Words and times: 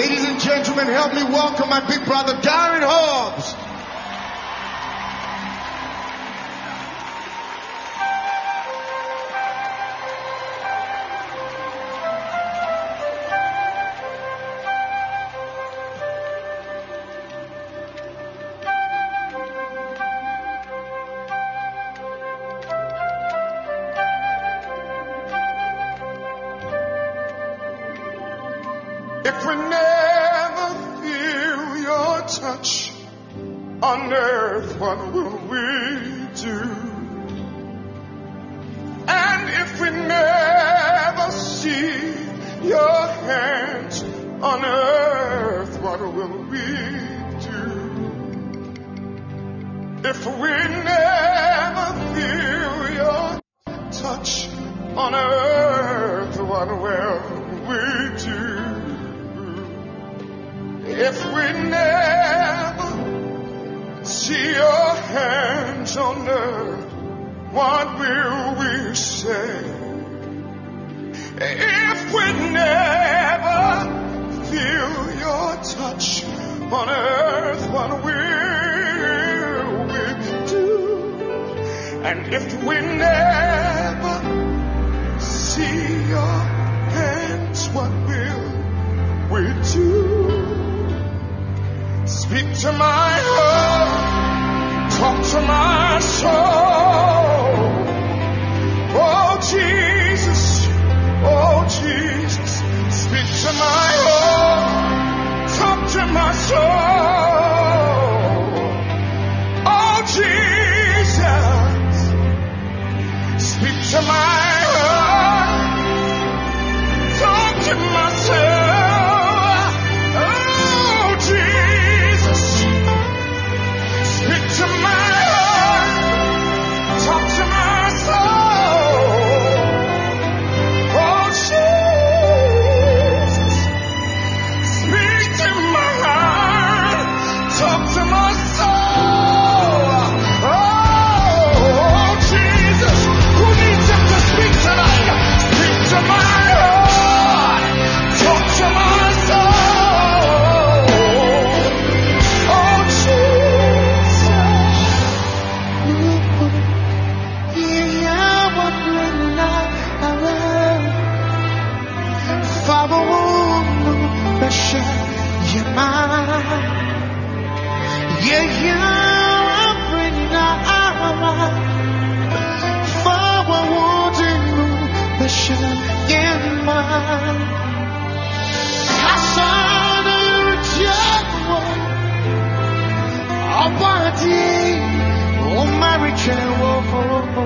Ladies 0.00 0.24
and 0.24 0.40
gentlemen, 0.40 0.86
help 0.86 1.12
me 1.12 1.22
welcome 1.24 1.68
my 1.68 1.86
big 1.86 2.02
brother, 2.06 2.32
Darren 2.32 2.80
Hobbs. 2.80 3.69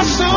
Bush, 0.00 0.30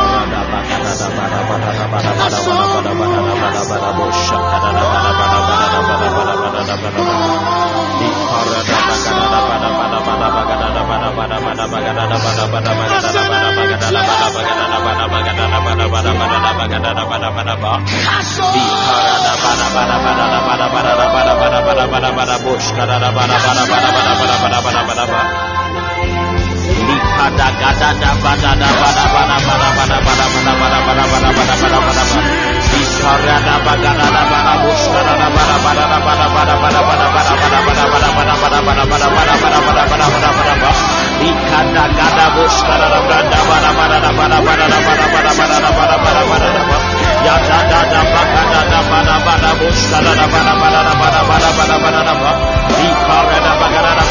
Ikara 52.84 53.38
da 53.46 53.52
bagara 53.62 54.03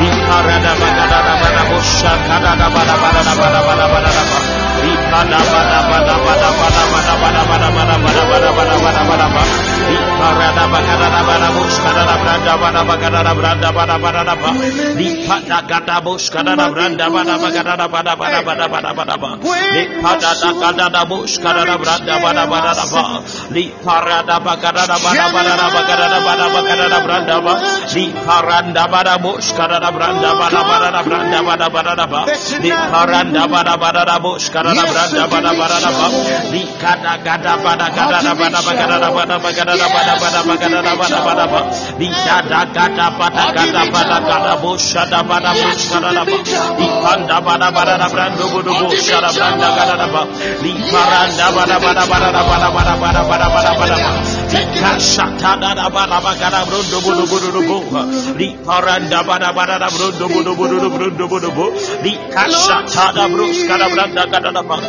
Ikarada 0.00 0.72
bagada 0.80 1.18
bagada 1.24 1.62
bosha 1.70 2.12
kada 2.28 2.52
da 2.60 2.66
bagada 2.74 3.32
bagada 3.36 3.60
bagada 3.68 3.86
bagada 3.92 4.59
Li 32.62 32.70
paranda 32.92 33.44
bara 33.52 33.74
bara 33.82 34.02
bara 34.04 34.16
bush 34.24 34.46
karada 34.52 34.99
branda 35.00 35.26
bada 35.32 35.52
bada 35.56 35.78
da 35.80 35.90
ba. 35.96 36.06
Li 36.52 36.62
kada 36.80 37.14
gada 37.24 37.54
bada 37.64 37.86
gada 37.96 38.18
da 38.22 38.32
bada 38.34 38.60
bada 38.66 38.86
da 39.00 39.08
bada 39.16 39.36
bada 39.40 39.64
da 39.64 39.86
bada 39.94 40.14
bada 40.20 40.40
bada 40.48 40.82
da 40.84 40.92
bada 41.00 41.18
bada 41.26 41.46
ba. 41.52 41.60
Li 41.98 42.08
da 42.26 42.64
gada 42.76 43.06
bada 43.18 43.44
gada 43.56 43.82
bada 43.94 44.18
gada 44.28 44.54
bo 44.62 44.76
shada 44.76 45.20
bada 45.30 45.52
bo 45.60 45.68
shada 45.86 46.10
da 46.16 46.22
ba. 46.24 46.36
Li 46.78 46.86
panda 47.02 47.38
bada 47.46 47.68
bada 47.76 47.94
da 48.02 48.08
brando 48.12 48.44
bodo 48.52 48.72
bo 48.80 48.88
shada 49.06 49.30
branda 49.36 49.68
gada 49.78 49.96
da 50.02 50.06
ba. 50.14 50.22
Li 50.62 50.72
paranda 50.92 51.46
bada 51.56 51.76
bada 51.84 52.04
bada 52.10 52.28
da 52.36 52.42
bada 52.50 52.68
bada 52.76 52.94
bada 53.02 53.22
bada 53.30 53.48
bada 53.54 53.72
bada 53.80 53.96
ba. 54.04 54.10
Li 54.52 54.62
kashata 54.80 55.52
da 55.62 55.70
da 55.78 55.86
bada 55.96 56.18
bada 56.26 56.60
brondo 56.68 56.98
bodo 57.04 57.24
bodo 57.32 57.60
bo. 57.68 57.78
Li 58.40 58.48
paranda 58.66 59.20
bada 59.28 59.50
bada 59.58 59.76
da 59.82 59.88
brondo 59.96 60.26
bodo 60.28 60.52
bodo 60.58 60.88
brondo 60.96 61.24
bodo 61.32 61.50
bo. 61.56 61.66
Li 62.04 62.12
kashata 62.34 63.06
da 63.16 63.24
bros 63.32 63.58
kada 63.68 63.86
branda 63.94 64.24
gada 64.32 64.50
da 64.52 64.62
ba. 64.62 64.76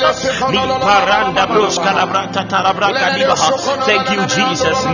Thank 3.86 4.10
you 4.10 4.26
Jesus. 4.26 4.84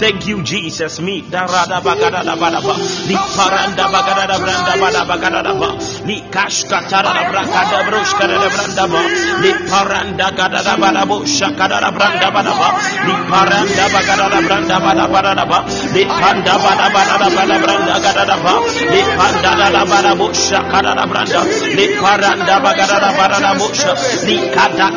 Thank 0.00 0.26
you 0.26 0.42
Jesus. 0.42 1.00
Mi 1.00 1.22
darada 1.22 1.80
bagada 1.80 2.24
da 2.24 2.34
bada 2.36 2.60
ba. 2.60 2.74
Li 3.08 3.16
paranda 3.36 3.84
bagada 3.94 4.26
da 4.28 4.36
branda 4.38 4.74
bada 4.82 5.02
bagada 5.10 5.42
da 5.42 5.54
ba. 5.54 5.68
Li 6.06 6.22
kashka 6.30 6.88
tara 6.88 7.12
da 7.14 7.24
braka 7.30 7.62
da 7.70 7.78
broska 7.88 8.26
da 8.28 8.48
branda 8.54 8.83
ba. 8.92 9.00
Li 9.42 9.52
paranda 9.70 10.28
gada 10.36 10.60
da 10.62 10.74
bada 10.76 11.02
bo 11.06 11.16
shakada 11.24 11.78
branda 11.96 12.28
bada 12.34 12.52
ba. 12.60 12.68
Li 13.06 13.14
paranda 13.30 13.84
bagada 13.94 14.38
branda 14.46 14.76
bada 14.84 15.04
bada 15.12 15.32
da 15.38 15.44
ba. 15.44 15.58
Li 15.94 16.04
panda 16.04 16.54
bada 16.64 16.86
bada 16.94 17.14
da 17.22 17.28
bada 17.36 17.56
branda 17.62 17.96
gada 18.04 18.24
da 18.30 18.36
ba. 18.44 18.52
Li 18.92 19.00
panda 19.18 19.50
da 19.60 19.66
da 19.74 19.82
bada 19.90 20.12
bo 20.18 20.26
shakada 20.32 21.04
branda. 21.10 21.40
Li 21.76 21.86
paranda 22.02 22.56
bagada 22.64 22.98
da 23.04 23.10
bada 23.18 23.38
da 23.44 23.50
bo 23.58 23.66
sha. 23.80 23.92
Li 24.26 24.36
kada 24.54 24.88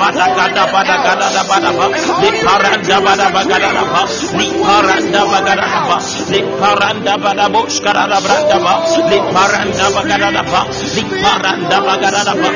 bada 0.00 0.26
kada 0.36 0.64
bada 0.72 0.96
kada 1.06 1.28
da 1.36 1.42
bada 1.50 1.70
ba. 1.78 1.86
Li 2.22 2.30
paranda 2.44 2.96
bada 3.06 3.26
bagada 3.36 3.70
da 3.76 3.84
ba. 3.92 4.02
Li 4.38 4.46
paranda 4.64 5.22
bagada 5.32 5.66
da 5.74 5.80
ba. 5.88 5.96
Li 6.32 6.40
paranda 6.60 7.14
bada 7.24 7.46
bo 7.52 7.60
shakada 7.68 8.04
da 8.12 8.18
branda 8.24 8.58
ba. 8.64 8.74
Li 9.10 9.18
paranda 9.34 9.86
bagada 9.96 10.28
da 10.36 10.42
ba. 10.52 10.60
Li 10.94 11.02
paranda 11.22 11.78
bagada 11.86 12.22
da 12.28 12.34
ba. 12.42 12.50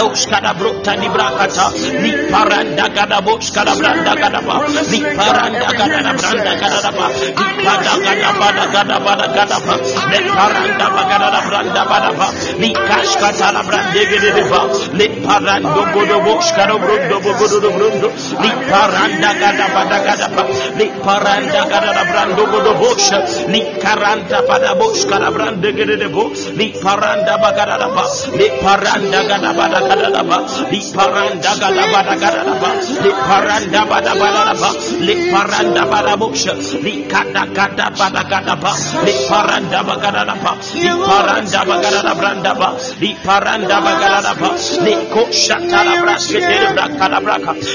Kada 0.00 0.16
shakada 0.16 0.52
brota 0.56 0.96
di 0.96 1.08
brakata. 1.08 1.66
Li 2.00 2.12
paranda 2.32 2.88
gada 2.94 3.20
bo 3.20 3.36
shakada 3.38 3.76
branda 3.76 4.14
gada 4.16 4.40
ba. 4.40 4.64
Li 4.88 5.00
paranda 5.16 5.68
gada 5.76 6.00
da 6.02 6.12
branda 6.16 6.52
gada 6.60 6.80
da 6.80 6.90
ba. 6.90 7.06
Li 7.08 7.64
kada 7.64 7.94
gada 8.00 8.30
bada 8.40 8.64
gada 8.72 8.96
bada 9.04 9.26
gada 9.34 9.58
ba. 9.66 9.74
Li 10.10 10.20
paranda 10.32 10.86
bagada 10.96 11.28
da 11.34 11.40
branda 11.48 11.82
bada 11.84 12.10
ba. 12.16 12.26
Li 12.58 12.70
kashkata 12.72 13.52
la 13.52 13.62
brande 13.62 14.02
gede 14.10 14.30
de 14.36 14.44
ba. 14.48 14.60
Li 14.96 15.06
parando 15.24 15.82
godo 15.92 16.18
bo 16.24 16.40
shkaro 16.40 16.76
brundo 16.78 17.16
bo 17.20 17.30
godo 17.38 17.58
do 17.60 17.70
brundo. 17.76 18.08
Li 18.42 18.50
paranda 18.70 19.30
gada 19.40 19.66
bada 19.74 19.98
gada 20.06 20.28
ba. 20.34 20.42
Li 20.78 20.86
paranda 21.04 21.60
gada 21.68 21.92
da 21.92 22.04
brando 22.10 22.46
godo 22.46 22.72
bo 22.80 22.96
sha. 22.96 23.20
Li 23.52 23.60
karanta 23.82 24.42
pada 24.48 24.74
bo 24.74 24.94
shkara 24.94 25.30
brande 25.30 25.72
gede 25.72 25.96
de 25.96 26.08
bo. 26.08 26.30
Li 26.56 26.72
paranda 26.82 27.36
bagada 27.42 27.76
da 27.78 27.88
ba. 27.94 28.04
Li 28.38 28.48
paranda 28.62 29.20
gada 29.28 29.50
bada 29.90 29.96
gada 29.96 30.10
da 30.10 30.22
ba. 30.22 30.38
Li 30.70 30.80
paranda 30.94 31.52
gada 31.58 31.84
bada 31.92 32.14
gada 32.22 32.42
da. 32.44 32.70
Li 33.02 33.12
paranda 33.26 33.82
bada 33.90 34.12
bada 34.14 34.42
da 34.46 34.54
ba. 34.60 34.70
Li 35.10 35.24
paranda. 35.42 35.80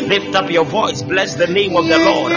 Lift 0.09 0.35
up 0.35 0.50
your 0.50 0.65
voice. 0.65 1.01
Bless 1.01 1.35
the 1.35 1.47
name 1.47 1.75
of 1.75 1.85
the 1.88 1.97
Lord. 2.00 2.31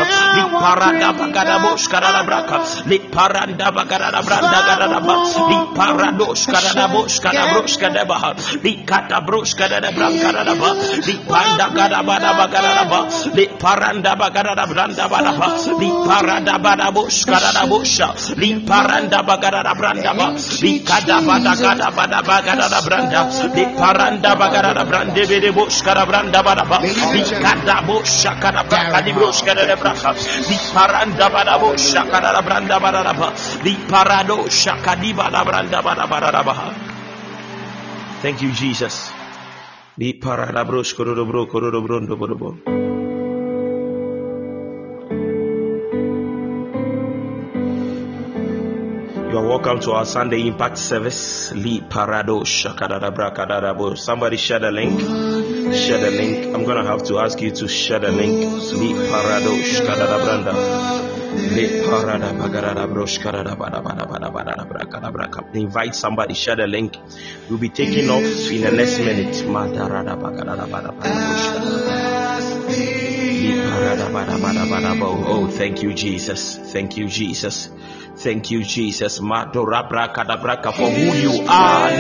Thank 38.20 38.42
you 38.42 38.50
Jesus. 38.50 39.17
Li 39.98 40.12
parada 40.14 40.62
bro 40.64 40.82
shkoro 40.84 41.26
bro 41.26 41.46
koro 41.46 41.80
bro 41.82 41.98
ndo 41.98 42.16
bro 42.16 42.34
bro. 42.36 42.50
You 49.28 49.38
are 49.38 49.48
welcome 49.48 49.80
to 49.80 49.90
our 49.90 50.06
Sunday 50.06 50.46
Impact 50.46 50.78
Service. 50.78 51.50
Li 51.52 51.80
Parado 51.80 52.44
Shakadadabrakadadabo. 52.46 53.98
Somebody 53.98 54.36
share 54.36 54.60
the 54.60 54.70
link. 54.70 55.00
Share 55.74 55.98
the 55.98 56.12
link. 56.12 56.54
I'm 56.54 56.64
gonna 56.64 56.86
have 56.86 57.02
to 57.06 57.18
ask 57.18 57.40
you 57.40 57.50
to 57.50 57.66
share 57.66 57.98
the 57.98 58.12
link. 58.12 58.38
Li 58.78 58.94
Parado 59.10 59.60
Shakadadabranda. 59.66 61.07
Li 61.38 61.86
Parada 61.86 62.34
Bagadadabro 62.34 63.06
Shkadadabadabadabadabadabrakadabraka. 63.06 65.54
Invite 65.54 65.94
somebody, 65.94 66.34
share 66.34 66.56
the 66.56 66.66
link. 66.66 66.96
We'll 67.48 67.58
be 67.58 67.68
taking 67.68 68.10
off 68.10 68.24
in 68.50 68.62
the 68.62 68.72
next 68.72 68.98
minute. 68.98 69.44
Oh, 75.26 75.46
thank 75.48 75.82
you, 75.82 75.94
Jesus. 75.94 76.56
Thank 76.72 76.96
you, 76.96 77.06
Jesus. 77.08 77.70
Thank 78.16 78.50
you, 78.50 78.64
Jesus. 78.64 79.18
For 79.18 80.90
who 80.90 81.12
you 81.14 81.46
are. 81.48 81.90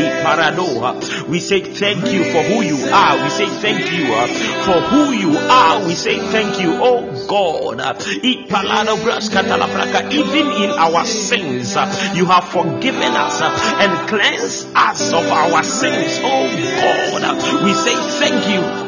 We 1.28 1.38
say 1.38 1.60
thank 1.60 2.06
you 2.12 2.24
for 2.32 2.42
who 2.42 2.62
you 2.62 2.76
are. 2.92 3.22
We 3.22 3.30
say 3.30 3.46
thank 3.46 3.92
you 3.92 4.12
uh, 4.12 4.26
for 4.66 4.80
who 4.80 5.12
you 5.12 5.38
are. 5.38 5.86
We 5.86 5.94
say 5.94 6.18
thank 6.18 6.58
you, 6.60 6.72
oh 6.82 7.06
God. 7.28 7.80
Even 10.12 10.46
in 10.62 10.70
our 10.70 11.04
sins, 11.04 11.76
uh, 11.76 12.12
you 12.16 12.24
have 12.26 12.48
forgiven 12.48 13.12
us 13.14 13.40
uh, 13.40 13.78
and 13.80 14.08
cleansed 14.08 14.66
us 14.74 15.12
of 15.12 15.24
our 15.30 15.62
sins, 15.62 16.18
oh 16.24 16.48
God. 16.82 17.62
We 17.64 17.72
say 17.74 17.94
thank 18.18 18.48
you. 18.48 18.87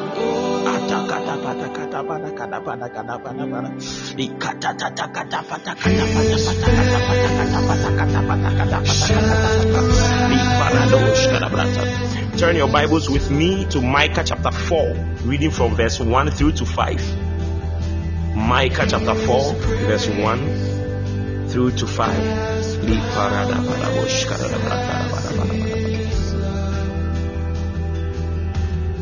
Turn 12.38 12.56
your 12.56 12.68
Bibles 12.68 13.10
with 13.10 13.30
me 13.30 13.66
to 13.66 13.82
Micah 13.82 14.24
chapter 14.24 14.50
4, 14.50 14.94
reading 15.24 15.50
from 15.50 15.74
verse 15.74 16.00
1 16.00 16.30
through 16.30 16.52
to 16.52 16.64
5. 16.64 18.34
Micah 18.34 18.86
chapter 18.88 19.14
4, 19.14 19.52
verse 19.52 20.08
1 20.08 21.48
through 21.48 21.72
to 21.72 21.86
5. 21.86 22.66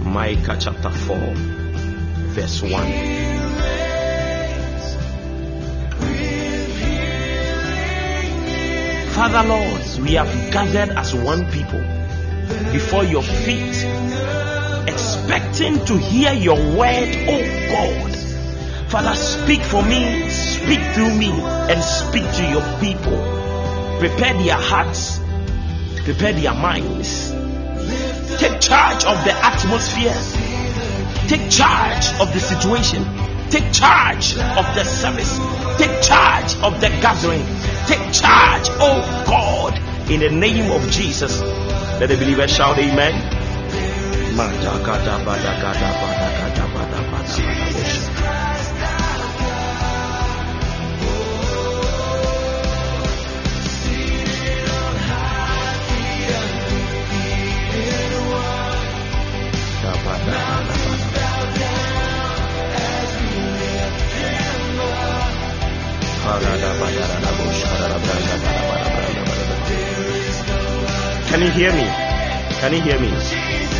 Micah 0.04 0.56
chapter 0.58 0.90
4, 0.90 1.67
verse 2.28 2.62
1. 2.62 2.70
Father 9.18 9.48
Lord, 9.48 9.82
we 10.00 10.12
have 10.14 10.52
gathered 10.52 10.96
as 10.96 11.12
one 11.14 11.50
people 11.50 11.80
before 12.72 13.02
your 13.04 13.22
feet, 13.22 13.84
expecting 14.86 15.84
to 15.86 15.98
hear 15.98 16.32
your 16.32 16.54
word, 16.54 17.08
oh 17.28 17.68
God. 17.68 18.14
Father, 18.88 19.14
speak 19.16 19.60
for 19.60 19.82
me, 19.82 20.30
speak 20.30 20.80
through 20.94 21.14
me, 21.14 21.30
and 21.32 21.82
speak 21.82 22.24
to 22.36 22.48
your 22.48 22.62
people. 22.78 23.18
Prepare 23.98 24.34
their 24.34 24.56
hearts, 24.56 25.18
prepare 26.04 26.32
their 26.32 26.54
minds. 26.54 27.30
Take 28.38 28.60
charge 28.60 29.04
of 29.04 29.24
the 29.24 29.34
atmosphere, 29.34 30.14
take 31.28 31.50
charge 31.50 32.06
of 32.20 32.32
the 32.32 32.40
situation, 32.40 33.04
take 33.50 33.70
charge 33.70 34.32
of 34.32 34.64
the 34.74 34.84
service, 34.84 35.36
take 35.76 36.02
charge 36.02 36.56
of 36.62 36.80
the 36.80 36.88
gathering, 37.02 37.44
take 37.86 38.12
charge, 38.12 38.66
oh 38.80 39.24
God, 39.26 39.78
in 40.10 40.20
the 40.20 40.30
name 40.30 40.72
of 40.72 40.90
Jesus. 40.90 41.38
Let 42.00 42.08
the 42.08 42.16
believers 42.16 42.50
shout 42.50 42.78
amen. 42.78 43.38
Can 71.28 71.40
you 71.40 71.50
hear 71.52 71.72
me? 71.72 71.86
Can 72.60 72.72
you 72.74 72.82
hear 72.82 73.00
me? 73.00 73.77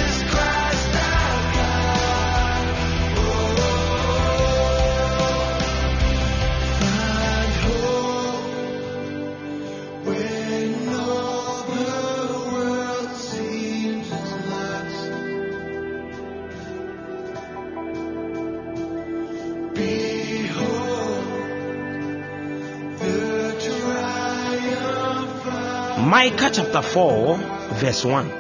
Micah 26.18 26.50
chapter 26.52 26.82
4, 26.82 27.36
verse 27.78 28.04
1. 28.04 28.32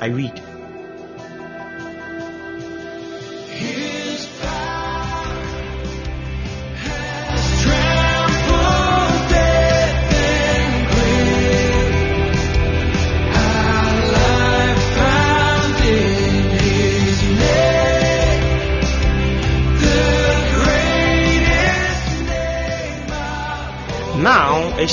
I 0.00 0.06
read. 0.06 0.53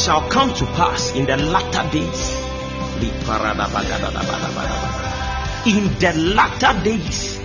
Shall 0.02 0.28
come 0.30 0.52
to 0.56 0.66
pass 0.66 1.14
in 1.14 1.26
the 1.28 1.38
latter 1.38 1.86
days. 1.92 2.36
In 5.68 6.00
the 6.00 6.14
latter 6.34 6.74
days. 6.84 7.38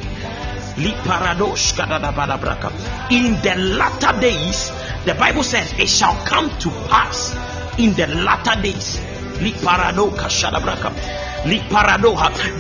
In 3.11 3.33
the 3.43 3.55
latter 3.77 4.21
days, 4.21 4.71
the 5.05 5.15
Bible 5.15 5.43
says 5.43 5.73
it 5.79 5.89
shall 5.89 6.17
come 6.25 6.49
to 6.59 6.71
pass 6.89 7.37
in 7.79 7.93
the 7.93 8.07
latter 8.07 8.61
days. 8.63 8.99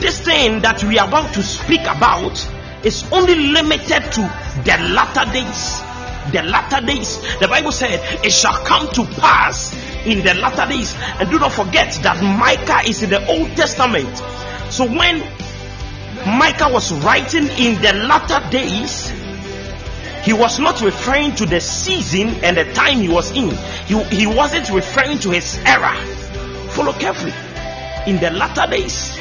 This 0.01 0.21
thing 0.21 0.61
that 0.61 0.85
we 0.85 0.99
are 0.99 1.09
about 1.09 1.33
to 1.35 1.43
speak 1.43 1.81
about 1.81 2.49
is 2.85 3.05
only 3.13 3.35
limited 3.35 4.13
to 4.13 4.21
the 4.65 4.77
latter 4.93 5.25
days. 5.33 5.83
The 6.33 6.43
latter 6.43 6.85
days, 6.85 7.21
the 7.39 7.47
Bible 7.47 7.71
said, 7.71 8.01
it 8.25 8.33
shall 8.33 8.65
come 8.65 8.89
to 8.95 9.05
pass 9.21 9.76
in 10.07 10.25
the 10.25 10.35
latter 10.35 10.67
days. 10.73 10.95
And 11.19 11.31
do 11.31 11.39
not 11.39 11.53
forget 11.53 11.93
that 12.03 12.23
Micah 12.23 12.89
is 12.89 13.03
in 13.03 13.11
the 13.11 13.27
Old 13.27 13.49
Testament. 13.57 14.17
So 14.73 14.87
when 14.87 15.21
Micah 16.39 16.71
was 16.73 16.93
writing 17.05 17.49
in 17.59 17.81
the 17.83 17.93
latter 18.07 18.49
days, 18.51 19.11
he 20.25 20.33
was 20.33 20.59
not 20.59 20.81
referring 20.81 21.35
to 21.37 21.47
the 21.47 21.61
season 21.61 22.29
and 22.43 22.57
the 22.57 22.73
time 22.73 22.99
he 22.99 23.09
was 23.09 23.31
in. 23.31 23.51
He, 23.87 24.03
he 24.05 24.27
wasn't 24.27 24.71
referring 24.71 25.19
to 25.21 25.31
his 25.31 25.59
era. 25.65 25.95
Follow 26.71 26.93
carefully. 26.93 27.35
In 28.07 28.21
the 28.21 28.31
latter 28.31 28.71
days, 28.71 29.17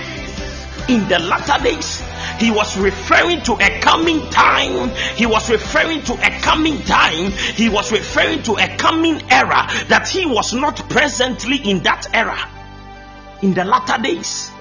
in 0.87 1.07
the 1.07 1.19
latter 1.19 1.63
days, 1.63 2.01
he 2.39 2.51
was 2.51 2.77
referring 2.77 3.41
to 3.43 3.53
a 3.53 3.79
coming 3.79 4.29
time. 4.29 4.89
He 5.15 5.25
was 5.25 5.49
referring 5.49 6.01
to 6.03 6.13
a 6.13 6.39
coming 6.41 6.81
time. 6.83 7.31
He 7.31 7.69
was 7.69 7.91
referring 7.91 8.43
to 8.43 8.53
a 8.53 8.75
coming 8.77 9.21
era 9.31 9.67
that 9.87 10.07
he 10.09 10.25
was 10.25 10.53
not 10.53 10.89
presently 10.89 11.57
in 11.57 11.83
that 11.83 12.07
era. 12.13 12.37
In 13.41 13.53
the 13.53 13.63
latter 13.63 14.01
days, 14.01 14.51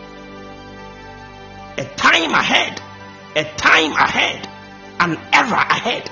a 1.77 1.85
time 1.97 2.33
ahead, 2.33 2.81
a 3.37 3.45
time 3.57 3.93
ahead, 3.93 4.49
an 5.01 5.19
era 5.33 5.67
ahead. 5.69 6.11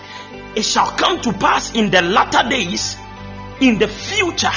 It 0.57 0.65
shall 0.65 0.91
come 0.91 1.21
to 1.23 1.33
pass 1.33 1.75
in 1.75 1.91
the 1.91 2.03
latter 2.03 2.49
days, 2.49 2.97
in 3.61 3.79
the 3.79 3.89
future, 3.89 4.51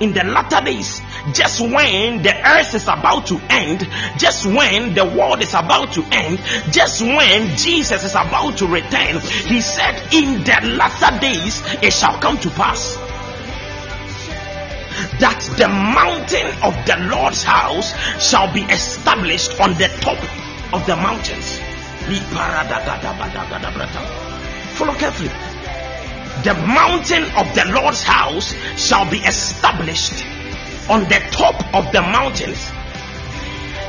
in 0.00 0.12
the 0.12 0.24
latter 0.24 0.64
days, 0.64 1.00
just 1.32 1.60
when 1.60 2.22
the 2.22 2.34
earth 2.48 2.74
is 2.74 2.84
about 2.84 3.26
to 3.28 3.40
end, 3.48 3.88
just 4.18 4.44
when 4.46 4.94
the 4.94 5.04
world 5.04 5.40
is 5.40 5.54
about 5.54 5.92
to 5.92 6.04
end, 6.10 6.38
just 6.72 7.00
when 7.00 7.56
Jesus 7.56 8.04
is 8.04 8.12
about 8.12 8.58
to 8.58 8.66
return, 8.66 9.20
he 9.20 9.60
said, 9.60 10.12
In 10.12 10.42
the 10.42 10.76
latter 10.76 11.18
days 11.20 11.62
it 11.82 11.92
shall 11.92 12.18
come 12.18 12.38
to 12.38 12.50
pass 12.50 12.96
that 15.20 15.40
the 15.58 15.68
mountain 15.68 16.46
of 16.62 16.74
the 16.86 16.96
Lord's 17.10 17.42
house 17.42 17.92
shall 18.22 18.52
be 18.52 18.62
established 18.62 19.60
on 19.60 19.74
the 19.74 19.88
top 20.00 20.18
of 20.72 20.86
the 20.86 20.96
mountains. 20.96 21.58
Follow 24.76 24.94
carefully. 24.94 25.53
The 26.44 26.52
mountain 26.52 27.24
of 27.40 27.54
the 27.54 27.64
Lord's 27.72 28.02
house 28.02 28.52
shall 28.76 29.10
be 29.10 29.16
established 29.16 30.24
on 30.90 31.00
the 31.04 31.18
top 31.30 31.74
of 31.74 31.90
the 31.90 32.02
mountains 32.02 32.70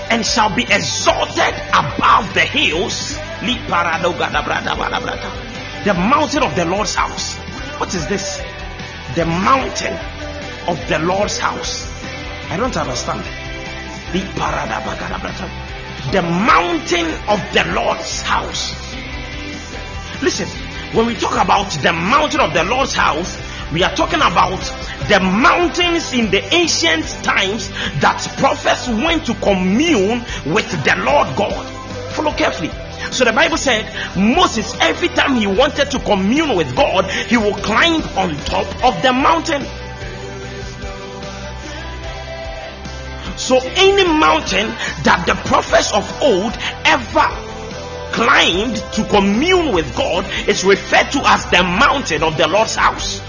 and 0.09 0.25
shall 0.25 0.55
be 0.55 0.63
exalted 0.63 1.53
above 1.73 2.33
the 2.33 2.39
hills. 2.39 3.17
The 5.83 5.93
mountain 5.93 6.43
of 6.43 6.55
the 6.55 6.63
Lord's 6.63 6.95
house. 6.95 7.35
What 7.77 7.93
is 7.93 8.07
this? 8.07 8.41
The 9.15 9.25
mountain 9.25 9.93
of 10.69 10.79
the 10.87 10.99
Lord's 10.99 11.37
house. 11.37 11.91
I 12.49 12.55
don't 12.55 12.77
understand. 12.77 13.19
The 16.13 16.21
mountain 16.21 17.07
of 17.27 17.41
the 17.53 17.65
Lord's 17.75 18.21
house. 18.21 18.73
Listen, 20.21 20.47
when 20.95 21.07
we 21.07 21.15
talk 21.15 21.33
about 21.33 21.69
the 21.71 21.91
mountain 21.91 22.39
of 22.39 22.53
the 22.53 22.63
Lord's 22.63 22.93
house, 22.93 23.37
we 23.73 23.83
are 23.83 23.93
talking 23.93 24.21
about 24.21 24.61
the 25.09 25.19
mountains 25.19 26.13
in 26.13 26.31
the 26.31 26.41
ancient 26.53 27.03
times 27.21 27.69
that 27.99 28.25
prophets 28.37 28.87
went 28.87 29.25
to 29.25 29.33
commune 29.35 30.19
with 30.45 30.71
the 30.85 30.95
Lord 31.03 31.35
God. 31.35 31.65
Follow 32.13 32.31
carefully. 32.31 32.71
So 33.11 33.25
the 33.25 33.33
Bible 33.33 33.57
said 33.57 33.83
Moses, 34.15 34.73
every 34.79 35.09
time 35.09 35.35
he 35.35 35.47
wanted 35.47 35.91
to 35.91 35.99
commune 35.99 36.55
with 36.55 36.73
God, 36.77 37.11
he 37.11 37.35
will 37.35 37.55
climb 37.55 38.01
on 38.17 38.35
top 38.45 38.65
of 38.85 39.01
the 39.03 39.11
mountain. 39.11 39.63
So 43.37 43.59
any 43.61 44.07
mountain 44.07 44.67
that 45.03 45.25
the 45.27 45.35
prophets 45.47 45.91
of 45.91 46.09
old 46.21 46.53
ever 46.85 47.44
climbed 48.15 48.77
to 48.93 49.03
commune 49.09 49.73
with 49.73 49.93
God 49.95 50.25
is 50.47 50.63
referred 50.63 51.11
to 51.11 51.19
as 51.27 51.45
the 51.51 51.61
mountain 51.63 52.23
of 52.23 52.37
the 52.37 52.47
Lord's 52.47 52.75
house. 52.75 53.19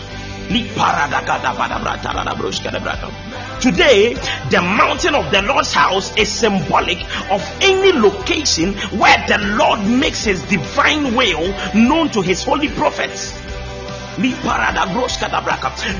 Today, 3.60 4.14
the 4.48 4.62
mountain 4.62 5.14
of 5.16 5.32
the 5.32 5.42
Lord's 5.42 5.72
house 5.72 6.16
is 6.16 6.30
symbolic 6.30 6.98
of 7.32 7.42
any 7.60 7.98
location 7.98 8.74
where 8.96 9.18
the 9.26 9.38
Lord 9.58 9.80
makes 9.90 10.22
his 10.22 10.40
divine 10.42 11.16
will 11.16 11.52
known 11.74 12.08
to 12.10 12.22
his 12.22 12.44
holy 12.44 12.68
prophets. 12.68 13.34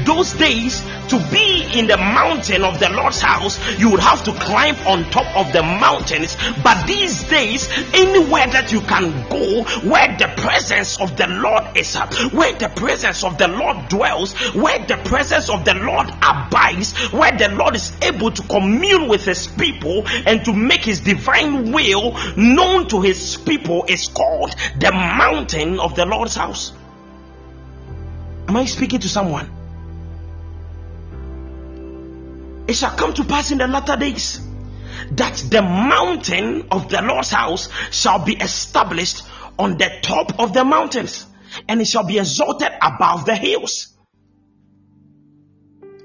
Those 0.04 0.32
days, 0.34 0.80
to 1.08 1.18
be 1.30 1.78
in 1.78 1.86
the 1.86 1.96
mountain 1.96 2.64
of 2.64 2.80
the 2.80 2.88
Lord's 2.88 3.20
house, 3.20 3.58
you 3.78 3.90
would 3.90 4.00
have 4.00 4.24
to 4.24 4.32
climb 4.32 4.76
on 4.86 5.10
top 5.10 5.36
of 5.36 5.52
the 5.52 5.62
mountains. 5.62 6.36
But 6.62 6.86
these 6.86 7.24
days, 7.24 7.68
anywhere 7.92 8.46
that 8.46 8.72
you 8.72 8.80
can 8.80 9.28
go, 9.28 9.64
where 9.88 10.16
the 10.16 10.32
presence 10.36 11.00
of 11.00 11.16
the 11.16 11.26
Lord 11.26 11.76
is, 11.76 11.94
where 12.32 12.54
the 12.54 12.68
presence 12.74 13.22
of 13.22 13.36
the 13.38 13.48
Lord 13.48 13.88
dwells, 13.88 14.32
where 14.54 14.78
the 14.86 14.96
presence 14.96 15.50
of 15.50 15.64
the 15.64 15.74
Lord 15.74 16.08
abides, 16.22 16.94
where 17.12 17.36
the 17.36 17.50
Lord 17.50 17.76
is 17.76 17.92
able 18.02 18.30
to 18.30 18.42
commune 18.42 19.08
with 19.08 19.24
his 19.24 19.46
people 19.46 20.04
and 20.26 20.44
to 20.44 20.52
make 20.52 20.84
his 20.84 21.00
divine 21.00 21.72
will 21.72 22.16
known 22.36 22.88
to 22.88 23.00
his 23.02 23.36
people, 23.36 23.84
is 23.88 24.08
called 24.08 24.54
the 24.78 24.92
mountain 24.92 25.78
of 25.80 25.94
the 25.94 26.06
Lord's 26.06 26.34
house. 26.34 26.72
Am 28.48 28.56
I 28.56 28.64
speaking 28.64 29.00
to 29.00 29.08
someone? 29.08 29.50
It 32.68 32.74
shall 32.74 32.96
come 32.96 33.14
to 33.14 33.24
pass 33.24 33.50
in 33.50 33.58
the 33.58 33.66
latter 33.66 33.96
days 33.96 34.40
that 35.12 35.36
the 35.50 35.62
mountain 35.62 36.68
of 36.70 36.88
the 36.88 37.00
Lord's 37.02 37.30
house 37.30 37.68
shall 37.90 38.24
be 38.24 38.36
established 38.36 39.22
on 39.58 39.78
the 39.78 39.90
top 40.02 40.38
of 40.40 40.52
the 40.52 40.64
mountains 40.64 41.26
and 41.68 41.80
it 41.80 41.86
shall 41.86 42.04
be 42.04 42.18
exalted 42.18 42.70
above 42.82 43.24
the 43.24 43.34
hills. 43.34 43.94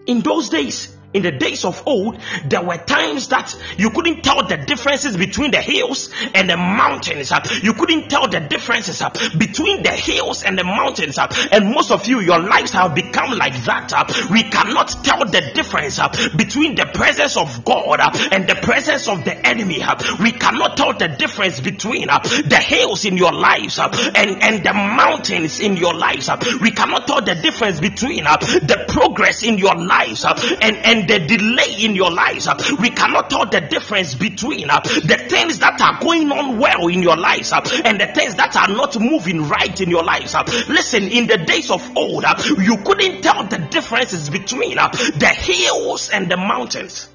In 0.06 0.22
those 0.22 0.50
days, 0.50 0.91
in 1.14 1.24
the 1.24 1.32
days 1.32 1.66
of 1.66 1.86
old, 1.86 2.20
there 2.46 2.64
were 2.64 2.78
times 2.78 3.28
that 3.30 3.56
you 3.78 3.90
couldn't 3.90 4.24
tell 4.24 4.48
the 4.48 4.58
differences 4.58 5.18
between 5.18 5.52
the 5.52 5.62
hills 5.62 6.10
and 6.34 6.50
the 6.50 6.58
mountains. 6.58 7.32
You 7.62 7.74
couldn't 7.74 8.10
tell 8.10 8.28
the 8.28 8.40
differences 8.40 9.02
between 9.38 9.84
the 9.84 9.92
hills 9.92 10.44
and 10.44 10.58
the 10.58 10.64
mountains. 10.64 11.18
And 11.52 11.72
most 11.72 11.92
of 11.92 12.08
you, 12.08 12.20
your 12.22 12.40
lives 12.40 12.72
have 12.72 12.96
become 12.96 13.38
like 13.38 13.62
that. 13.66 13.92
We 14.32 14.44
cannot 14.44 15.04
tell 15.04 15.26
the 15.26 15.52
difference 15.54 16.00
between 16.36 16.76
the 16.76 16.86
presence 16.94 17.38
of 17.38 17.66
God 17.66 18.00
and 18.32 18.48
the 18.48 18.56
presence 18.56 19.08
of 19.08 19.26
the 19.26 19.36
enemy. 19.46 19.84
We 20.22 20.32
cannot 20.32 20.78
tell 20.78 20.94
the 20.94 21.10
difference 21.10 21.60
between 21.60 22.08
the 22.08 22.64
hills 22.66 23.06
in 23.06 23.18
your 23.18 23.34
lives 23.34 23.80
and, 23.80 24.42
and 24.42 24.64
the 24.64 24.74
mountains 24.74 25.60
in 25.60 25.76
your 25.76 25.94
lives. 25.94 26.30
We 26.62 26.72
cannot 26.72 27.08
tell 27.08 27.22
the 27.22 27.36
difference 27.36 27.80
between 27.80 28.24
the 28.24 28.86
progress 28.88 29.44
in 29.44 29.58
your 29.58 29.76
lives 29.76 30.26
and, 30.26 30.78
and 30.78 31.01
the 31.08 31.20
delay 31.20 31.84
in 31.84 31.96
your 31.96 32.12
lives. 32.12 32.48
We 32.80 32.90
cannot 32.90 33.30
tell 33.30 33.46
the 33.46 33.62
difference 33.62 34.16
between 34.16 34.70
uh, 34.70 34.80
the 34.80 35.26
things 35.30 35.60
that 35.60 35.80
are 35.82 36.02
going 36.02 36.32
on 36.32 36.58
well 36.60 36.88
in 36.88 37.02
your 37.02 37.18
lives 37.18 37.52
uh, 37.52 37.62
and 37.86 38.00
the 38.00 38.08
things 38.08 38.36
that 38.36 38.56
are 38.56 38.74
not 38.74 39.00
moving 39.00 39.48
right 39.48 39.80
in 39.80 39.90
your 39.90 40.04
lives. 40.04 40.36
Uh. 40.36 40.44
Listen, 40.68 41.04
in 41.04 41.28
the 41.28 41.38
days 41.38 41.72
of 41.72 41.98
old, 41.98 42.26
you 42.58 42.78
couldn't 42.78 43.22
tell 43.22 43.44
the 43.46 43.58
differences 43.58 44.30
between 44.30 44.76
the 44.76 45.36
hills 45.38 46.10
and 46.10 46.30
the 46.30 46.38
mountains. 46.38 47.10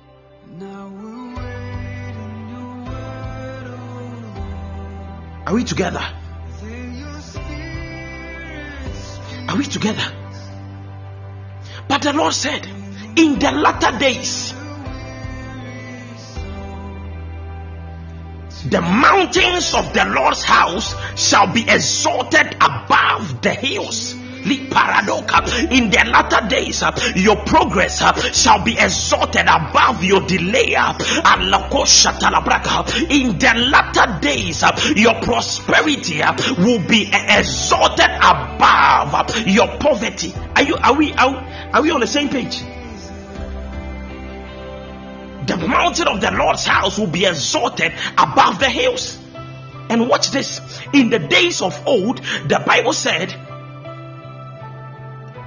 Are 5.46 5.54
we 5.54 5.62
together? 5.62 6.04
Are 9.48 9.56
we 9.56 9.64
together? 9.64 10.12
But 11.88 12.02
the 12.02 12.12
Lord 12.12 12.34
said, 12.34 12.66
in 13.16 13.38
the 13.38 13.50
latter 13.50 13.98
days, 13.98 14.52
the 18.68 18.80
mountains 18.80 19.74
of 19.74 19.92
the 19.92 20.04
Lord's 20.04 20.44
house 20.44 20.94
shall 21.16 21.52
be 21.52 21.62
exalted 21.62 22.54
above 22.60 23.40
the 23.42 23.54
hills. 23.54 24.14
In 24.46 24.70
the 24.70 26.04
latter 26.06 26.46
days, 26.48 26.82
uh, 26.82 26.92
your 27.16 27.34
progress 27.34 28.00
uh, 28.00 28.12
shall 28.32 28.62
be 28.64 28.78
exalted 28.78 29.42
above 29.42 30.04
your 30.04 30.20
delay. 30.20 30.76
Uh. 30.76 30.96
In 33.10 33.38
the 33.38 33.66
latter 33.68 34.20
days, 34.20 34.62
your 34.94 35.14
prosperity 35.20 36.22
will 36.58 36.86
be 36.86 37.10
exalted 37.12 38.10
above 38.22 39.36
your 39.48 39.66
poverty. 39.78 40.32
Are 40.54 40.62
you? 40.62 40.76
Are 40.76 40.94
we? 40.94 41.12
Are, 41.14 41.34
are 41.72 41.82
we 41.82 41.90
on 41.90 42.00
the 42.00 42.06
same 42.06 42.28
page? 42.28 42.62
The 45.46 45.56
mountain 45.56 46.08
of 46.08 46.20
the 46.20 46.30
Lord's 46.30 46.64
house 46.64 46.98
will 46.98 47.06
be 47.06 47.24
exalted 47.24 47.92
above 48.16 48.58
the 48.58 48.68
hills. 48.68 49.18
And 49.88 50.08
watch 50.08 50.30
this 50.30 50.60
in 50.92 51.10
the 51.10 51.18
days 51.18 51.62
of 51.62 51.86
old, 51.86 52.18
the 52.18 52.62
Bible 52.66 52.92
said, 52.92 53.34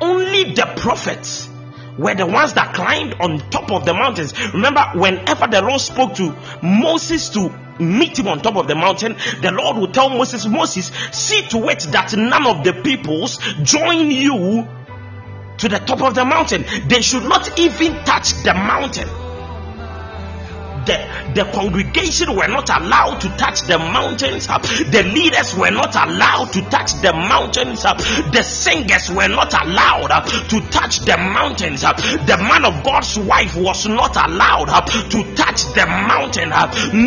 only 0.02 0.54
the 0.54 0.74
prophets 0.78 1.50
were 1.98 2.16
the 2.16 2.26
ones 2.26 2.54
that 2.54 2.74
climbed 2.74 3.16
on 3.20 3.40
top 3.50 3.70
of 3.72 3.86
the 3.86 3.94
mountains. 3.94 4.34
Remember, 4.54 4.82
whenever 4.96 5.48
the 5.48 5.62
Lord 5.62 5.82
spoke 5.82 6.16
to 6.16 6.34
Moses 6.64 7.30
to 7.30 7.50
meet 7.80 8.18
him 8.18 8.30
on 8.30 8.40
top 8.42 8.56
of 8.56 8.68
the 8.68 8.76
mountain, 8.76 9.18
the 9.42 9.52
Lord 9.52 9.78
would 9.78 9.94
tell 9.94 10.10
Moses, 10.10 10.46
Moses, 10.46 10.92
see 11.12 11.42
to 11.50 11.68
it 11.68 11.80
that 11.92 12.16
none 12.16 12.48
of 12.48 12.64
the 12.64 12.74
peoples 12.82 13.40
join 13.64 14.10
you 14.10 14.66
to 15.58 15.68
the 15.68 15.80
top 15.80 16.02
of 16.02 16.16
the 16.16 16.24
mountain. 16.24 16.66
They 16.88 17.02
should 17.02 17.24
not 17.24 17.60
even 17.60 18.06
touch 18.06 18.32
the 18.44 18.54
mountain 18.54 19.10
the, 20.86 21.34
the 21.36 21.52
congregation 21.52 22.36
were 22.36 22.48
not 22.48 22.70
allowed 22.70 23.20
to 23.22 23.30
touch 23.38 23.62
the 23.62 23.78
mountains. 23.78 24.48
The 24.48 25.04
leaders 25.14 25.56
were 25.56 25.72
not 25.72 25.96
allowed 25.96 26.54
to 26.54 26.62
touch 26.70 26.94
the 27.02 27.14
mountains. 27.14 27.84
The 27.84 28.44
singers 28.44 29.10
were 29.10 29.28
not 29.28 29.54
allowed 29.54 30.26
to 30.50 30.60
touch 30.70 31.00
the 31.00 31.18
mountains. 31.18 31.82
The 31.82 32.38
man 32.40 32.66
of 32.66 32.84
God's 32.84 33.18
wife 33.20 33.56
was 33.56 33.88
not 33.88 34.16
allowed 34.16 34.86
to 34.88 35.36
touch 35.36 35.64
the 35.74 35.86
mountain. 35.86 36.50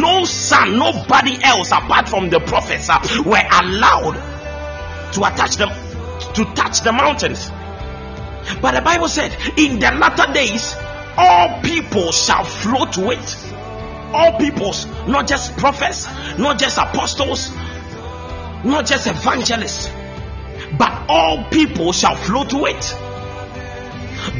No 0.00 0.24
son, 0.24 0.78
nobody 0.78 1.42
else 1.42 1.72
apart 1.72 2.08
from 2.08 2.30
the 2.30 2.40
prophets 2.40 2.88
were 3.24 3.42
allowed 3.50 4.14
to 5.12 5.24
attach 5.24 5.56
them 5.56 5.68
to 6.34 6.44
touch 6.54 6.80
the 6.80 6.92
mountains. 6.92 7.50
But 8.60 8.74
the 8.74 8.80
Bible 8.80 9.08
said, 9.08 9.36
in 9.56 9.78
the 9.78 9.92
latter 9.92 10.32
days, 10.32 10.74
all 11.16 11.60
people 11.62 12.10
shall 12.10 12.44
flow 12.44 12.86
to 12.86 13.10
it 13.10 13.52
all 14.12 14.38
peoples, 14.38 14.86
not 15.06 15.26
just 15.26 15.56
prophets, 15.56 16.06
not 16.38 16.58
just 16.58 16.78
apostles, 16.78 17.54
not 18.64 18.86
just 18.86 19.06
evangelists, 19.06 19.88
but 20.78 21.06
all 21.08 21.44
people 21.50 21.92
shall 21.92 22.16
flow 22.16 22.44
to 22.44 22.66
it. 22.66 23.11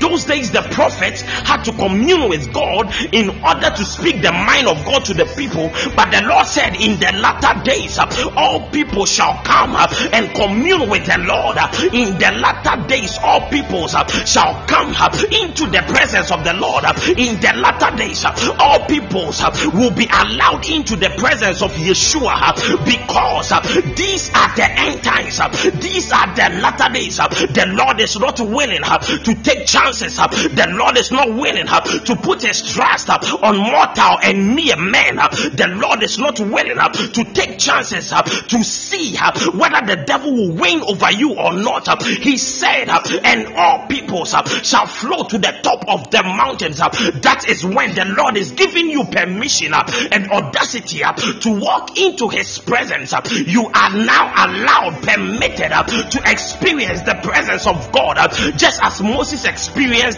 Those 0.01 0.25
days, 0.25 0.51
the 0.51 0.62
prophets 0.62 1.23
had 1.23 1.64
to 1.64 1.73
commune 1.73 2.29
with 2.29 2.53
God 2.53 2.92
in 3.12 3.31
order 3.42 3.71
to 3.71 3.85
speak 3.85 4.23
the 4.23 4.33
mind 4.33 4.68
of 4.68 4.85
God 4.85 5.05
to 5.07 5.14
the 5.14 5.27
people. 5.37 5.71
But 5.97 6.11
the 6.11 6.23
Lord 6.27 6.47
said, 6.47 6.77
In 6.77 6.99
the 6.99 7.12
latter 7.18 7.62
days, 7.62 7.99
all 8.37 8.71
people 8.71 9.07
shall 9.07 9.42
come 9.45 9.77
and 10.12 10.35
commune 10.35 10.88
with 10.88 11.07
the 11.07 11.18
Lord. 11.18 11.57
In 11.95 12.18
the 12.18 12.33
latter 12.40 12.87
days, 12.88 13.18
all 13.23 13.49
peoples 13.49 13.92
shall 14.27 14.66
come 14.66 14.90
into 15.33 15.66
the 15.66 15.83
presence 15.88 16.31
of 16.31 16.45
the 16.45 16.55
Lord. 16.55 16.85
In 17.18 17.40
the 17.40 17.53
latter 17.57 17.97
days, 17.97 18.25
all 18.59 18.87
peoples 18.87 19.42
will 19.73 19.90
be 19.90 20.07
allowed 20.07 20.68
into 20.68 20.97
the 20.97 21.11
presence 21.18 21.62
of 21.62 21.73
Yeshua 21.73 22.55
because 22.85 23.51
these 23.97 24.31
are 24.35 24.55
the 24.57 24.68
end 24.68 25.03
times. 25.03 25.38
These 25.81 26.12
are 26.12 26.35
the 26.35 26.61
latter 26.61 26.92
days. 26.92 27.16
The 27.16 27.66
Lord 27.68 28.01
is 28.01 28.18
not 28.18 28.40
willing 28.40 28.83
to 28.83 29.35
take 29.42 29.66
chances. 29.73 30.19
Up 30.19 30.31
the 30.33 30.67
Lord 30.77 30.99
is 30.99 31.11
not 31.11 31.29
willing 31.29 31.67
uh, 31.67 31.81
to 31.81 32.17
put 32.17 32.43
his 32.43 32.63
trust 32.63 33.09
uh, 33.09 33.19
on 33.43 33.57
mortal 33.57 34.19
and 34.23 34.55
mere 34.55 34.77
men. 34.77 35.17
The 35.17 35.81
Lord 35.81 36.03
is 36.03 36.19
not 36.19 36.39
willing 36.39 36.77
to 36.77 37.25
take 37.33 37.59
chances 37.59 38.11
to 38.11 38.65
see 38.65 39.17
whether 39.17 39.87
the 39.87 40.05
devil 40.07 40.33
will 40.33 40.53
win 40.53 40.83
over 40.83 41.11
you 41.11 41.35
or 41.35 41.55
not. 41.55 41.89
He 42.03 42.37
said, 42.37 42.89
and 43.25 43.55
all 43.55 43.87
peoples 43.87 44.35
shall 44.63 44.87
flow 44.87 45.25
to 45.25 45.39
the 45.39 45.59
top 45.63 45.89
of 45.89 46.11
the 46.11 46.23
mountains. 46.23 46.77
That 46.77 47.47
is 47.49 47.65
when 47.65 47.95
the 47.95 48.05
Lord 48.05 48.37
is 48.37 48.53
giving 48.53 48.91
you 48.91 49.05
permission 49.05 49.73
and 49.73 50.31
audacity 50.31 50.99
to 50.99 51.59
walk 51.59 51.99
into 51.99 52.29
his 52.29 52.59
presence. 52.59 53.15
You 53.31 53.67
are 53.67 53.97
now 53.97 54.33
allowed, 54.37 55.03
permitted 55.03 55.71
to 55.71 56.23
experience 56.27 57.03
the 57.03 57.19
presence 57.23 57.67
of 57.67 57.91
God 57.93 58.19
just 58.57 58.81
as 58.83 59.01
Moses 59.01 59.45
experienced 59.45 59.62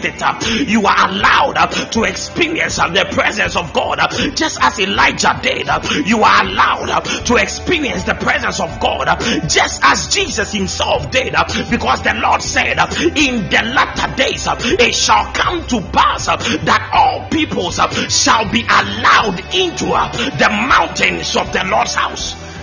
it. 0.05 0.69
You 0.69 0.87
are 0.87 1.09
allowed 1.09 1.93
to 1.93 2.03
experience 2.05 2.77
the 2.77 3.09
presence 3.13 3.57
of 3.57 3.73
God 3.73 3.99
just 4.37 4.59
as 4.63 4.79
Elijah 4.79 5.39
did. 5.43 5.69
You 6.07 6.23
are 6.23 6.45
allowed 6.45 7.05
to 7.27 7.37
experience 7.37 8.05
the 8.05 8.15
presence 8.15 8.61
of 8.61 8.81
God 8.81 9.07
just 9.49 9.83
as 9.85 10.09
Jesus 10.09 10.53
himself 10.53 11.11
did 11.11 11.35
uh, 11.35 11.45
because 11.71 12.03
the 12.03 12.15
Lord 12.15 12.43
said 12.43 12.79
uh, 12.79 12.87
in 13.17 13.49
the 13.49 13.73
latter 13.75 14.15
days 14.17 14.47
uh, 14.47 14.57
it 14.61 14.95
shall 14.95 15.33
come 15.33 15.67
to 15.69 15.81
pass 15.93 16.27
that 16.27 16.91
all 16.93 17.29
peoples 17.29 17.77
shall 18.09 18.51
be 18.51 18.63
allowed 18.63 19.39
into 19.55 19.87
the 19.87 20.49
mountains 20.69 21.37
of 21.37 21.53
the 21.53 21.65
Lord's 21.65 21.95
house. 21.95 22.54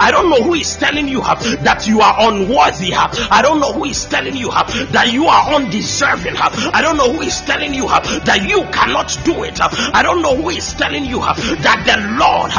I 0.00 0.10
don't 0.10 0.30
know 0.30 0.42
who 0.42 0.54
is 0.54 0.76
telling 0.76 1.08
you 1.08 1.20
that 1.20 1.86
you 1.86 2.00
are 2.00 2.14
unworthy. 2.30 2.94
I 2.94 3.40
don't 3.42 3.60
know 3.60 3.72
who 3.72 3.84
is 3.84 4.04
telling 4.06 4.36
you 4.36 4.50
that 4.50 5.10
you 5.12 5.26
are 5.26 5.54
undeserving. 5.54 6.36
I 6.36 6.80
don't 6.82 6.96
know 6.96 7.12
who 7.12 7.20
is 7.22 7.40
telling 7.42 7.74
you 7.74 7.86
that 7.88 8.46
you 8.48 8.62
cannot 8.72 9.18
do 9.24 9.44
it. 9.44 9.60
I 9.60 10.02
don't 10.02 10.22
know 10.22 10.36
who 10.36 10.50
is 10.50 10.72
telling 10.74 11.04
you 11.04 11.20
that 11.20 11.84
the 11.84 11.98
Lord 12.16 12.50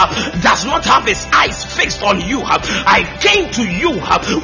does 0.41 0.65
not 0.65 0.86
have 0.86 1.06
his 1.06 1.25
eyes 1.34 1.65
fixed 1.65 2.04
on 2.04 2.21
you. 2.21 2.41
I 2.43 3.04
came 3.21 3.52
to 3.54 3.63
you 3.65 3.91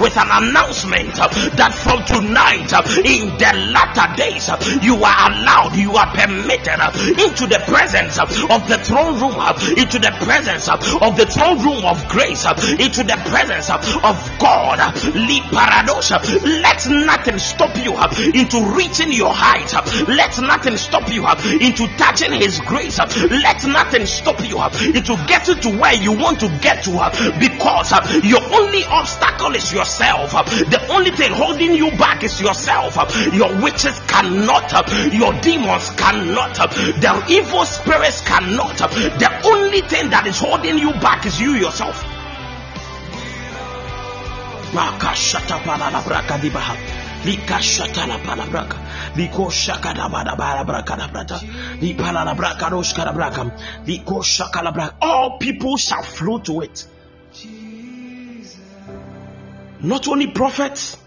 with 0.01 0.17
an 0.17 0.29
announcement 0.31 1.13
that 1.57 1.73
from 1.73 2.03
tonight 2.05 2.73
in 3.05 3.29
the 3.37 3.51
latter 3.71 4.09
days 4.15 4.49
you 4.81 4.95
are 5.03 5.31
allowed, 5.31 5.75
you 5.75 5.95
are 5.95 6.09
permitted 6.13 6.79
into 7.19 7.45
the 7.47 7.61
presence 7.67 8.17
of 8.19 8.29
the 8.67 8.77
throne 8.81 9.19
room, 9.19 9.35
into 9.77 9.99
the 9.99 10.13
presence 10.23 10.69
of 10.69 10.79
the 11.17 11.25
throne 11.35 11.59
room 11.59 11.85
of 11.85 12.07
grace 12.07 12.45
uh, 12.45 12.55
into 12.79 13.03
the 13.03 13.17
presence 13.27 13.69
uh, 13.69 13.77
of 14.03 14.15
God. 14.39 14.79
Uh, 14.79 14.91
let 16.63 16.87
nothing 16.87 17.37
stop 17.39 17.75
you 17.83 17.93
uh, 17.93 18.07
into 18.33 18.63
reaching 18.75 19.11
your 19.11 19.33
height. 19.33 19.73
Uh, 19.75 19.83
let 20.07 20.39
nothing 20.39 20.77
stop 20.77 21.11
you 21.11 21.25
uh, 21.25 21.35
into 21.59 21.87
touching 21.97 22.31
His 22.31 22.59
grace. 22.61 22.97
Let 22.99 23.63
nothing 23.65 24.05
stop 24.05 24.39
you 24.47 24.63
into 24.95 25.15
getting 25.27 25.59
to 25.59 25.69
where 25.77 25.93
you 25.93 26.13
want 26.13 26.39
to 26.39 26.47
get 26.61 26.83
to 26.83 26.95
because 27.39 27.91
your 28.23 28.41
only 28.53 28.83
obstacle 28.85 29.53
is 29.55 29.73
yourself. 29.73 30.31
The 30.31 30.79
only 30.89 31.11
thing 31.11 31.33
holding 31.33 31.73
you 31.73 31.91
back 31.91 32.23
is 32.23 32.39
yourself. 32.39 32.95
Your 33.33 33.51
witches 33.61 33.99
cannot, 34.07 34.71
your 35.13 35.33
demons 35.41 35.89
cannot, 35.91 36.55
the 36.55 37.25
evil 37.29 37.65
spirits 37.65 38.21
cannot. 38.21 38.77
The 38.77 39.41
only 39.45 39.81
thing 39.81 40.09
that 40.11 40.25
is 40.27 40.39
holding 40.39 40.77
you 40.77 40.91
back 40.93 41.24
is 41.25 41.39
you 41.41 41.53
yourself. 41.53 42.03
Likashata. 44.73 45.55
All 55.01 55.37
people 55.39 55.77
shall 55.77 56.03
flow 56.03 56.39
to 56.39 56.61
it. 56.61 56.87
Not 59.81 60.07
only 60.07 60.27
prophets, 60.27 60.97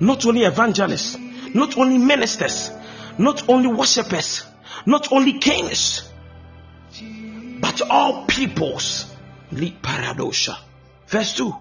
not 0.00 0.26
only 0.26 0.44
evangelists, 0.44 1.16
not 1.54 1.76
only 1.76 1.98
ministers, 1.98 2.70
not 3.18 3.48
only 3.48 3.68
worshippers, 3.68 4.44
not 4.86 5.12
only 5.12 5.38
kings, 5.38 6.11
all 7.80 8.26
peoples. 8.26 9.06
Paradosha. 9.50 10.58
Verse 11.06 11.34
2. 11.34 11.54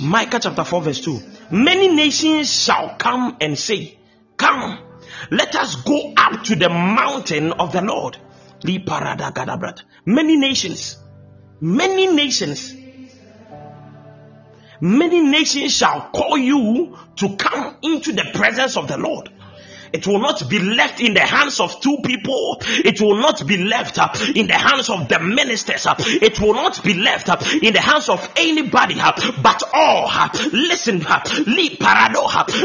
Micah 0.00 0.38
chapter 0.40 0.64
4, 0.64 0.82
verse 0.82 1.00
2. 1.00 1.20
Many 1.50 1.88
nations 1.88 2.52
shall 2.52 2.96
come 2.96 3.36
and 3.40 3.58
say, 3.58 3.98
Come, 4.36 4.78
let 5.30 5.54
us 5.56 5.76
go 5.76 6.12
up 6.16 6.44
to 6.44 6.56
the 6.56 6.68
mountain 6.68 7.52
of 7.52 7.72
the 7.72 7.82
Lord. 7.82 8.16
Many 10.06 10.36
nations, 10.36 10.96
many 11.60 12.06
nations, 12.06 12.74
many 14.80 15.20
nations 15.20 15.76
shall 15.76 16.10
call 16.10 16.38
you 16.38 16.96
to 17.16 17.36
come 17.36 17.76
into 17.82 18.12
the 18.12 18.30
presence 18.34 18.76
of 18.76 18.88
the 18.88 18.96
Lord. 18.98 19.30
It 19.92 20.06
will 20.06 20.20
not 20.20 20.48
be 20.48 20.58
left 20.58 21.00
in 21.00 21.14
the 21.14 21.20
hands 21.20 21.60
of 21.60 21.80
two 21.80 21.98
people. 22.04 22.58
It 22.62 23.00
will 23.00 23.16
not 23.16 23.46
be 23.46 23.56
left 23.56 23.98
uh, 23.98 24.08
in 24.34 24.46
the 24.46 24.54
hands 24.54 24.90
of 24.90 25.08
the 25.08 25.18
ministers. 25.18 25.86
Uh, 25.86 25.94
it 25.98 26.40
will 26.40 26.54
not 26.54 26.82
be 26.82 26.94
left 26.94 27.28
uh, 27.28 27.36
in 27.62 27.72
the 27.72 27.80
hands 27.80 28.08
of 28.08 28.28
anybody, 28.36 28.96
uh, 28.98 29.12
but 29.42 29.62
all. 29.72 30.06
Uh, 30.08 30.28
listen, 30.52 31.04
uh, 31.06 31.20
parado. 31.78 32.24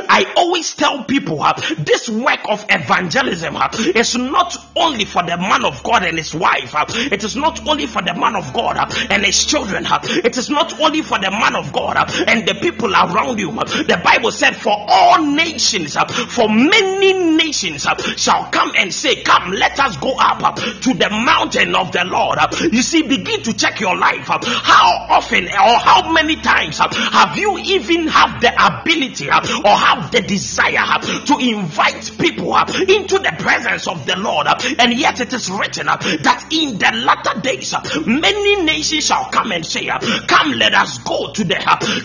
I 0.10 0.34
always 0.38 0.74
tell 0.76 1.04
people 1.04 1.44
this 1.78 2.10
work 2.10 2.40
of 2.50 2.66
evangelism 2.70 3.58
is 3.96 4.16
not 4.16 4.56
only 4.76 5.06
for 5.06 5.24
the 5.24 5.38
man 5.38 5.66
of 5.66 5.84
God 5.84 6.04
and 6.04 6.18
his 6.18 6.34
wife. 6.34 6.74
It 7.12 7.24
is 7.24 7.36
not 7.36 7.68
only 7.68 7.86
for 7.86 8.02
the 8.02 8.14
man 8.14 8.36
of 8.36 8.54
God 8.54 8.78
and 9.10 9.26
his 9.26 9.46
children. 9.46 9.86
It 9.90 10.38
is 10.38 10.50
not 10.50 10.80
only 10.80 11.02
for 11.02 11.20
the 11.20 11.32
man 11.32 11.56
of 11.56 11.72
God 11.72 11.98
and 12.28 12.48
the 12.48 12.56
people 12.56 12.92
around 12.94 13.40
you. 13.40 13.52
The 13.52 14.02
Bible 14.04 14.32
said, 14.32 14.56
for 14.56 14.76
all 14.88 15.24
nations, 15.26 15.96
for 15.96 16.50
many 16.50 17.13
nations 17.14 17.86
uh, 17.86 17.96
shall 18.16 18.50
come 18.52 18.72
and 18.78 18.94
say, 18.94 19.24
Come, 19.24 19.52
let 19.52 19.80
us 19.80 19.98
go 19.98 20.16
up 20.18 20.44
uh, 20.44 20.52
to 20.54 20.94
the 20.94 21.10
mountain 21.10 21.76
of 21.76 21.92
the 21.92 22.04
Lord. 22.06 22.38
Uh, 22.38 22.48
you 22.72 22.82
see, 22.82 23.04
begin 23.04 23.44
to 23.44 23.54
check 23.54 23.80
your 23.80 23.96
life. 23.96 24.30
Uh, 24.30 24.40
how 24.44 25.08
often 25.10 25.46
or 25.46 25.78
how 25.80 26.12
many 26.12 26.36
times 26.36 26.80
uh, 26.80 26.88
have 26.94 27.38
you 27.38 27.58
even 27.60 28.08
have 28.08 28.42
the 28.42 28.52
ability 28.54 29.30
uh, 29.30 29.40
or 29.66 29.76
have 29.76 30.12
the 30.12 30.22
desire 30.22 31.00
to 31.26 31.38
invite 31.40 32.12
people 32.18 32.56
into 32.56 33.20
the 33.20 33.36
presence 33.40 33.88
of 33.88 34.06
the 34.06 34.18
Lord? 34.18 34.48
And 34.80 34.94
yet 34.94 35.20
it 35.20 35.34
is 35.34 35.50
written 35.50 35.88
that 35.88 36.48
in 36.52 36.78
the 36.78 36.92
latter 37.04 37.40
days, 37.42 37.74
many 38.06 38.64
nations 38.64 39.06
shall 39.06 39.26
come 39.30 39.52
and 39.52 39.66
say, 39.66 39.88
Come, 40.28 40.52
let 40.54 40.74
us 40.74 40.98
go 41.00 41.32
to 41.32 41.44
the 41.44 41.56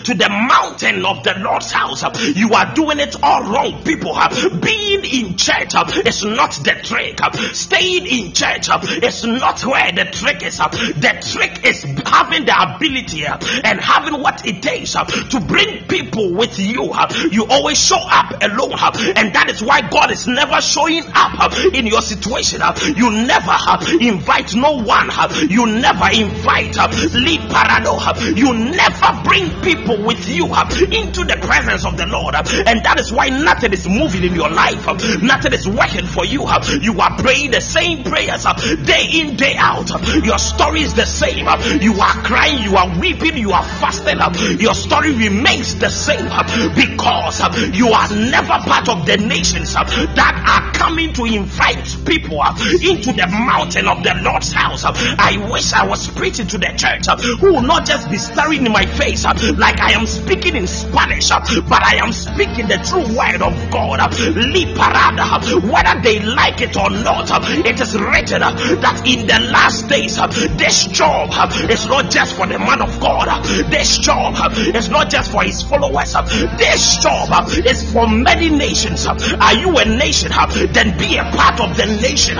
to 0.03 0.13
the 0.13 0.29
mountain 0.29 1.05
of 1.05 1.23
the 1.23 1.33
Lord's 1.39 1.71
house. 1.71 2.03
You 2.35 2.53
are 2.53 2.73
doing 2.73 2.99
it 2.99 3.15
all 3.23 3.43
wrong, 3.43 3.83
people. 3.83 4.17
Being 4.61 4.98
Staying 4.99 5.25
in 5.27 5.37
church 5.37 5.73
is 6.05 6.25
not 6.25 6.51
the 6.51 6.75
trick. 6.83 7.19
Staying 7.53 8.05
in 8.05 8.33
church 8.33 8.67
is 9.01 9.23
not 9.25 9.63
where 9.65 9.91
the 9.91 10.05
trick 10.11 10.43
is. 10.43 10.57
The 10.57 11.23
trick 11.23 11.65
is 11.65 11.83
having 12.05 12.45
the 12.45 12.75
ability 12.75 13.25
and 13.25 13.79
having 13.79 14.21
what 14.21 14.45
it 14.45 14.61
takes 14.61 14.91
to 14.93 15.39
bring 15.39 15.87
people 15.87 16.33
with 16.33 16.59
you. 16.59 16.91
You 17.31 17.45
always 17.49 17.77
show 17.77 17.99
up 17.99 18.31
alone, 18.41 18.73
and 19.15 19.33
that 19.35 19.49
is 19.49 19.63
why 19.63 19.87
God 19.89 20.11
is 20.11 20.27
never 20.27 20.59
showing 20.61 21.03
up 21.13 21.53
in 21.73 21.87
your 21.87 22.01
situation. 22.01 22.61
You 22.95 23.11
never 23.11 23.55
invite 24.01 24.55
no 24.55 24.83
one. 24.83 25.09
You 25.49 25.65
never 25.65 26.09
invite 26.11 26.75
lead 26.75 27.41
parado. 27.47 28.35
You 28.35 28.53
never 28.53 29.23
bring 29.23 29.49
people 29.61 30.03
with 30.03 30.27
you 30.27 30.45
into 30.45 31.23
the 31.23 31.39
presence 31.41 31.85
of 31.85 31.95
the 31.95 32.05
Lord, 32.05 32.35
and 32.35 32.83
that 32.83 32.99
is 32.99 33.13
why 33.13 33.29
nothing 33.29 33.71
is 33.71 33.87
moving 33.87 34.23
in 34.23 34.35
your 34.35 34.49
life. 34.49 34.87
Nothing 35.21 35.53
is 35.53 35.67
working 35.67 36.05
for 36.05 36.25
you. 36.25 36.47
You 36.81 36.99
are 36.99 37.17
praying 37.17 37.51
the 37.51 37.61
same 37.61 38.03
prayers 38.03 38.45
day 38.85 39.07
in, 39.13 39.35
day 39.35 39.55
out. 39.57 39.89
Your 40.23 40.39
story 40.39 40.81
is 40.81 40.93
the 40.93 41.05
same. 41.05 41.45
You 41.81 41.93
are 41.99 42.15
crying, 42.23 42.63
you 42.63 42.75
are 42.75 42.99
weeping, 42.99 43.37
you 43.37 43.51
are 43.51 43.63
fasting. 43.63 44.19
Your 44.59 44.73
story 44.73 45.13
remains 45.13 45.75
the 45.75 45.89
same 45.89 46.29
because 46.75 47.39
you 47.75 47.89
are 47.89 48.09
never 48.09 48.59
part 48.67 48.89
of 48.89 49.05
the 49.05 49.17
nations 49.17 49.73
that 49.73 50.35
are 50.45 50.73
coming 50.73 51.13
to 51.13 51.25
invite 51.25 51.85
people 52.05 52.41
into 52.81 53.13
the 53.13 53.27
mountain 53.27 53.87
of 53.87 54.03
the 54.03 54.13
Lord's 54.23 54.51
house. 54.51 54.83
I 54.85 55.49
wish 55.51 55.73
I 55.73 55.85
was 55.85 56.07
preaching 56.07 56.47
to 56.47 56.57
the 56.57 56.73
church 56.75 57.07
who 57.39 57.53
will 57.53 57.61
not 57.61 57.85
just 57.85 58.09
be 58.09 58.17
staring 58.17 58.65
in 58.65 58.71
my 58.71 58.85
face 58.85 59.25
like 59.25 59.79
I 59.79 59.93
am 59.93 60.05
speaking 60.05 60.55
in 60.55 60.67
Spanish, 60.67 61.29
but 61.29 61.83
I 61.83 61.99
am 62.03 62.11
speaking 62.13 62.67
the 62.67 62.77
true 62.85 63.05
word 63.15 63.41
of 63.41 63.71
God. 63.71 63.99
Leap 64.35 64.78
parada, 64.79 65.43
whether 65.69 66.01
they 66.01 66.19
like 66.19 66.61
it 66.61 66.75
or 66.77 66.89
not, 66.89 67.29
it 67.67 67.79
is 67.79 67.99
written 67.99 68.39
that 68.39 69.03
in 69.05 69.27
the 69.27 69.39
last 69.51 69.89
days, 69.89 70.15
this 70.57 70.85
job 70.87 71.29
is 71.69 71.85
not 71.87 72.09
just 72.09 72.35
for 72.35 72.47
the 72.47 72.57
man 72.57 72.81
of 72.81 72.99
God, 72.99 73.43
this 73.69 73.97
job 73.99 74.35
is 74.57 74.89
not 74.89 75.09
just 75.09 75.31
for 75.31 75.43
his 75.43 75.61
followers, 75.63 76.13
this 76.57 77.03
job 77.03 77.49
is 77.65 77.91
for 77.91 78.07
many 78.07 78.49
nations. 78.49 79.05
Are 79.05 79.53
you 79.53 79.77
a 79.77 79.85
nation? 79.85 80.31
Then 80.71 80.97
be 80.97 81.17
a 81.17 81.23
part 81.23 81.59
of 81.59 81.75
the 81.75 81.85
nation. 82.01 82.37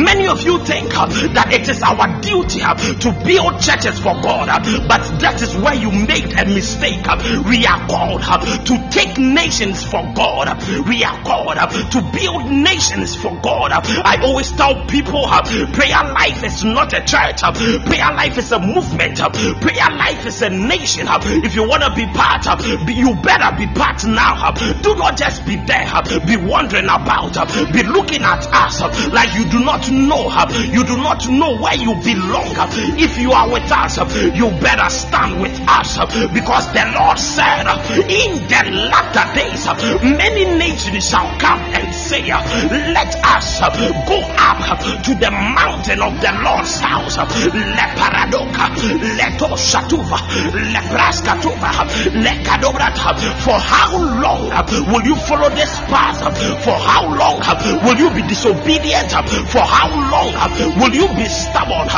Many 0.00 0.26
of 0.26 0.42
you 0.42 0.58
think 0.64 0.90
that 0.90 1.52
it 1.52 1.68
is 1.68 1.82
our 1.82 2.20
duty 2.20 2.60
to 2.60 3.12
build 3.24 3.60
churches 3.60 3.98
for 3.98 4.14
God, 4.22 4.48
but 4.88 5.02
that 5.20 5.42
is 5.42 5.54
where 5.56 5.74
you 5.74 5.90
made 5.90 6.32
a 6.38 6.46
mistake. 6.46 7.04
We 7.46 7.66
are 7.66 7.86
called 7.90 8.22
to 8.22 8.88
take 8.90 9.18
nations 9.18 9.82
for 9.82 10.02
God. 10.14 10.46
We 10.86 11.02
are 11.02 11.22
called 11.24 11.58
to 11.58 12.00
build 12.14 12.50
nations 12.50 13.16
for 13.16 13.34
God. 13.42 13.72
I 13.72 14.22
always 14.22 14.50
tell 14.52 14.86
people 14.86 15.24
uh, 15.26 15.42
prayer 15.72 16.04
life 16.14 16.44
is 16.44 16.64
not 16.64 16.92
a 16.92 17.00
church, 17.00 17.42
uh, 17.42 17.52
prayer 17.84 18.14
life 18.14 18.38
is 18.38 18.52
a 18.52 18.60
movement, 18.60 19.20
uh, 19.20 19.30
prayer 19.60 19.90
life 19.90 20.24
is 20.26 20.42
a 20.42 20.50
nation. 20.50 21.06
If 21.42 21.54
you 21.54 21.66
want 21.66 21.82
to 21.82 21.94
be 21.94 22.06
part, 22.06 22.46
of, 22.46 22.62
you 22.88 23.14
better 23.16 23.56
be 23.56 23.66
part 23.66 24.04
now. 24.06 24.52
Do 24.82 24.94
not 24.94 25.16
just 25.16 25.44
be 25.44 25.56
there, 25.56 25.90
be 26.26 26.36
wondering 26.36 26.84
about, 26.84 27.34
be 27.72 27.82
looking 27.82 28.22
at 28.22 28.46
us 28.52 28.80
like 29.10 29.34
you 29.34 29.50
do 29.50 29.60
not 29.64 29.90
know, 29.90 30.30
you 30.70 30.84
do 30.84 30.96
not 30.96 31.28
know 31.28 31.58
where 31.58 31.74
you 31.74 31.94
belong. 32.02 32.54
If 32.98 33.18
you 33.18 33.32
are 33.32 33.50
with 33.50 33.70
us, 33.72 33.98
you 34.36 34.50
better 34.60 34.88
stand 34.90 35.40
with 35.40 35.58
us 35.66 35.98
because 36.32 36.72
the 36.72 36.92
Lord 36.94 37.18
said, 37.18 37.66
In 37.90 38.46
the 38.46 38.62
latter 38.90 39.26
days, 39.34 39.66
many 40.02 40.44
nations 40.58 41.08
shall 41.08 41.26
come 41.38 41.60
and 41.74 41.92
say, 41.94 42.22
Let 42.28 43.14
us 43.24 43.60
go 44.06 44.18
up 44.38 44.78
to 45.04 45.14
the 45.14 45.30
mountain 45.30 46.02
of 46.02 46.20
the 46.20 46.32
Lord's 46.44 46.78
house. 46.80 47.16
Le 47.16 47.86
paradoka, 47.96 48.68
leto 49.16 49.56
shatuva, 49.56 50.18
le 50.52 50.80
praskatuva, 50.92 51.70
le 52.14 52.32
kadobrata. 52.44 53.16
For 53.40 53.58
how 53.58 53.96
long 54.20 54.50
will 54.92 55.04
you 55.04 55.16
follow 55.16 55.48
this 55.50 55.78
path? 55.90 56.20
For 56.64 56.76
how 56.76 57.08
long 57.14 57.40
will 57.84 57.96
you 57.96 58.10
be 58.14 58.22
disobedient? 58.28 59.10
For 59.50 59.64
how 59.64 59.88
long 60.10 60.34
will 60.78 60.94
you 60.94 61.08
be 61.16 61.26
stubborn? 61.26 61.88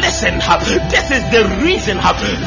Listen, 0.00 0.38
this 0.90 1.10
is 1.10 1.22
the 1.30 1.42
reason 1.64 1.98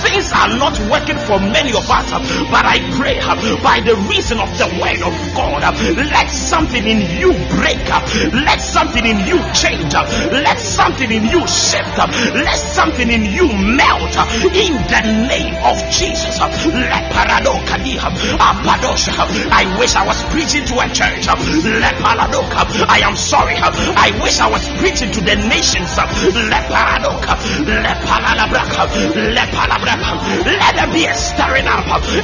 things 0.02 0.32
are 0.34 0.50
not 0.58 0.78
working 0.90 1.18
for 1.18 1.40
many 1.40 1.72
of 1.72 1.90
us. 1.90 2.12
But 2.52 2.66
I 2.66 2.75
pray 2.98 3.20
uh, 3.20 3.36
by 3.62 3.80
the 3.82 3.96
reason 4.10 4.40
of 4.40 4.50
the 4.58 4.68
word 4.82 5.02
of 5.02 5.16
God, 5.36 5.64
uh, 5.64 5.72
let 6.12 6.30
something 6.30 6.86
in 6.86 7.02
you 7.20 7.34
break. 7.56 7.80
Up, 7.92 8.04
let 8.34 8.60
something 8.60 9.06
in 9.06 9.20
you 9.28 9.40
change. 9.54 9.94
up, 9.94 10.08
Let 10.32 10.60
something 10.60 11.12
in 11.12 11.26
you 11.26 11.46
shift. 11.48 12.00
Up, 12.00 12.10
let 12.34 12.58
something 12.58 13.10
in 13.10 13.26
you 13.26 13.48
melt 13.48 14.16
in 14.52 14.74
the 14.90 15.02
name 15.28 15.56
of 15.64 15.78
Jesus. 15.92 16.40
I 19.52 19.64
wish 19.80 19.96
I 19.96 20.06
was 20.06 20.24
preaching 20.32 20.66
to 20.66 20.80
a 20.80 20.88
church. 20.90 21.28
I 21.28 23.00
am 23.04 23.16
sorry. 23.16 23.56
I 23.56 24.12
wish 24.22 24.40
I 24.40 24.50
was 24.50 24.68
preaching 24.80 25.12
to 25.12 25.22
the 25.22 25.36
nations. 25.36 25.96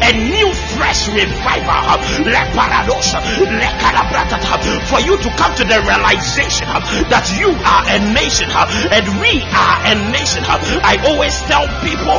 A 0.01 0.11
new 0.13 0.49
fresh 0.77 1.07
revival. 1.09 1.99
For 4.87 4.99
you 4.99 5.17
to 5.17 5.29
come 5.37 5.53
to 5.55 5.63
the 5.63 5.79
realization 5.81 6.67
that 7.09 7.25
you 7.37 7.49
are 7.51 7.83
a 7.89 7.99
nation 8.13 8.49
and 8.51 9.05
we 9.21 9.41
are 9.51 9.77
a 9.87 9.95
nation. 10.11 10.43
I 10.47 10.97
always 11.07 11.35
tell 11.47 11.67
people 11.81 12.17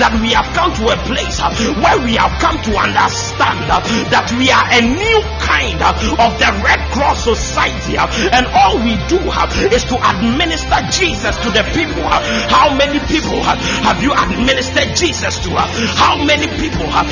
that 0.00 0.12
we 0.20 0.32
have 0.34 0.48
come 0.54 0.72
to 0.80 0.84
a 0.92 0.98
place 1.08 1.40
where 1.80 1.98
we 2.04 2.16
have 2.16 2.34
come 2.40 2.58
to 2.68 2.72
understand 2.76 3.68
that 3.68 4.26
we 4.38 4.50
are 4.50 4.66
a 4.70 4.80
new 4.82 5.18
kind 5.40 5.78
of 5.82 6.32
the 6.38 6.50
Red 6.64 6.80
Cross 6.92 7.24
Society, 7.24 7.96
and 7.96 8.46
all 8.52 8.78
we 8.80 8.96
do 9.06 9.20
is 9.70 9.84
to 9.84 9.96
administer 10.00 10.80
Jesus 10.90 11.36
to 11.44 11.50
the 11.50 11.62
people. 11.74 12.04
How 12.50 12.74
many 12.74 12.98
people 13.06 13.42
have 13.42 14.02
you 14.02 14.12
administered 14.12 14.96
Jesus 14.96 15.38
to? 15.44 15.50
How 15.98 16.16
many 16.24 16.48
people 16.58 16.86
have 16.90 17.03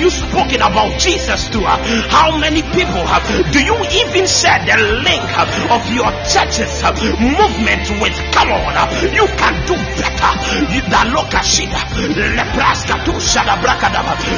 you 0.00 0.10
spoken 0.10 0.62
about 0.62 0.98
Jesus 0.98 1.48
to? 1.50 1.60
Her? 1.60 1.78
How 2.08 2.36
many 2.38 2.62
people 2.62 3.04
have? 3.04 3.26
do 3.52 3.60
you 3.62 3.76
even 3.76 4.26
share 4.26 4.58
the 4.64 4.76
link 5.04 5.28
of 5.70 5.82
your 5.92 6.10
church's 6.24 6.82
movement 7.20 7.84
with? 8.00 8.16
Come 8.32 8.50
on, 8.52 8.74
you 9.12 9.26
can 9.36 9.54
do 9.66 9.74
better. 10.00 10.32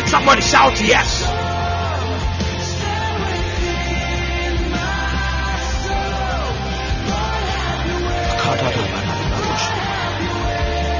Somebody 0.08 0.42
shout 0.42 0.80
yes. 0.80 1.42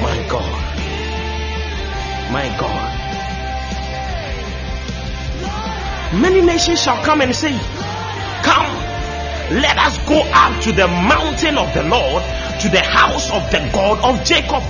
My 0.02 0.26
God. 0.28 0.62
My 2.32 2.56
God. 2.58 3.01
Many 6.12 6.42
nations 6.42 6.82
shall 6.82 7.02
come 7.02 7.22
and 7.22 7.34
say, 7.34 7.52
Come, 8.42 8.74
let 9.60 9.78
us 9.78 9.96
go 10.06 10.20
up 10.20 10.62
to 10.64 10.72
the 10.72 10.86
mountain 10.86 11.56
of 11.56 11.72
the 11.72 11.84
Lord, 11.84 12.22
to 12.60 12.68
the 12.68 12.80
house 12.80 13.30
of 13.30 13.50
the 13.50 13.70
God 13.72 14.04
of 14.04 14.24
Jacob. 14.26 14.62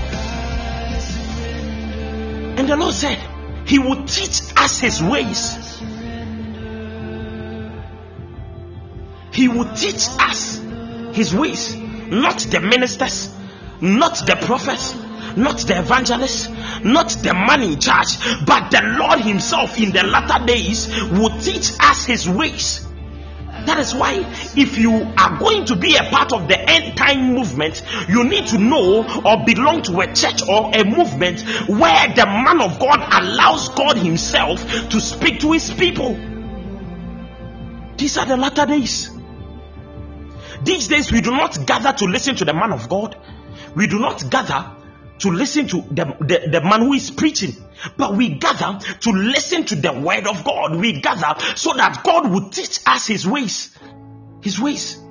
And 2.58 2.68
the 2.68 2.76
Lord 2.76 2.94
said, 2.94 3.18
He 3.66 3.80
will 3.80 4.04
teach 4.04 4.40
us 4.56 4.78
His 4.78 5.02
ways. 5.02 5.80
He 9.32 9.48
will 9.48 9.74
teach 9.74 10.06
us 10.20 10.58
His 11.12 11.34
ways, 11.34 11.74
not 11.74 12.38
the 12.38 12.60
ministers, 12.60 13.34
not 13.80 14.14
the 14.26 14.36
prophets, 14.36 14.94
not 15.36 15.58
the 15.58 15.78
evangelist, 15.78 16.50
not 16.84 17.10
the 17.10 17.32
man 17.34 17.62
in 17.62 17.78
charge, 17.78 18.18
but 18.44 18.70
the 18.70 18.80
Lord 18.98 19.20
Himself 19.20 19.78
in 19.78 19.92
the 19.92 20.02
latter 20.02 20.44
days 20.44 20.88
will 21.10 21.38
teach 21.40 21.72
us 21.80 22.04
His 22.04 22.28
ways. 22.28 22.86
That 23.66 23.78
is 23.78 23.94
why, 23.94 24.24
if 24.56 24.76
you 24.76 24.92
are 25.16 25.38
going 25.38 25.66
to 25.66 25.76
be 25.76 25.96
a 25.96 26.02
part 26.04 26.32
of 26.32 26.48
the 26.48 26.58
end 26.58 26.96
time 26.96 27.32
movement, 27.32 27.82
you 28.08 28.24
need 28.24 28.48
to 28.48 28.58
know 28.58 29.04
or 29.24 29.44
belong 29.44 29.82
to 29.82 30.00
a 30.00 30.12
church 30.12 30.42
or 30.48 30.72
a 30.74 30.84
movement 30.84 31.42
where 31.68 32.08
the 32.14 32.26
man 32.26 32.60
of 32.60 32.80
God 32.80 32.98
allows 33.22 33.68
God 33.70 33.96
Himself 33.98 34.62
to 34.90 35.00
speak 35.00 35.40
to 35.40 35.52
His 35.52 35.70
people. 35.70 36.14
These 37.96 38.18
are 38.18 38.26
the 38.26 38.36
latter 38.36 38.66
days. 38.66 39.10
These 40.64 40.88
days, 40.88 41.12
we 41.12 41.20
do 41.20 41.30
not 41.30 41.64
gather 41.66 41.92
to 41.92 42.04
listen 42.06 42.34
to 42.36 42.44
the 42.44 42.54
man 42.54 42.72
of 42.72 42.88
God, 42.88 43.16
we 43.76 43.86
do 43.86 43.98
not 43.98 44.28
gather 44.28 44.81
to 45.22 45.30
listen 45.30 45.66
to 45.68 45.82
the, 45.90 46.04
the, 46.20 46.48
the 46.50 46.60
man 46.60 46.82
who 46.82 46.92
is 46.92 47.10
preaching, 47.10 47.54
but 47.96 48.14
we 48.14 48.28
gather 48.30 48.78
to 49.00 49.10
listen 49.10 49.64
to 49.64 49.76
the 49.76 49.92
word 49.92 50.26
of 50.26 50.44
God. 50.44 50.76
We 50.76 51.00
gather 51.00 51.40
so 51.56 51.74
that 51.74 52.02
God 52.04 52.30
will 52.30 52.50
teach 52.50 52.80
us 52.86 53.06
his 53.06 53.26
ways. 53.26 53.76
His 54.42 54.60
ways. 54.60 55.01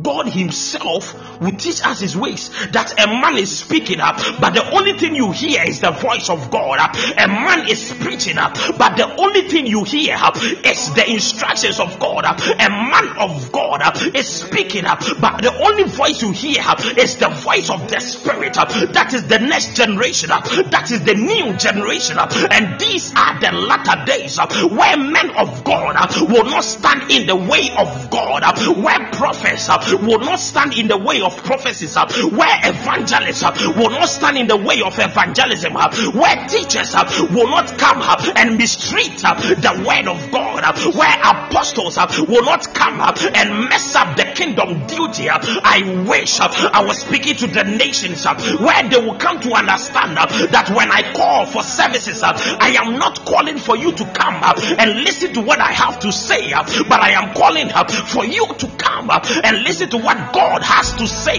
God 0.00 0.28
Himself 0.28 1.40
will 1.40 1.52
teach 1.52 1.84
us 1.84 2.00
His 2.00 2.16
ways. 2.16 2.50
That 2.70 2.98
a 2.98 3.06
man 3.06 3.36
is 3.36 3.58
speaking 3.58 4.00
up, 4.00 4.16
but 4.40 4.54
the 4.54 4.70
only 4.72 4.94
thing 4.94 5.14
you 5.14 5.32
hear 5.32 5.62
is 5.64 5.80
the 5.80 5.90
voice 5.90 6.30
of 6.30 6.50
God. 6.50 6.78
A 7.18 7.28
man 7.28 7.68
is 7.68 7.92
preaching 8.00 8.38
up, 8.38 8.54
but 8.78 8.96
the 8.96 9.14
only 9.16 9.42
thing 9.42 9.66
you 9.66 9.84
hear 9.84 10.16
is 10.64 10.94
the 10.94 11.04
instructions 11.08 11.78
of 11.78 11.98
God. 11.98 12.24
A 12.24 12.70
man 12.70 13.18
of 13.18 13.52
God 13.52 13.82
is 14.16 14.28
speaking 14.28 14.86
up, 14.86 15.00
but 15.20 15.42
the 15.42 15.52
only 15.62 15.84
voice 15.84 16.22
you 16.22 16.30
hear 16.32 16.62
is 16.96 17.16
the 17.16 17.28
voice 17.28 17.68
of 17.68 17.90
the 17.90 18.00
Spirit. 18.00 18.54
That 18.54 19.12
is 19.12 19.26
the 19.26 19.38
next 19.40 19.76
generation. 19.76 20.30
That 20.30 20.90
is 20.90 21.04
the 21.04 21.14
new 21.14 21.52
generation. 21.56 22.16
And 22.18 22.80
these 22.80 23.12
are 23.14 23.38
the 23.40 23.52
latter 23.52 24.04
days 24.06 24.38
where 24.38 24.96
men 24.96 25.30
of 25.36 25.64
God 25.64 25.96
will 26.30 26.44
not 26.44 26.64
stand 26.64 27.10
in 27.10 27.26
the 27.26 27.36
way 27.36 27.68
of 27.76 28.10
God, 28.10 28.42
where 28.82 29.10
prophets 29.12 29.68
will 29.90 30.20
not 30.20 30.38
stand 30.38 30.74
in 30.74 30.88
the 30.88 30.96
way 30.96 31.20
of 31.20 31.36
prophecies, 31.44 31.96
uh, 31.96 32.06
where 32.30 32.56
evangelists 32.64 33.42
uh, 33.42 33.52
will 33.76 33.90
not 33.90 34.08
stand 34.08 34.38
in 34.38 34.46
the 34.46 34.56
way 34.56 34.82
of 34.82 34.98
evangelism, 34.98 35.76
uh, 35.76 35.90
where 36.12 36.36
teachers 36.46 36.94
will 37.30 37.48
not 37.48 37.66
come 37.78 38.02
and 38.36 38.56
mistreat 38.56 39.18
the 39.18 39.84
word 39.86 40.08
of 40.08 40.30
God, 40.30 40.62
where 40.94 41.16
apostles 41.20 41.96
will 42.28 42.44
not 42.44 42.72
come 42.74 43.00
and 43.00 43.68
mess 43.68 43.94
up 43.94 44.16
the 44.16 44.24
kingdom 44.34 44.86
duty. 44.86 45.28
I 45.28 46.04
wish 46.08 46.40
I 46.40 46.84
was 46.84 46.98
speaking 47.00 47.36
to 47.36 47.46
the 47.46 47.64
nations 47.64 48.24
where 48.24 48.88
they 48.88 48.98
will 48.98 49.16
come 49.16 49.40
to 49.40 49.52
understand 49.52 50.16
that 50.16 50.70
when 50.70 50.90
I 50.90 51.12
call 51.12 51.46
for 51.46 51.62
services, 51.62 52.22
I 52.22 52.76
am 52.80 52.98
not 52.98 53.24
calling 53.24 53.58
for 53.58 53.76
you 53.76 53.92
to 53.92 54.04
come 54.12 54.40
and 54.78 55.04
listen 55.04 55.34
to 55.34 55.40
what 55.40 55.60
I 55.60 55.72
have 55.72 55.98
to 56.00 56.12
say, 56.12 56.52
but 56.52 57.00
I 57.00 57.12
am 57.12 57.34
calling 57.34 57.68
for 58.06 58.24
you 58.24 58.46
to 58.46 58.66
come 58.78 59.10
and 59.10 59.62
listen 59.62 59.71
to 59.78 59.98
what 59.98 60.32
God 60.32 60.62
has 60.62 60.92
to 60.94 61.06
say. 61.06 61.38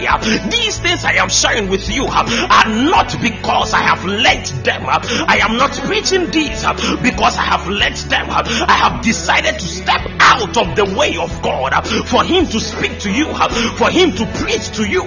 These 0.50 0.80
things 0.80 1.06
I 1.06 1.13
am 1.22 1.30
sharing 1.30 1.69
with 1.69 1.89
you 1.89 2.06
are 2.06 2.69
not 2.69 3.15
because 3.22 3.74
I 3.74 3.82
have 3.82 4.04
learnt 4.06 4.63
them. 4.63 4.86
Up. 4.86 5.06
I 5.06 5.38
am 5.38 5.58
not 5.58 5.72
preaching 5.86 6.32
these 6.32 6.65
because 7.02 7.38
I 7.38 7.46
have 7.46 7.67
learnt 7.67 8.10
them. 8.10 8.30
Up. 8.30 8.48
I 8.48 8.74
have 8.74 9.04
decided 9.04 9.60
to 9.60 9.67
step 9.67 10.02
out 10.19 10.58
of 10.58 10.76
the 10.76 10.86
way 10.98 11.15
of 11.17 11.30
God 11.41 11.72
for 12.08 12.24
Him 12.24 12.48
to 12.48 12.60
speak 12.60 13.00
to 13.02 13.12
you, 13.12 13.26
for 13.78 13.91
Him 13.91 14.12
to 14.17 14.26
preach 14.41 14.76
to 14.78 14.84
you, 14.89 15.04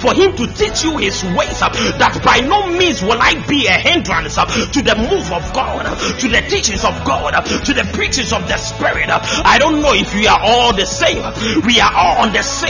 for 0.00 0.14
Him 0.14 0.34
to 0.36 0.46
teach 0.46 0.82
you 0.84 0.96
His 0.96 1.22
ways. 1.36 1.60
That 1.60 2.20
by 2.24 2.40
no 2.40 2.66
means 2.66 3.02
will 3.02 3.20
I 3.20 3.44
be 3.46 3.66
a 3.66 3.76
hindrance 3.76 4.34
to 4.36 4.80
the 4.80 4.96
move 4.96 5.30
of 5.32 5.52
God, 5.52 5.84
to 5.84 6.28
the 6.28 6.40
teachings 6.48 6.84
of 6.84 7.04
God, 7.04 7.32
to 7.44 7.72
the 7.74 7.84
preachings 7.92 8.32
of 8.32 8.48
the 8.48 8.56
Spirit. 8.56 9.10
I 9.10 9.58
don't 9.58 9.82
know 9.82 9.92
if 9.92 10.14
we 10.14 10.26
are 10.26 10.40
all 10.40 10.74
the 10.74 10.86
same. 10.86 11.20
We 11.66 11.80
are 11.80 11.92
all 11.92 12.24
on 12.24 12.32
the 12.32 12.42
same 12.42 12.69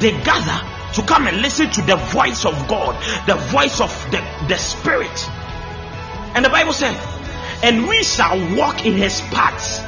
They 0.00 0.12
gather 0.22 0.60
to 0.94 1.02
come 1.02 1.26
and 1.26 1.42
listen 1.42 1.70
to 1.70 1.82
the 1.82 1.96
voice 1.96 2.44
of 2.44 2.54
God, 2.68 2.94
the 3.26 3.34
voice 3.34 3.80
of 3.80 3.90
the, 4.10 4.24
the 4.48 4.56
Spirit. 4.56 5.28
And 6.34 6.44
the 6.44 6.50
Bible 6.50 6.72
said, 6.72 6.96
and 7.62 7.88
we 7.88 8.02
shall 8.02 8.38
walk 8.56 8.86
in 8.86 8.94
his 8.94 9.20
paths. 9.20 9.80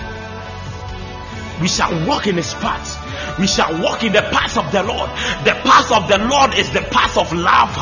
We 1.60 1.68
shall 1.68 2.06
walk 2.06 2.26
in 2.26 2.36
his 2.36 2.52
paths 2.54 2.99
we 3.38 3.46
shall 3.46 3.70
walk 3.82 4.04
in 4.04 4.12
the 4.12 4.22
path 4.22 4.56
of 4.58 4.70
the 4.72 4.82
Lord. 4.82 5.10
The 5.44 5.56
path 5.64 5.90
of 5.92 6.08
the 6.08 6.18
Lord 6.18 6.54
is 6.54 6.70
the 6.70 6.82
path 6.82 7.16
of 7.16 7.32
love. 7.32 7.74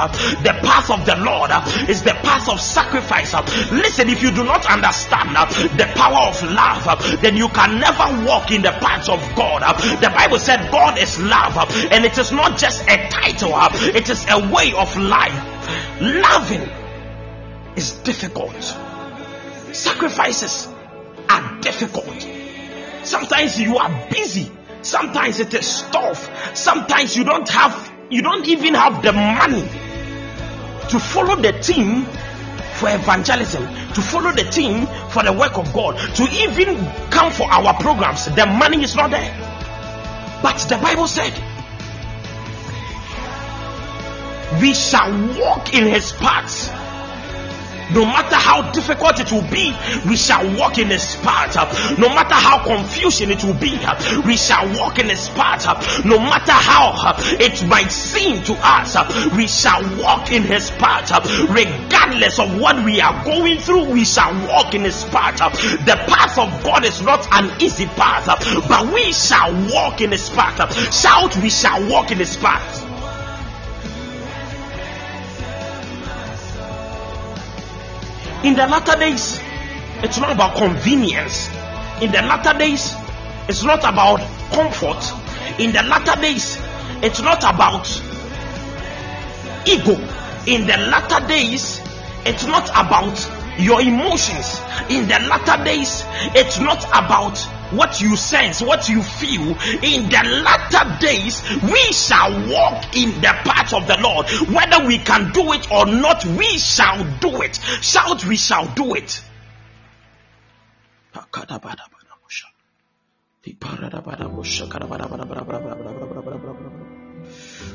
The 0.43 0.55
path 0.63 0.91
of 0.91 1.05
the 1.05 1.17
Lord 1.17 1.51
is 1.89 2.03
the 2.03 2.15
path 2.23 2.49
of 2.49 2.61
sacrifice. 2.61 3.35
Listen, 3.73 4.09
if 4.09 4.23
you 4.23 4.31
do 4.31 4.45
not 4.45 4.67
understand 4.67 5.31
the 5.79 5.87
power 5.95 6.29
of 6.29 6.43
love, 6.43 7.23
then 7.23 7.37
you 7.37 7.49
can 7.49 7.79
never 7.79 8.27
walk 8.27 8.51
in 8.51 8.63
the 8.63 8.73
path 8.73 9.09
of 9.09 9.21
God. 9.37 9.63
The 10.01 10.11
Bible 10.11 10.39
said 10.39 10.71
God 10.71 10.99
is 10.99 11.21
love, 11.21 11.57
and 11.91 12.05
it 12.05 12.17
is 12.19 12.33
not 12.33 12.59
just 12.59 12.83
a 12.83 13.09
title, 13.09 13.53
it 13.95 14.09
is 14.09 14.25
a 14.29 14.39
way 14.53 14.73
of 14.73 14.97
life. 14.97 16.01
Loving 16.01 16.69
is 17.77 17.93
difficult. 18.03 18.63
Sacrifices 19.73 20.69
are 21.29 21.61
difficult. 21.61 22.27
Sometimes 23.05 23.61
you 23.61 23.77
are 23.79 24.09
busy 24.11 24.51
Sometimes 24.83 25.41
it 25.41 25.53
is 25.55 25.83
tough. 25.91 26.57
Sometimes 26.57 27.17
you 27.17 27.25
don't 27.25 27.49
have, 27.49 27.93
you 28.11 28.23
don't 28.23 28.47
even 28.47 28.75
have 28.75 29.03
the 29.03 29.13
money 29.13 29.63
to 30.91 30.99
follow 30.99 31.37
the 31.37 31.53
team 31.61 32.05
for 32.79 32.89
evangelism, 32.89 33.63
to 33.95 34.01
follow 34.01 34.33
the 34.33 34.45
team 34.45 34.87
for 35.11 35.23
the 35.23 35.33
work 35.33 35.59
of 35.59 35.73
God, 35.73 35.99
to 36.15 36.23
even 36.23 36.77
come 37.11 37.33
for 37.33 37.51
our 37.51 37.75
programs. 37.81 38.27
The 38.27 38.47
money 38.47 38.83
is 38.85 38.95
not 38.95 39.11
there. 39.11 39.35
But 40.43 40.59
the 40.69 40.77
Bible 40.77 41.09
said, 41.09 41.33
We 44.61 44.73
shall 44.75 45.11
walk 45.39 45.75
in 45.75 45.85
his 45.87 46.13
paths 46.13 46.71
no 47.91 48.05
matter 48.05 48.37
how 48.37 48.71
difficult 48.73 49.21
it 49.21 49.33
will 49.33 49.49
be, 49.51 49.75
we 50.09 50.17
shall 50.17 50.45
walk 50.57 50.79
in 50.79 50.89
His 50.89 51.17
path. 51.17 51.57
No 51.99 52.09
matter 52.09 52.35
how 52.35 52.65
confusing 52.65 53.31
it 53.31 53.43
will 53.45 53.55
be, 53.55 53.79
we 54.27 54.37
shall 54.37 54.67
walk 54.77 54.99
in 54.99 55.09
His 55.09 55.29
path. 55.31 55.65
No 56.05 56.19
matter 56.19 56.53
how 56.53 56.93
it 57.41 57.67
might 57.67 57.91
seem 57.91 58.43
to 58.45 58.57
us, 58.61 58.97
we 59.37 59.47
shall 59.47 59.83
walk 60.03 60.33
in 60.33 60.43
His 60.43 60.71
path. 60.73 61.11
Regardless 61.51 62.39
of 62.39 62.61
what 62.61 62.85
we 62.85 63.01
are 63.01 63.25
going 63.25 63.59
through, 63.59 63.91
we 63.91 64.05
shall 64.05 64.35
walk 64.49 64.75
in 64.75 64.83
His 64.83 65.05
path. 65.05 65.39
The 65.39 65.97
path 66.07 66.39
of 66.39 66.65
God 66.65 66.85
is 66.85 67.03
not 67.03 67.27
an 67.33 67.51
easy 67.63 67.87
path, 67.87 68.27
but 68.69 68.93
we 68.93 69.13
shall 69.13 69.53
walk 69.73 70.01
in 70.01 70.13
His 70.13 70.29
path. 70.31 70.59
Shout, 70.93 71.37
we 71.37 71.51
shall 71.51 71.89
walk 71.91 72.11
in 72.11 72.19
His 72.19 72.37
path. 72.37 72.88
In 78.45 78.55
the 78.55 78.67
latter 78.69 78.97
days, 78.99 79.41
it's 80.05 80.19
not 80.19 80.31
about 80.31 80.57
convenience. 80.57 81.49
In 82.01 82.13
the 82.13 82.23
latter 82.23 82.57
days, 82.57 82.95
it's 83.49 83.65
not 83.65 83.81
about 83.81 84.21
comfort. 84.53 85.03
In 85.59 85.73
the 85.73 85.83
latter 85.83 86.21
days, 86.21 86.57
it's 87.03 87.21
not 87.21 87.43
about 87.43 87.89
ego. 89.67 89.95
In 90.47 90.67
the 90.69 90.77
latter 90.89 91.27
days, 91.27 91.81
it's 92.25 92.47
not 92.47 92.69
about 92.71 93.19
your 93.59 93.81
emotions. 93.81 94.61
In 94.89 95.09
the 95.09 95.19
latter 95.29 95.65
days, 95.65 96.05
it's 96.37 96.61
not 96.61 96.85
about 96.91 97.37
what 97.73 98.01
you 98.01 98.17
sense, 98.17 98.63
what 98.63 98.89
you 98.89 99.03
feel. 99.03 99.57
In 99.83 100.09
the 100.09 100.43
latter 100.43 100.99
days, 101.01 101.43
we 101.63 101.93
shall 101.93 102.31
walk 102.49 102.97
in 102.97 103.11
the 103.21 103.35
path 103.45 103.75
of 103.75 103.87
the 103.87 103.99
Lord. 104.01 104.27
Whether 104.49 104.87
we 104.87 104.99
can 104.99 105.33
do 105.33 105.53
it 105.53 105.71
or 105.71 105.87
not, 105.87 106.25
we 106.25 106.59
shall 106.59 107.05
do 107.21 107.43
it. 107.43 107.57
Shout, 107.57 108.25
we 108.25 108.37
shall 108.37 108.67
do 108.75 108.95
it. 108.95 109.23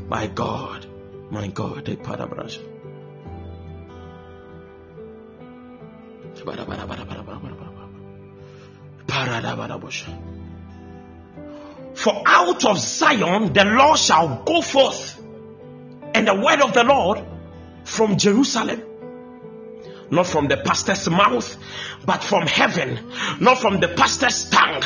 My 0.09 0.27
God, 0.27 0.87
my 1.31 1.47
God, 1.47 1.87
for 11.95 12.23
out 12.25 12.65
of 12.65 12.79
Zion 12.79 13.53
the 13.53 13.63
law 13.65 13.95
shall 13.95 14.43
go 14.43 14.61
forth, 14.61 15.21
and 16.13 16.27
the 16.27 16.35
word 16.35 16.61
of 16.61 16.73
the 16.73 16.83
Lord 16.83 17.23
from 17.83 18.17
Jerusalem. 18.17 18.81
Not 20.11 20.27
from 20.27 20.47
the 20.47 20.57
pastor's 20.57 21.09
mouth, 21.09 21.57
but 22.05 22.23
from 22.23 22.45
heaven. 22.45 22.99
Not 23.39 23.57
from 23.57 23.79
the 23.79 23.87
pastor's 23.87 24.47
tongue, 24.49 24.83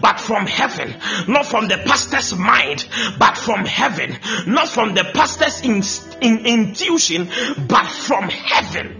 but 0.00 0.18
from 0.20 0.46
heaven. 0.46 0.94
Not 1.28 1.46
from 1.46 1.68
the 1.68 1.76
pastor's 1.78 2.34
mind, 2.34 2.86
but 3.18 3.36
from 3.36 3.66
heaven. 3.66 4.16
Not 4.46 4.68
from 4.68 4.94
the 4.94 5.04
pastor's 5.12 5.60
in, 5.60 5.82
in, 6.22 6.46
intuition, 6.46 7.28
but 7.66 7.86
from 7.86 8.30
heaven. 8.30 8.99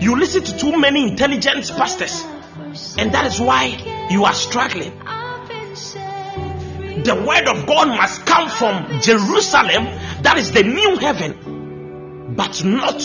You 0.00 0.16
listen 0.16 0.44
to 0.44 0.56
too 0.56 0.78
many 0.78 1.08
intelligent 1.08 1.70
pastors, 1.76 2.24
and 2.96 3.12
that 3.12 3.26
is 3.26 3.40
why 3.40 4.06
you 4.10 4.24
are 4.24 4.34
struggling. 4.34 4.96
The 7.02 7.14
word 7.26 7.48
of 7.48 7.66
God 7.66 7.88
must 7.88 8.24
come 8.26 8.48
from 8.48 9.00
Jerusalem, 9.00 9.86
that 10.22 10.36
is 10.36 10.52
the 10.52 10.62
new 10.62 10.96
heaven, 10.98 12.34
but 12.36 12.64
not 12.64 13.02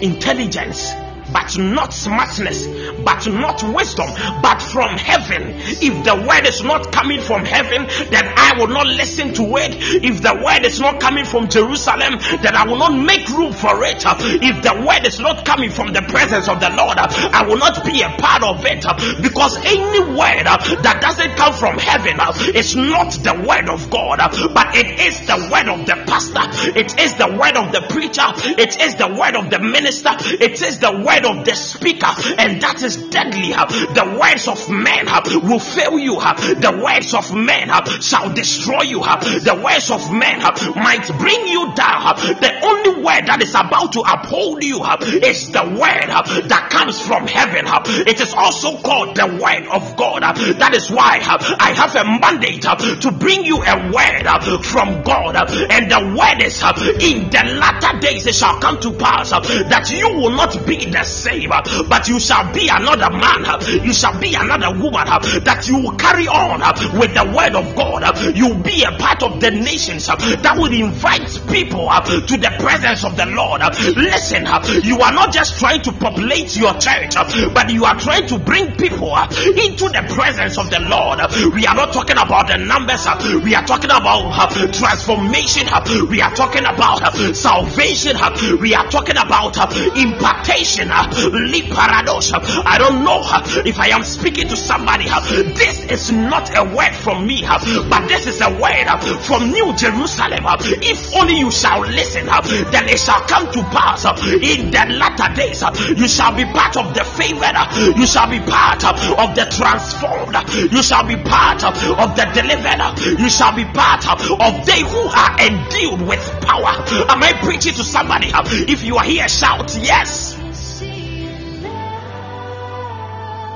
intelligence, 0.00 0.92
but 1.32 1.56
not 1.58 1.92
smartness, 1.92 2.66
but 3.04 3.26
not 3.26 3.62
wisdom, 3.74 4.08
but 4.42 4.60
from 4.62 4.90
heaven. 4.96 5.54
If 5.80 6.04
the 6.04 6.16
word 6.26 6.46
is 6.46 6.62
not 6.62 6.92
coming 6.92 7.20
from 7.20 7.44
heaven, 7.44 7.86
then 8.10 8.24
I 8.36 8.54
will 8.58 8.68
not 8.68 8.86
listen 8.86 9.32
to 9.34 9.44
it. 9.56 9.74
If 10.04 10.22
the 10.22 10.34
word 10.44 10.64
is 10.64 10.80
not 10.80 11.00
coming 11.00 11.24
from 11.24 11.48
Jerusalem, 11.48 12.18
then 12.42 12.54
I 12.56 12.66
will 12.66 12.78
not 12.78 12.94
make 12.94 13.28
room 13.28 13.52
for 13.52 13.82
it. 13.84 14.02
If 14.06 14.62
the 14.62 14.84
word 14.86 15.06
is 15.06 15.20
not 15.20 15.44
coming 15.44 15.70
from 15.70 15.92
the 15.92 16.02
presence 16.02 16.48
of 16.48 16.60
the 16.60 16.70
Lord, 16.70 16.98
I 16.98 17.46
will 17.46 17.58
not 17.58 17.84
be 17.84 18.02
a 18.02 18.10
part 18.18 18.42
of 18.42 18.64
it 18.66 18.84
because 19.22 19.56
any 19.64 20.00
word 20.12 20.46
that 20.82 20.98
doesn't 21.00 21.36
come 21.36 21.54
from 21.54 21.78
heaven 21.78 22.18
is 22.54 22.76
not 22.76 23.12
the 23.22 23.34
word 23.46 23.68
of 23.68 23.90
God, 23.90 24.18
but 24.54 24.74
it 24.74 25.00
is 25.00 25.20
the 25.26 25.48
word 25.50 25.68
of 25.68 25.86
the 25.86 25.96
pastor, 26.06 26.44
it 26.78 26.98
is 26.98 27.14
the 27.16 27.28
word 27.38 27.56
of 27.56 27.72
the 27.72 27.82
preacher, 27.88 28.26
it 28.58 28.80
is 28.80 28.96
the 28.96 29.08
word 29.08 29.36
of 29.36 29.50
the 29.50 29.58
minister, 29.58 30.10
it 30.40 30.60
is 30.62 30.78
the 30.78 30.92
word 30.92 31.19
of 31.24 31.44
the 31.44 31.54
speaker, 31.54 32.10
and 32.38 32.60
that 32.62 32.82
is 32.82 32.96
deadly. 33.08 33.50
The 33.50 34.18
words 34.18 34.48
of 34.48 34.68
men 34.70 35.06
will 35.42 35.58
fail 35.58 35.98
you, 35.98 36.16
the 36.16 36.80
words 36.82 37.14
of 37.14 37.34
men 37.34 37.70
shall 38.00 38.32
destroy 38.32 38.82
you, 38.82 39.00
the 39.00 39.60
words 39.62 39.90
of 39.90 40.12
men 40.12 40.40
might 40.76 41.06
bring 41.18 41.46
you 41.48 41.72
down. 41.74 42.16
The 42.40 42.52
only 42.62 43.02
word 43.02 43.26
that 43.26 43.42
is 43.42 43.54
about 43.54 43.92
to 43.92 44.00
uphold 44.00 44.62
you 44.64 44.82
is 45.22 45.50
the 45.50 45.64
word 45.64 46.08
that 46.48 46.68
comes 46.70 47.00
from 47.00 47.26
heaven. 47.26 47.66
It 48.06 48.20
is 48.20 48.34
also 48.34 48.78
called 48.78 49.16
the 49.16 49.26
word 49.26 49.66
of 49.70 49.96
God. 49.96 50.22
That 50.22 50.74
is 50.74 50.90
why 50.90 51.20
I 51.22 51.72
have 51.72 51.94
a 51.96 52.04
mandate 52.04 52.62
to 52.62 53.10
bring 53.12 53.44
you 53.44 53.62
a 53.62 53.90
word 53.92 54.26
from 54.64 55.02
God, 55.02 55.36
and 55.36 55.90
the 55.90 56.00
word 56.16 56.42
is 56.42 56.62
in 57.00 57.30
the 57.30 57.56
latter 57.58 57.98
days 58.00 58.26
it 58.26 58.34
shall 58.34 58.58
come 58.60 58.78
to 58.80 58.92
pass 58.92 59.30
that 59.30 59.90
you 59.90 60.08
will 60.08 60.30
not 60.30 60.66
be 60.66 60.84
the 60.86 61.04
same, 61.10 61.50
but 61.50 62.08
you 62.08 62.20
shall 62.20 62.52
be 62.52 62.68
another 62.70 63.10
man, 63.10 63.44
you 63.84 63.92
shall 63.92 64.18
be 64.18 64.34
another 64.34 64.70
woman, 64.78 65.04
that 65.44 65.66
you 65.68 65.78
will 65.78 65.96
carry 65.96 66.28
on 66.28 66.60
with 66.98 67.12
the 67.14 67.24
word 67.34 67.54
of 67.54 67.74
God. 67.74 68.36
You'll 68.36 68.62
be 68.62 68.84
a 68.84 68.92
part 68.96 69.22
of 69.22 69.40
the 69.40 69.50
nations 69.50 70.06
that 70.06 70.54
will 70.56 70.72
invite 70.72 71.28
people 71.50 71.90
to 71.90 72.34
the 72.36 72.52
presence 72.58 73.04
of 73.04 73.16
the 73.16 73.26
Lord. 73.26 73.60
Listen, 73.96 74.46
you 74.84 75.00
are 75.00 75.12
not 75.12 75.32
just 75.32 75.58
trying 75.58 75.82
to 75.82 75.92
populate 75.92 76.56
your 76.56 76.72
church, 76.78 77.14
but 77.52 77.70
you 77.70 77.84
are 77.84 77.98
trying 77.98 78.26
to 78.28 78.38
bring 78.38 78.76
people 78.76 79.10
into 79.10 79.88
the 79.90 80.06
presence 80.14 80.58
of 80.58 80.70
the 80.70 80.80
Lord. 80.80 81.20
We 81.54 81.66
are 81.66 81.74
not 81.74 81.92
talking 81.92 82.18
about 82.18 82.48
the 82.48 82.58
numbers, 82.58 83.06
we 83.42 83.54
are 83.54 83.66
talking 83.66 83.90
about 83.90 84.52
transformation, 84.72 85.66
we 86.08 86.20
are 86.20 86.34
talking 86.34 86.64
about 86.64 87.02
salvation, 87.34 88.16
we 88.60 88.74
are 88.74 88.86
talking 88.88 89.16
about 89.16 89.56
impartation. 89.96 90.88
I 91.00 92.76
don't 92.78 93.04
know 93.04 93.22
if 93.64 93.78
I 93.78 93.88
am 93.88 94.04
speaking 94.04 94.48
to 94.48 94.56
somebody. 94.56 95.04
This 95.04 95.84
is 95.84 96.12
not 96.12 96.56
a 96.56 96.64
word 96.64 96.94
from 96.94 97.26
me, 97.26 97.42
but 97.42 98.08
this 98.08 98.26
is 98.26 98.40
a 98.40 98.50
word 98.50 98.86
from 99.24 99.50
New 99.50 99.74
Jerusalem. 99.76 100.44
If 100.82 101.14
only 101.16 101.38
you 101.38 101.50
shall 101.50 101.80
listen, 101.80 102.26
then 102.26 102.88
it 102.88 102.98
shall 103.00 103.20
come 103.22 103.50
to 103.52 103.62
pass 103.70 104.04
in 104.04 104.70
the 104.70 104.86
latter 104.98 105.34
days. 105.34 105.62
You 105.96 106.08
shall 106.08 106.34
be 106.34 106.44
part 106.44 106.76
of 106.76 106.94
the 106.94 107.04
favored, 107.04 107.56
you 107.96 108.06
shall 108.06 108.28
be 108.28 108.40
part 108.40 108.84
of 108.84 109.34
the 109.34 109.46
transformed, 109.50 110.36
you 110.72 110.82
shall 110.82 111.06
be 111.06 111.16
part 111.16 111.64
of 111.64 111.74
the 112.16 112.24
delivered, 112.34 113.20
you 113.20 113.30
shall 113.30 113.54
be 113.54 113.64
part 113.64 114.06
of 114.08 114.66
they 114.66 114.80
who 114.80 115.02
are 115.08 115.40
endued 115.40 116.06
with 116.06 116.20
power. 116.42 116.74
Am 117.08 117.22
I 117.22 117.32
preaching 117.42 117.74
to 117.74 117.84
somebody? 117.84 118.30
If 118.32 118.84
you 118.84 118.96
are 118.96 119.04
here, 119.04 119.28
shout 119.28 119.74
yes. 119.80 120.29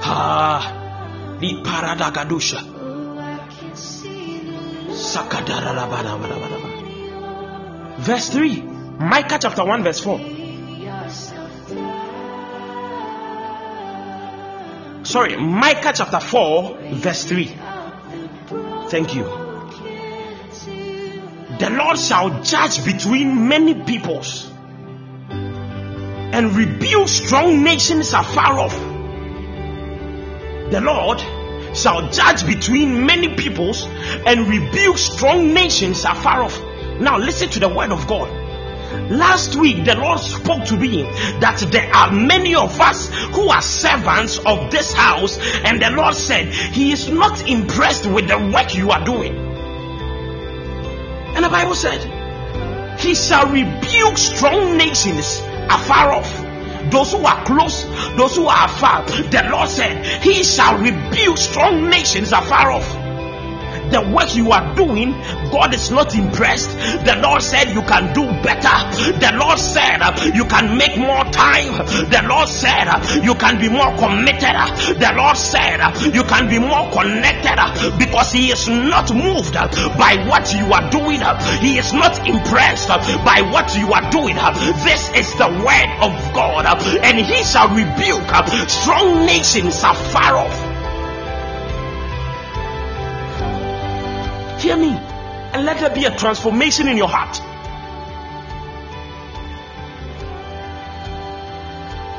Ah, 0.07 1.39
the 1.41 1.63
paradagadusha. 1.63 2.61
Verse 7.99 8.29
3, 8.29 8.63
Micah 8.99 9.39
chapter 9.41 9.65
1, 9.65 9.83
verse 9.83 10.01
4. 10.01 10.19
Sorry, 15.05 15.37
Micah 15.37 15.93
chapter 15.95 16.21
4, 16.21 16.79
verse 16.93 17.25
3. 17.25 17.57
Thank 18.89 19.15
you. 19.15 19.25
The 21.59 21.71
Lord 21.71 21.99
shall 21.99 22.43
judge 22.43 22.85
between 22.85 23.49
many 23.49 23.83
peoples 23.85 24.51
and 25.31 26.55
rebuke 26.55 27.09
strong 27.09 27.63
nations 27.63 28.13
afar 28.13 28.59
off. 28.59 28.94
The 30.75 30.81
Lord 30.81 31.21
shall 31.77 32.11
judge 32.11 32.45
between 32.45 33.07
many 33.07 33.37
peoples 33.37 33.85
and 34.27 34.49
rebuke 34.49 34.99
strong 34.99 35.55
nations 35.55 36.05
afar 36.05 36.43
off. 36.43 36.61
Now, 36.99 37.17
listen 37.17 37.49
to 37.51 37.61
the 37.61 37.69
word 37.69 37.93
of 37.93 38.09
God. 38.09 38.29
Last 39.09 39.55
week, 39.55 39.85
the 39.85 39.95
Lord 39.95 40.19
spoke 40.19 40.65
to 40.65 40.77
me 40.77 41.05
that 41.39 41.65
there 41.71 41.95
are 41.95 42.11
many 42.11 42.57
of 42.57 42.81
us 42.81 43.09
who 43.37 43.51
are 43.51 43.63
servants 43.63 44.39
of 44.39 44.73
this 44.73 44.93
house, 44.93 45.39
and 45.63 45.81
the 45.81 45.91
Lord 45.91 46.17
said, 46.17 46.49
He 46.49 46.91
is 46.91 47.09
not 47.09 47.49
impressed 47.49 48.07
with 48.07 48.27
the 48.27 48.39
work 48.53 48.75
you 48.75 48.91
are 48.91 49.05
doing. 49.05 49.33
And 51.37 51.45
the 51.45 51.51
Bible 51.51 51.77
said, 51.77 52.99
He 52.99 53.15
shall 53.15 53.47
rebuke 53.47 54.19
strong 54.19 54.77
nations 54.77 55.39
afar 55.71 56.15
off. 56.15 56.54
Those 56.91 57.13
who 57.13 57.25
are 57.25 57.45
close, 57.45 57.85
those 58.17 58.37
who 58.37 58.47
are 58.47 58.69
far. 58.69 59.05
The 59.05 59.49
Lord 59.51 59.69
said, 59.69 60.23
He 60.23 60.43
shall 60.43 60.79
rebuke 60.79 61.39
strong 61.39 61.91
nations 61.91 62.33
afar 62.33 62.71
off 62.73 63.04
the 63.91 64.01
work 64.15 64.35
you 64.35 64.53
are 64.53 64.75
doing, 64.75 65.13
God 65.51 65.75
is 65.75 65.91
not 65.91 66.15
impressed. 66.15 66.71
The 67.05 67.21
Lord 67.23 67.43
said 67.43 67.71
you 67.73 67.83
can 67.83 68.13
do 68.15 68.25
better. 68.43 68.77
The 69.19 69.37
Lord 69.39 69.59
said 69.59 70.01
uh, 70.01 70.13
you 70.35 70.45
can 70.47 70.77
make 70.77 70.97
more 70.99 71.25
time. 71.31 71.79
The 72.11 72.23
Lord 72.29 72.49
said 72.49 72.89
uh, 72.89 73.01
you 73.23 73.35
can 73.35 73.61
be 73.61 73.69
more 73.69 73.95
committed. 73.97 74.57
The 74.99 75.13
Lord 75.17 75.37
said 75.37 75.81
uh, 75.81 75.93
you 76.13 76.25
can 76.25 76.49
be 76.49 76.59
more 76.59 76.91
connected 76.93 77.59
because 77.99 78.33
He 78.33 78.51
is 78.51 78.69
not 78.69 79.13
moved 79.15 79.55
by 79.55 80.25
what 80.29 80.53
you 80.55 80.73
are 80.73 80.91
doing. 80.91 81.21
He 81.61 81.79
is 81.79 81.93
not 81.93 82.27
impressed 82.27 82.89
by 82.89 83.43
what 83.53 83.77
you 83.77 83.93
are 83.93 84.11
doing. 84.11 84.37
This 84.83 85.11
is 85.15 85.29
the 85.39 85.49
word 85.49 85.91
of 86.01 86.13
God, 86.35 86.67
and 86.67 87.19
He 87.19 87.43
shall 87.45 87.69
rebuke 87.69 88.27
strong 88.69 89.27
nations 89.27 89.83
afar 89.83 90.37
off. 90.37 90.74
Hear 94.65 94.79
me. 94.79 94.89
And 94.89 95.67
let 95.67 95.79
there 95.79 95.95
be 95.95 96.07
a 96.07 96.17
transformation 96.17 96.89
in 96.89 96.97
your 96.97 97.07
heart. 97.07 97.37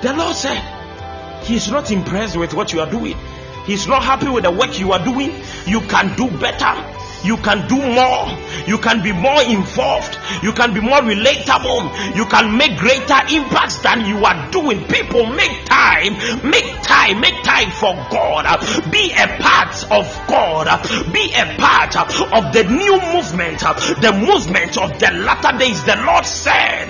The 0.03 0.13
Lord 0.13 0.35
said, 0.35 1.43
He 1.45 1.55
is 1.55 1.71
not 1.71 1.89
impressed 1.89 2.37
with 2.37 2.53
what 2.53 2.71
you 2.71 2.81
are 2.81 2.91
doing. 2.91 3.17
He's 3.65 3.87
not 3.87 4.03
happy 4.03 4.29
with 4.29 4.43
the 4.43 4.51
work 4.51 4.79
you 4.79 4.91
are 4.91 5.03
doing. 5.03 5.41
You 5.65 5.81
can 5.81 6.15
do 6.15 6.29
better. 6.37 7.04
You 7.25 7.37
can 7.37 7.67
do 7.67 7.75
more. 7.75 8.29
You 8.67 8.77
can 8.77 9.01
be 9.01 9.11
more 9.11 9.41
involved. 9.41 10.17
You 10.43 10.53
can 10.53 10.73
be 10.75 10.79
more 10.79 11.01
relatable. 11.01 12.15
You 12.15 12.25
can 12.25 12.55
make 12.55 12.77
greater 12.77 13.19
impacts 13.33 13.79
than 13.79 14.05
you 14.05 14.23
are 14.23 14.51
doing. 14.51 14.85
People, 14.85 15.25
make 15.25 15.65
time. 15.65 16.13
Make 16.47 16.83
time. 16.83 17.19
Make 17.19 17.41
time 17.43 17.71
for 17.71 17.93
God. 18.11 18.45
Be 18.91 19.11
a 19.11 19.27
part 19.41 19.73
of 19.91 20.05
God. 20.27 20.67
Be 21.11 21.33
a 21.33 21.57
part 21.57 21.97
of 21.97 22.53
the 22.53 22.63
new 22.63 23.01
movement. 23.13 23.59
The 23.59 24.13
movement 24.13 24.77
of 24.77 24.99
the 24.99 25.11
latter 25.25 25.57
days. 25.57 25.83
The 25.83 25.95
Lord 26.05 26.25
said, 26.25 26.89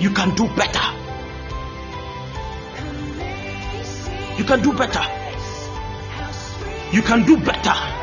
You 0.00 0.10
can 0.10 0.34
do 0.34 0.48
better. 0.56 0.96
You 4.38 4.44
can 4.44 4.62
do 4.62 4.72
better. 4.72 5.04
You 6.92 7.02
can 7.02 7.26
do 7.26 7.36
better. 7.36 7.99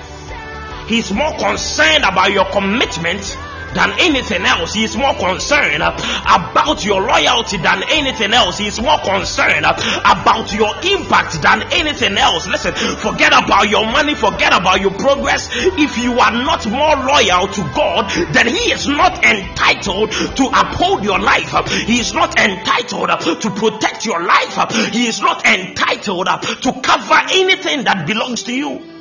He's 0.88 1.12
more 1.12 1.32
concerned 1.38 2.04
about 2.04 2.32
your 2.32 2.46
commitment 2.46 3.38
than 3.74 3.92
anything 4.00 4.46
else. 4.46 4.74
He 4.74 4.84
is 4.84 4.96
more 4.96 5.14
concerned 5.14 5.84
about 5.84 6.84
your 6.84 7.02
loyalty 7.02 7.58
than 7.58 7.84
anything 7.92 8.34
else. 8.34 8.58
He 8.58 8.68
is 8.68 8.82
more 8.82 8.98
concerned 9.00 9.66
about 9.66 10.54
your 10.54 10.74
impact 10.84 11.42
than 11.42 11.64
anything 11.72 12.18
else. 12.18 12.48
Listen, 12.48 12.74
forget 12.74 13.34
about 13.34 13.70
your 13.70 13.86
money, 13.86 14.16
forget 14.16 14.54
about 14.54 14.82
your 14.82 14.92
progress. 14.92 15.50
If 15.54 15.98
you 15.98 16.18
are 16.18 16.32
not 16.32 16.66
more 16.66 16.96
loyal 16.96 17.48
to 17.48 17.62
God, 17.76 18.10
then 18.34 18.48
He 18.48 18.72
is 18.72 18.88
not 18.88 19.24
entitled 19.24 20.12
to 20.12 20.46
uphold 20.54 21.04
your 21.04 21.20
life. 21.20 21.52
He 21.86 22.00
is 22.00 22.14
not 22.14 22.40
entitled 22.40 23.10
to 23.42 23.50
protect 23.52 24.06
your 24.06 24.24
life. 24.24 24.56
He 24.92 25.08
is 25.08 25.22
not 25.22 25.46
entitled 25.46 26.28
to 26.28 26.82
cover 26.82 27.20
anything 27.32 27.84
that 27.84 28.08
belongs 28.08 28.44
to 28.44 28.54
you. 28.54 28.97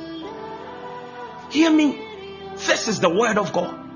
Hear 1.49 1.71
me. 1.71 2.03
This 2.55 2.87
is 2.87 2.99
the 2.99 3.09
word 3.09 3.37
of 3.37 3.53
God. 3.53 3.87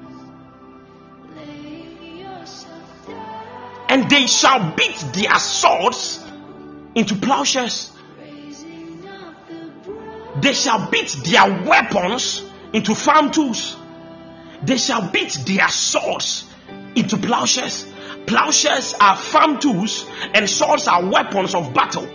and 3.91 4.09
they 4.09 4.25
shall 4.25 4.73
beat 4.73 4.97
their 5.11 5.37
swords 5.37 6.25
into 6.95 7.13
plowshares. 7.15 7.91
They 10.39 10.53
shall 10.53 10.89
beat 10.89 11.13
their 11.25 11.61
weapons 11.63 12.41
into 12.71 12.95
farm 12.95 13.31
tools. 13.31 13.75
They 14.63 14.77
shall 14.77 15.11
beat 15.11 15.37
their 15.45 15.67
swords 15.67 16.45
into 16.95 17.17
plowshares. 17.17 17.85
Plowshares 18.27 18.93
are 18.93 19.17
farm 19.17 19.59
tools, 19.59 20.05
and 20.33 20.49
swords 20.49 20.87
are 20.87 21.05
weapons 21.05 21.53
of 21.53 21.73
battle. 21.73 22.07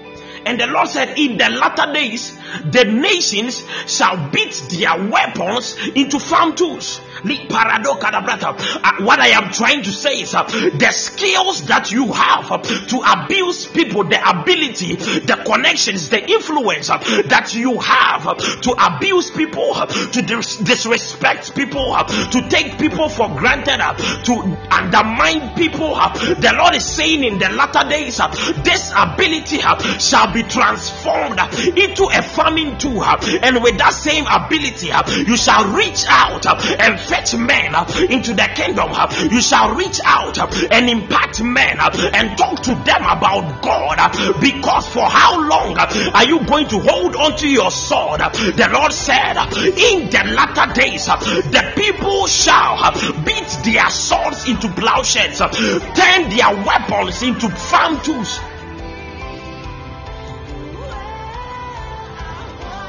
And 0.46 0.60
the 0.60 0.68
Lord 0.68 0.88
said, 0.88 1.18
In 1.18 1.36
the 1.36 1.50
latter 1.50 1.92
days, 1.92 2.38
the 2.64 2.84
nations 2.84 3.64
shall 3.86 4.30
beat 4.30 4.54
their 4.70 5.08
weapons 5.08 5.76
into 5.94 6.18
farm 6.18 6.54
tools. 6.54 7.00
Uh, 7.18 8.92
what 9.00 9.18
I 9.18 9.28
am 9.28 9.50
trying 9.50 9.82
to 9.82 9.90
say 9.90 10.20
is 10.20 10.34
uh, 10.34 10.42
the 10.44 10.90
skills 10.92 11.66
that 11.66 11.90
you 11.90 12.12
have 12.12 12.52
uh, 12.52 12.58
to 12.58 13.02
abuse 13.04 13.66
people, 13.66 14.04
the 14.04 14.20
ability, 14.28 14.96
the 14.96 15.42
connections, 15.44 16.08
the 16.10 16.22
influence 16.28 16.90
uh, 16.90 16.98
that 17.26 17.54
you 17.54 17.78
have 17.80 18.26
uh, 18.26 18.34
to 18.34 18.74
abuse 18.78 19.30
people, 19.30 19.72
uh, 19.74 19.86
to 19.86 20.22
dis- 20.22 20.58
disrespect 20.58 21.54
people, 21.56 21.96
to 22.30 22.46
take 22.48 22.78
people 22.78 23.08
for 23.08 23.28
granted, 23.30 23.80
to 24.24 24.32
undermine 24.70 25.54
people. 25.56 25.94
The 25.96 26.54
Lord 26.56 26.74
is 26.74 26.84
saying 26.84 27.24
in 27.24 27.38
the 27.38 27.48
latter 27.50 27.88
days, 27.88 28.20
this 28.62 28.92
ability 28.96 29.58
shall 29.98 30.32
be 30.36 30.42
transformed 30.42 31.40
into 31.80 32.04
a 32.12 32.20
farming 32.20 32.76
tool, 32.76 33.02
and 33.02 33.62
with 33.62 33.78
that 33.78 33.94
same 33.94 34.26
ability, 34.28 34.92
you 35.24 35.36
shall 35.36 35.72
reach 35.72 36.04
out 36.08 36.44
and 36.44 37.00
fetch 37.00 37.34
men 37.34 37.72
into 38.12 38.34
the 38.34 38.48
kingdom. 38.54 38.92
You 39.32 39.40
shall 39.40 39.74
reach 39.74 39.98
out 40.04 40.36
and 40.70 40.90
impact 40.90 41.42
men 41.42 41.78
and 41.80 42.36
talk 42.36 42.62
to 42.64 42.74
them 42.84 43.00
about 43.00 43.62
God. 43.62 43.96
Because 44.40 44.86
for 44.88 45.08
how 45.08 45.40
long 45.40 45.76
are 45.78 46.24
you 46.24 46.44
going 46.44 46.68
to 46.68 46.78
hold 46.80 47.16
on 47.16 47.36
to 47.38 47.48
your 47.48 47.70
sword? 47.70 48.20
The 48.20 48.68
Lord 48.72 48.92
said, 48.92 49.36
In 49.56 50.10
the 50.10 50.34
latter 50.36 50.72
days, 50.74 51.06
the 51.06 51.72
people 51.76 52.26
shall 52.26 52.92
beat 53.24 53.48
their 53.64 53.88
swords 53.88 54.48
into 54.48 54.68
plowshares, 54.68 55.38
turn 55.38 56.28
their 56.28 56.52
weapons 56.64 57.22
into 57.22 57.48
farm 57.48 57.98
tools. 58.02 58.38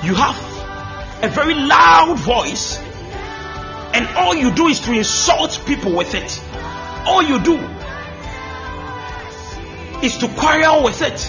You 0.04 0.16
have 0.16 1.24
a 1.24 1.30
very 1.30 1.56
loud 1.56 2.20
voice 2.20 2.80
and 3.98 4.08
all 4.16 4.36
you 4.36 4.52
do 4.54 4.68
is 4.68 4.80
to 4.82 4.91
insult 4.93 5.60
people 5.66 5.91
with 5.95 6.14
it. 6.14 6.39
All 7.08 7.24
you 7.24 7.39
do 7.39 7.58
is 10.06 10.18
to 10.18 10.28
quarrel 10.28 10.84
with 10.84 11.02
it. 11.02 11.20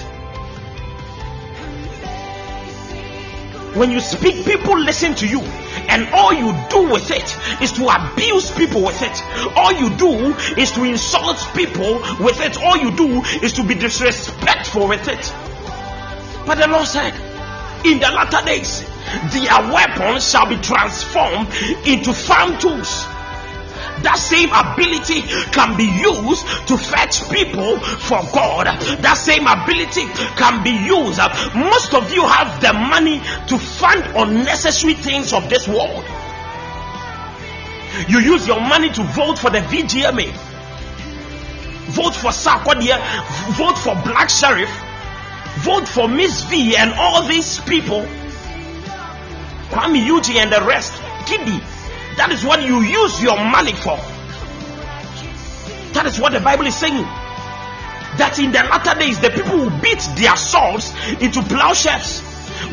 When 3.74 3.90
you 3.90 4.00
speak, 4.00 4.44
people 4.44 4.78
listen 4.78 5.14
to 5.14 5.26
you, 5.26 5.40
and 5.40 6.08
all 6.12 6.32
you 6.34 6.52
do 6.68 6.90
with 6.90 7.10
it 7.10 7.62
is 7.62 7.72
to 7.72 7.88
abuse 7.88 8.50
people 8.50 8.82
with 8.82 9.00
it. 9.00 9.22
All 9.56 9.72
you 9.72 9.88
do 9.96 10.34
is 10.60 10.72
to 10.72 10.84
insult 10.84 11.38
people 11.54 11.94
with 12.20 12.40
it. 12.40 12.58
All 12.58 12.76
you 12.76 12.90
do 12.90 13.22
is 13.42 13.54
to 13.54 13.62
be 13.62 13.74
disrespectful 13.74 14.88
with 14.88 15.06
it. 15.08 15.32
But 16.46 16.58
the 16.58 16.68
Lord 16.68 16.86
said, 16.86 17.14
in 17.84 17.98
the 18.00 18.10
latter 18.10 18.44
days, 18.44 18.80
their 19.32 19.72
weapons 19.72 20.30
shall 20.30 20.48
be 20.48 20.56
transformed 20.56 21.48
into 21.86 22.12
farm 22.12 22.58
tools. 22.58 23.06
That 24.02 24.14
same 24.14 24.50
ability 24.54 25.22
can 25.50 25.76
be 25.76 25.84
used 25.84 26.46
to 26.68 26.78
fetch 26.78 27.28
people 27.30 27.78
for 27.80 28.22
God. 28.32 28.66
That 29.02 29.16
same 29.18 29.46
ability 29.46 30.06
can 30.38 30.62
be 30.62 30.70
used. 30.70 31.18
Most 31.54 31.94
of 31.94 32.12
you 32.12 32.22
have 32.22 32.60
the 32.62 32.72
money 32.74 33.18
to 33.48 33.58
fund 33.58 34.04
unnecessary 34.14 34.94
things 34.94 35.32
of 35.32 35.48
this 35.50 35.66
world. 35.66 36.04
You 38.06 38.20
use 38.20 38.46
your 38.46 38.60
money 38.60 38.90
to 38.90 39.02
vote 39.02 39.38
for 39.38 39.50
the 39.50 39.58
VGMA, 39.58 40.30
vote 41.90 42.14
for 42.14 42.30
Sarkodie, 42.30 42.94
vote 43.56 43.78
for 43.78 43.94
Black 44.06 44.28
Sherif, 44.28 44.70
vote 45.58 45.88
for 45.88 46.08
MzVee, 46.08 46.74
and 46.76 46.92
all 46.94 47.22
these 47.22 47.60
people 47.60 48.06
Kwame 49.70 50.04
Eugene 50.04 50.38
and 50.38 50.52
the 50.52 50.62
rest, 50.62 50.94
KiDi. 51.26 51.60
That 52.16 52.32
is 52.32 52.42
what 52.42 52.62
you 52.62 52.80
use 52.80 53.22
your 53.22 53.36
money 53.36 53.72
for. 53.72 53.98
That 55.92 56.06
is 56.06 56.18
what 56.18 56.32
the 56.32 56.40
Bible 56.40 56.66
is 56.66 56.74
saying. 56.74 57.04
That 58.16 58.38
in 58.38 58.50
the 58.50 58.64
latter 58.64 58.98
days, 58.98 59.20
the 59.20 59.30
people 59.30 59.58
will 59.58 59.80
beat 59.80 60.00
their 60.16 60.36
swords 60.36 60.94
into 61.20 61.42
plowshares 61.42 62.22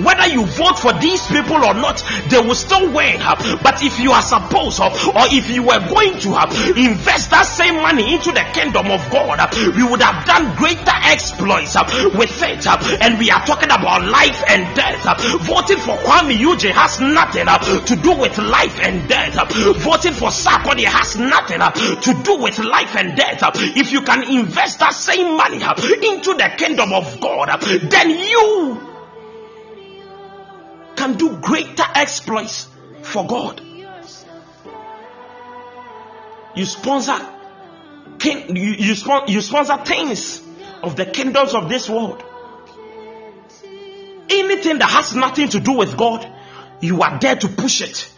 whether 0.02 0.28
you 0.28 0.46
vote 0.46 0.80
for 0.80 0.94
these 0.94 1.26
people 1.28 1.58
or 1.64 1.74
not, 1.74 2.04
they 2.30 2.40
will 2.40 2.56
still 2.56 2.92
win. 2.92 3.20
But 3.64 3.84
if 3.84 4.00
you 4.00 4.12
are 4.12 4.22
supposed 4.22 4.80
uh, 4.80 4.90
or 4.90 5.26
if 5.32 5.50
you 5.50 5.64
were 5.64 5.80
going 5.80 6.20
to 6.20 6.34
uh, 6.34 6.46
invest 6.76 7.32
that 7.32 7.46
same 7.46 7.82
money 7.82 8.14
into 8.14 8.32
the 8.32 8.46
kingdom 8.54 8.92
of 8.92 9.02
God, 9.12 9.40
uh, 9.40 9.48
we 9.76 9.84
would 9.84 10.02
have 10.02 10.26
done 10.26 10.56
greater 10.56 10.98
exploits 11.06 11.76
with 12.16 12.42
it. 12.44 12.66
And 13.02 13.20
we 13.20 13.32
are 13.32 13.46
talking 13.46 13.72
about 13.72 14.04
life 14.06 14.44
and 14.48 14.76
death. 14.76 15.04
Voting 15.42 15.78
for 15.78 15.96
Kwame 15.98 16.38
Eugene 16.38 16.74
has 16.74 17.00
nothing 17.00 17.46
to 17.46 17.96
do 17.96 18.18
with 18.18 18.38
life 18.38 18.80
and 18.82 19.08
death. 19.08 19.36
Voting 19.82 20.14
for 20.14 20.30
Sarkodie 20.30 20.86
has 20.86 21.18
nothing 21.18 21.60
to 21.60 22.24
do 22.24 22.38
with 22.42 22.60
life 22.60 22.96
and 22.96 23.16
death. 23.16 23.42
If 23.78 23.92
you 23.92 24.02
can 24.02 24.24
invest 24.24 24.80
that 24.80 24.94
same 24.94 25.38
money 25.38 25.58
into 25.58 26.34
the 26.34 26.52
kingdom 26.58 26.94
of 26.94 27.20
God, 27.20 27.62
then 27.62 28.10
you 28.10 28.95
can 31.06 31.18
do 31.18 31.38
greater 31.38 31.84
exploits 31.94 32.68
for 33.04 33.28
God. 33.28 33.62
You 36.56 36.66
sponsor 36.66 37.20
king, 38.18 38.56
you, 38.56 38.72
you, 38.72 38.96
sponsor, 38.96 39.32
you 39.32 39.42
sponsor 39.42 39.78
things 39.86 40.42
of 40.82 40.96
the 40.96 41.06
kingdoms 41.06 41.54
of 41.54 41.70
this 41.70 41.88
world. 41.90 42.24
Anything 44.30 44.80
that 44.80 44.90
has 44.90 45.16
nothing 45.16 45.50
to 45.50 45.60
do 45.60 45.74
with 45.74 45.96
God, 45.96 46.28
you 46.82 47.04
are 47.04 47.20
there 47.20 47.36
to 47.36 47.48
push 47.50 47.82
it. 47.82 48.10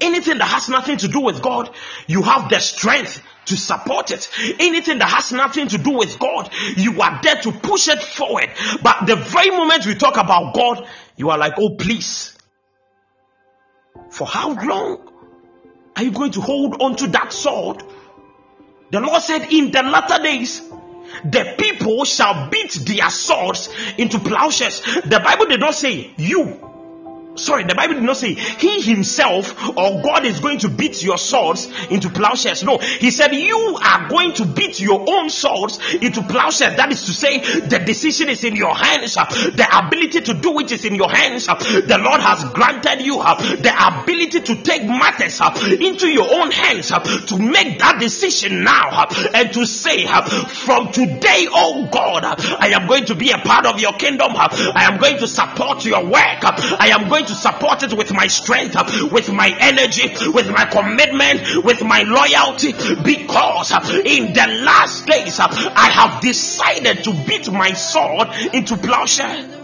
Anything 0.00 0.38
that 0.38 0.48
has 0.48 0.68
nothing 0.68 0.98
to 0.98 1.08
do 1.08 1.20
with 1.20 1.40
God, 1.40 1.70
you 2.06 2.22
have 2.22 2.50
the 2.50 2.58
strength 2.58 3.22
to 3.46 3.56
support 3.56 4.10
it. 4.10 4.28
Anything 4.58 4.98
that 4.98 5.08
has 5.08 5.32
nothing 5.32 5.68
to 5.68 5.78
do 5.78 5.92
with 5.92 6.18
God, 6.18 6.50
you 6.76 7.00
are 7.00 7.20
there 7.22 7.36
to 7.36 7.52
push 7.52 7.88
it 7.88 8.02
forward. 8.02 8.50
But 8.82 9.06
the 9.06 9.16
very 9.16 9.50
moment 9.50 9.86
we 9.86 9.94
talk 9.94 10.16
about 10.16 10.52
God, 10.52 10.86
you 11.16 11.30
are 11.30 11.38
like, 11.38 11.54
oh, 11.58 11.76
please. 11.76 12.33
For 14.14 14.28
how 14.28 14.54
long 14.54 15.00
are 15.96 16.04
you 16.04 16.12
going 16.12 16.30
to 16.32 16.40
hold 16.40 16.80
on 16.80 16.94
to 16.96 17.08
that 17.08 17.32
sword? 17.32 17.82
The 18.92 19.00
Lord 19.00 19.20
said, 19.22 19.52
In 19.52 19.72
the 19.72 19.82
latter 19.82 20.22
days, 20.22 20.60
the 21.24 21.56
people 21.58 22.04
shall 22.04 22.48
beat 22.48 22.74
their 22.86 23.10
swords 23.10 23.70
into 23.98 24.20
plowshares. 24.20 24.82
The 25.04 25.20
Bible 25.24 25.46
did 25.46 25.58
not 25.58 25.74
say 25.74 26.12
you 26.16 26.73
Sorry, 27.36 27.64
the 27.64 27.74
Bible 27.74 27.94
did 27.94 28.04
not 28.04 28.16
say 28.16 28.34
he 28.34 28.80
himself 28.80 29.68
or 29.76 30.02
God 30.02 30.24
is 30.24 30.38
going 30.40 30.58
to 30.58 30.68
beat 30.68 31.02
your 31.02 31.18
swords 31.18 31.68
into 31.90 32.08
plowshares. 32.08 32.62
No, 32.62 32.78
he 32.78 33.10
said 33.10 33.34
you 33.34 33.78
are 33.82 34.08
going 34.08 34.34
to 34.34 34.46
beat 34.46 34.80
your 34.80 35.04
own 35.08 35.28
swords 35.30 35.78
into 35.94 36.22
plowshares. 36.22 36.76
That 36.76 36.92
is 36.92 37.04
to 37.06 37.12
say, 37.12 37.38
the 37.38 37.82
decision 37.84 38.28
is 38.28 38.44
in 38.44 38.54
your 38.54 38.74
hands, 38.74 39.14
the 39.14 39.66
ability 39.86 40.20
to 40.22 40.34
do 40.34 40.60
it 40.60 40.70
is 40.70 40.84
in 40.84 40.94
your 40.94 41.10
hands. 41.10 41.46
The 41.46 41.98
Lord 42.00 42.20
has 42.20 42.44
granted 42.52 43.04
you 43.04 43.16
the 43.16 44.00
ability 44.00 44.40
to 44.40 44.62
take 44.62 44.84
matters 44.84 45.40
into 45.80 46.08
your 46.08 46.32
own 46.32 46.50
hands 46.50 46.88
to 46.88 47.38
make 47.38 47.78
that 47.80 47.98
decision 48.00 48.62
now 48.62 49.06
and 49.34 49.52
to 49.54 49.66
say, 49.66 50.06
from 50.06 50.92
today, 50.92 51.48
oh 51.50 51.88
God, 51.90 52.24
I 52.24 52.68
am 52.80 52.86
going 52.86 53.06
to 53.06 53.14
be 53.14 53.30
a 53.32 53.38
part 53.38 53.66
of 53.66 53.80
your 53.80 53.92
kingdom. 53.94 54.32
I 54.34 54.88
am 54.90 55.00
going 55.00 55.18
to 55.18 55.26
support 55.26 55.84
your 55.84 56.04
work. 56.04 56.44
I 56.44 56.90
am 56.92 57.08
going 57.08 57.23
to 57.26 57.34
support 57.34 57.82
it 57.82 57.92
with 57.92 58.12
my 58.12 58.26
strength, 58.26 58.76
with 59.12 59.32
my 59.32 59.54
energy, 59.60 60.08
with 60.30 60.50
my 60.50 60.64
commitment, 60.64 61.64
with 61.64 61.82
my 61.82 62.02
loyalty, 62.02 62.72
because 62.72 63.72
in 64.04 64.32
the 64.32 64.60
last 64.62 65.06
days 65.06 65.40
I 65.40 65.90
have 65.90 66.20
decided 66.20 67.04
to 67.04 67.12
beat 67.26 67.50
my 67.50 67.72
sword 67.72 68.28
into 68.52 68.76
plowshare. 68.76 69.60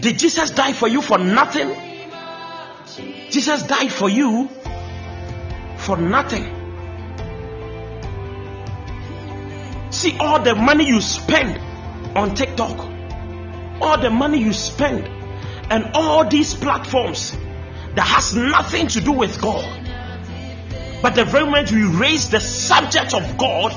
Did 0.00 0.18
Jesus 0.18 0.50
die 0.50 0.72
for 0.72 0.88
you 0.88 1.02
for 1.02 1.18
nothing? 1.18 1.74
Jesus 3.30 3.62
died 3.64 3.92
for 3.92 4.08
you 4.08 4.48
for 5.78 5.96
nothing. 5.96 6.55
See 9.90 10.16
all 10.18 10.42
the 10.42 10.54
money 10.54 10.86
you 10.86 11.00
spend 11.00 11.58
on 12.16 12.34
TikTok, 12.34 12.78
all 13.80 13.98
the 14.00 14.10
money 14.10 14.38
you 14.38 14.52
spend, 14.52 15.06
and 15.70 15.90
all 15.94 16.28
these 16.28 16.54
platforms 16.54 17.32
that 17.94 18.06
has 18.06 18.34
nothing 18.34 18.88
to 18.88 19.00
do 19.00 19.12
with 19.12 19.40
God. 19.40 19.64
But 21.02 21.14
the 21.14 21.24
very 21.24 21.44
moment 21.44 21.70
you 21.70 21.90
raise 21.98 22.30
the 22.30 22.40
subject 22.40 23.14
of 23.14 23.38
God, 23.38 23.72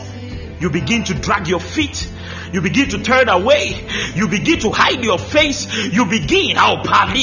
you 0.59 0.69
begin 0.69 1.03
to 1.05 1.13
drag 1.13 1.47
your 1.47 1.59
feet. 1.59 2.11
You 2.51 2.61
begin 2.61 2.89
to 2.89 3.01
turn 3.01 3.29
away. 3.29 3.87
You 4.15 4.27
begin 4.27 4.59
to 4.59 4.71
hide 4.71 5.03
your 5.03 5.17
face. 5.17 5.87
You 5.87 6.05
begin. 6.05 6.57
Oh, 6.57 6.81
I 6.85 7.13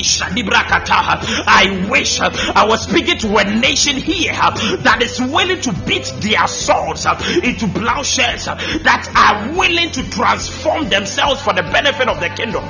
wish 1.90 2.20
uh, 2.20 2.30
I 2.54 2.66
was 2.66 2.88
speaking 2.88 3.18
to 3.18 3.36
a 3.36 3.44
nation 3.44 3.96
here 3.96 4.32
uh, 4.34 4.76
that 4.76 5.02
is 5.02 5.20
willing 5.20 5.60
to 5.62 5.72
beat 5.84 6.06
their 6.20 6.46
swords 6.46 7.04
uh, 7.04 7.20
into 7.42 7.68
plowshares, 7.68 8.46
that 8.46 9.10
are 9.14 9.56
willing 9.56 9.90
to 9.90 10.10
transform 10.10 10.88
themselves 10.88 11.42
for 11.42 11.52
the 11.52 11.62
benefit 11.62 12.08
of 12.08 12.20
the 12.20 12.28
kingdom. 12.28 12.64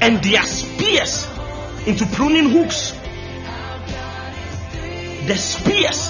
And 0.00 0.22
their 0.22 0.42
spears 0.42 1.35
into 1.86 2.04
pruning 2.06 2.50
hooks. 2.50 2.92
The 5.26 5.36
spears 5.36 6.08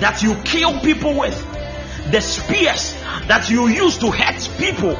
that 0.00 0.22
you 0.22 0.34
kill 0.44 0.80
people 0.80 1.18
with, 1.18 1.36
the 2.10 2.20
spears 2.20 2.94
that 3.28 3.48
you 3.50 3.68
use 3.68 3.98
to 3.98 4.10
hurt 4.10 4.48
people, 4.58 4.94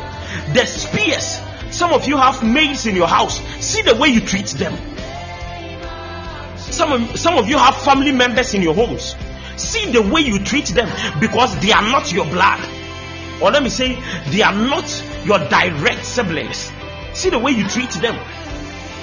the 0.52 0.66
spears. 0.66 1.40
Some 1.74 1.92
of 1.92 2.06
you 2.06 2.16
have 2.16 2.42
maids 2.42 2.86
in 2.86 2.94
your 2.96 3.08
house. 3.08 3.40
See 3.60 3.82
the 3.82 3.94
way 3.96 4.08
you 4.08 4.20
treat 4.20 4.46
them. 4.46 4.74
Some 6.56 6.92
of, 6.92 7.18
some 7.18 7.36
of 7.36 7.48
you 7.48 7.58
have 7.58 7.76
family 7.76 8.12
members 8.12 8.54
in 8.54 8.62
your 8.62 8.74
homes. 8.74 9.16
See 9.56 9.90
the 9.90 10.02
way 10.02 10.20
you 10.20 10.38
treat 10.38 10.66
them 10.66 10.88
because 11.20 11.58
they 11.60 11.72
are 11.72 11.82
not 11.82 12.12
your 12.12 12.24
blood. 12.26 12.60
Or 13.42 13.50
let 13.50 13.62
me 13.62 13.68
say, 13.68 13.98
they 14.30 14.42
are 14.42 14.54
not 14.54 15.04
your 15.24 15.38
direct 15.48 16.04
siblings. 16.04 16.70
See 17.14 17.30
the 17.30 17.38
way 17.38 17.52
you 17.52 17.66
treat 17.68 17.90
them. 17.90 18.16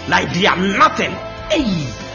Like 0.08 0.34
they 0.34 0.45
are 0.45 0.58
nothing. 0.58 1.12
Hey, 1.49 2.06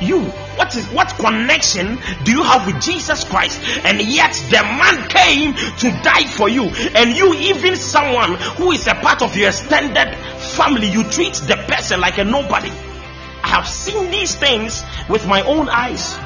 you, 0.00 0.20
what 0.56 0.74
is 0.76 0.86
what 0.88 1.08
connection 1.16 1.98
do 2.24 2.32
you 2.32 2.42
have 2.42 2.66
with 2.66 2.80
Jesus 2.82 3.24
Christ? 3.24 3.60
And 3.84 4.00
yet 4.00 4.32
the 4.50 4.62
man 4.62 5.08
came 5.08 5.54
to 5.54 6.02
die 6.02 6.24
for 6.24 6.48
you, 6.48 6.64
and 6.64 7.16
you, 7.16 7.34
even 7.34 7.76
someone 7.76 8.34
who 8.56 8.72
is 8.72 8.86
a 8.86 8.94
part 8.94 9.22
of 9.22 9.36
your 9.36 9.48
extended 9.48 10.14
family, 10.56 10.88
you 10.88 11.04
treat 11.04 11.34
the 11.34 11.56
person 11.68 12.00
like 12.00 12.18
a 12.18 12.24
nobody. 12.24 12.70
I 12.70 13.48
have 13.48 13.68
seen 13.68 14.10
these 14.10 14.34
things 14.34 14.82
with 15.08 15.26
my 15.26 15.42
own 15.42 15.68
eyes. 15.68 16.18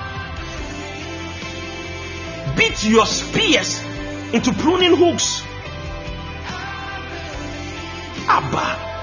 Beat 2.57 2.85
your 2.85 3.07
spears 3.07 3.81
into 4.33 4.53
pruning 4.53 4.97
hooks. 4.97 5.43
Abba. 8.29 8.98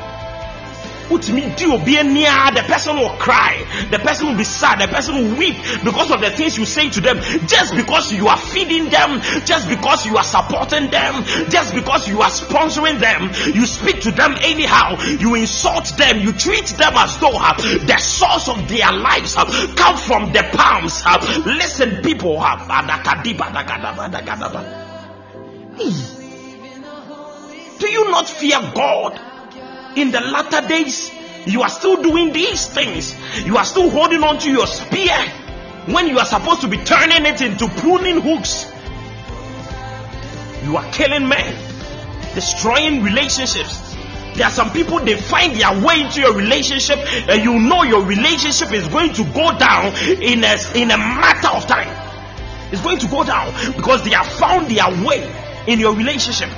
Utimi 1.10 1.56
di 1.56 1.66
obi 1.66 2.01
near 2.03 2.51
the 2.53 2.64
person 2.68 2.97
will 2.97 3.16
cry, 3.18 3.64
the 3.91 3.99
person 3.99 4.28
will 4.28 4.38
be 4.38 4.43
sad, 4.43 4.80
the 4.80 4.88
person 4.88 5.16
will 5.16 5.38
weep 5.38 5.56
because 5.84 6.10
of 6.12 6.20
the 6.22 6.32
things 6.32 6.58
you 6.58 6.66
say 6.66 6.89
to 6.89 7.01
them. 7.01 7.20
Just 7.47 7.76
because 7.76 8.12
you 8.12 8.28
are 8.28 8.38
feeding 8.38 8.89
them, 8.89 9.22
just 9.45 9.70
because 9.70 10.06
you 10.06 10.18
are 10.18 10.24
supporting 10.24 10.89
them, 10.89 11.24
just 11.49 11.74
because 11.74 12.08
you 12.08 12.22
are 12.22 12.30
sponsoring 12.30 12.99
them, 12.99 13.30
you 13.53 13.66
speak 13.66 14.01
to 14.01 14.12
them 14.12 14.36
anyhow, 14.41 14.97
you 15.20 15.36
insult 15.36 15.86
them, 15.97 16.20
you 16.20 16.32
treat 16.34 16.66
them 16.78 16.93
as 16.95 17.18
though 17.20 17.36
uh, 17.36 17.53
the 17.86 17.97
source 17.97 18.49
of 18.49 18.68
their 18.68 18.91
lives 18.91 19.36
uh, 19.38 19.45
come 19.76 19.97
from 19.97 20.34
the 20.34 20.43
palms. 20.53 21.03
Uh, 21.06 21.43
listen, 21.45 22.01
people. 22.01 22.38
Uh, 22.39 22.56
do 27.78 27.88
you 27.88 28.10
not 28.10 28.28
fear 28.28 28.60
God? 28.74 29.35
In 29.96 30.12
the 30.12 30.20
latter 30.20 30.68
days, 30.68 31.12
you 31.46 31.62
are 31.62 31.70
still 31.70 32.02
doing 32.02 32.34
these 32.34 32.68
things. 32.68 33.16
You 33.46 33.58
are 33.58 33.66
still 33.66 33.89
holding 33.89 34.24
on 34.24 34.39
to 34.39 34.52
your 34.52 34.68
spear 34.68 35.18
when 35.88 36.08
you 36.08 36.20
are 36.20 36.26
supposed 36.26 36.62
to 36.62 36.68
be 36.68 36.78
turning 36.78 37.26
it 37.26 37.41
into 37.41 37.68
pruning 37.68 38.20
hooks. 38.20 38.66
You 40.64 40.78
are 40.78 40.91
killing 40.91 41.28
men, 41.30 41.56
destroying 42.34 43.04
relationships. 43.04 43.96
There 44.36 44.46
are 44.46 44.52
some 44.52 44.72
people 44.72 45.00
they 45.00 45.16
find 45.16 45.56
their 45.56 45.86
way 45.86 46.02
into 46.02 46.20
your 46.20 46.36
relationship, 46.36 46.98
and 47.30 47.41
you 47.43 47.58
know 47.60 47.84
your 47.84 48.04
relationship 48.04 48.74
is 48.74 48.88
going 48.89 49.14
to 49.14 49.24
go 49.24 49.58
down 49.58 49.93
in 50.22 50.43
a, 50.43 50.58
in 50.76 50.91
a 50.91 50.98
matter 50.98 51.56
of 51.56 51.66
time. 51.68 51.88
It's 52.74 52.82
going 52.82 52.98
to 52.98 53.08
go 53.08 53.24
down 53.24 53.54
because 53.78 54.04
they 54.04 54.10
have 54.10 54.28
found 54.28 54.68
their 54.68 54.89
way 55.06 55.32
in 55.68 55.80
your 55.80 55.96
relationship. 55.96 56.50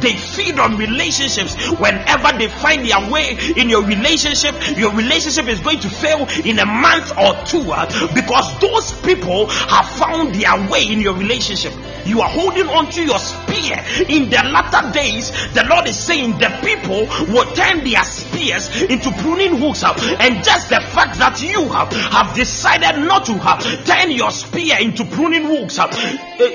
They 0.00 0.14
feed 0.16 0.58
on 0.58 0.76
relationships. 0.76 1.54
Whenever 1.78 2.36
they 2.38 2.48
find 2.48 2.86
their 2.86 3.10
way 3.10 3.36
in 3.56 3.68
your 3.68 3.84
relationship, 3.84 4.54
your 4.76 4.92
relationship 4.92 5.46
is 5.46 5.60
going 5.60 5.80
to 5.80 5.88
fail 5.88 6.26
in 6.44 6.58
a 6.58 6.66
month 6.66 7.12
or 7.16 7.34
two 7.44 7.70
uh, 7.72 7.86
because 8.14 8.58
those 8.60 8.92
people 9.02 9.46
have 9.46 9.88
found 9.88 10.34
their 10.34 10.70
way 10.70 10.84
in 10.88 11.00
your 11.00 11.14
relationship. 11.14 11.72
You 12.06 12.20
are 12.20 12.28
holding 12.28 12.68
on 12.68 12.90
to 12.92 13.02
your 13.02 13.18
spear. 13.18 13.82
In 14.08 14.28
the 14.28 14.42
latter 14.44 14.92
days, 14.92 15.30
the 15.54 15.64
Lord 15.68 15.88
is 15.88 15.98
saying 15.98 16.38
the 16.38 16.52
people 16.60 17.06
will 17.32 17.50
turn 17.54 17.82
their 17.84 18.04
spears 18.04 18.82
into 18.82 19.10
pruning 19.22 19.56
hooks. 19.56 19.82
Uh, 19.82 19.94
and 20.20 20.44
just 20.44 20.68
the 20.68 20.80
fact 20.80 21.18
that 21.18 21.40
you 21.42 21.68
have, 21.72 21.90
have 21.92 22.34
decided 22.34 23.06
not 23.06 23.24
to 23.26 23.34
have 23.38 23.62
turn 23.84 24.10
your 24.10 24.30
spear 24.30 24.76
into 24.80 25.04
pruning 25.04 25.44
hooks, 25.44 25.78
uh, 25.78 25.88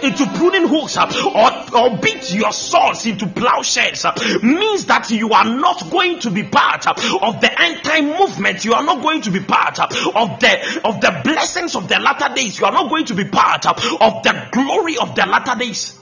into 0.03 0.25
pruning 0.37 0.67
hooks, 0.67 0.97
uh, 0.97 1.09
or, 1.33 1.77
or 1.77 1.97
beat 1.97 2.31
your 2.33 2.51
swords 2.51 3.05
into 3.05 3.27
plowshares 3.29 4.05
uh, 4.05 4.13
means 4.41 4.85
that 4.85 5.09
you 5.11 5.31
are 5.31 5.45
not 5.45 5.89
going 5.89 6.19
to 6.19 6.31
be 6.31 6.43
part 6.43 6.87
uh, 6.87 6.93
of 7.21 7.41
the 7.41 7.61
end 7.61 7.83
time 7.83 8.07
movement. 8.07 8.65
You 8.65 8.73
are 8.73 8.83
not 8.83 9.01
going 9.01 9.21
to 9.21 9.31
be 9.31 9.39
part 9.39 9.79
uh, 9.79 9.87
of 10.15 10.39
the 10.39 10.81
of 10.83 11.01
the 11.01 11.21
blessings 11.23 11.75
of 11.75 11.87
the 11.87 11.99
latter 11.99 12.33
days. 12.33 12.59
You 12.59 12.65
are 12.65 12.71
not 12.71 12.89
going 12.89 13.05
to 13.05 13.15
be 13.15 13.25
part 13.25 13.65
of 13.65 13.75
the 13.77 14.49
glory 14.51 14.97
of 14.97 15.15
the 15.15 15.25
latter 15.25 15.57
days. 15.57 15.97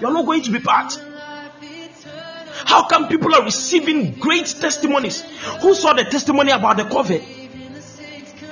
You 0.00 0.08
are 0.08 0.12
not 0.12 0.26
going 0.26 0.42
to 0.42 0.50
be 0.50 0.60
part. 0.60 0.98
How 2.64 2.86
come 2.88 3.08
people 3.08 3.34
are 3.34 3.44
receiving 3.44 4.12
great 4.12 4.46
testimonies? 4.46 5.22
Who 5.60 5.74
saw 5.74 5.92
the 5.92 6.04
testimony 6.04 6.52
about 6.52 6.78
the 6.78 6.84
COVID? 6.84 7.22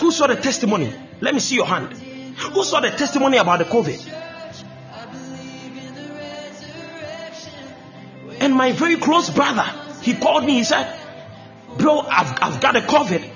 Who 0.01 0.11
saw 0.11 0.27
the 0.27 0.37
testimony? 0.37 0.93
Let 1.21 1.35
me 1.35 1.41
see 1.41 1.57
your 1.57 1.67
hand. 1.67 1.93
Who 1.93 2.65
saw 2.65 2.81
the 2.81 2.91
testimony 2.91 3.39
about 3.39 3.61
the 3.61 3.65
COVID? 3.65 4.24
My 8.55 8.73
very 8.73 8.97
close 8.97 9.31
brother, 9.31 9.69
he 10.03 10.15
called 10.15 10.45
me, 10.45 10.55
he 10.55 10.65
said, 10.65 10.97
Bro, 11.77 12.01
I've, 12.01 12.39
I've 12.41 12.61
got 12.61 12.77
a 12.77 12.81
COVID. 12.81 13.31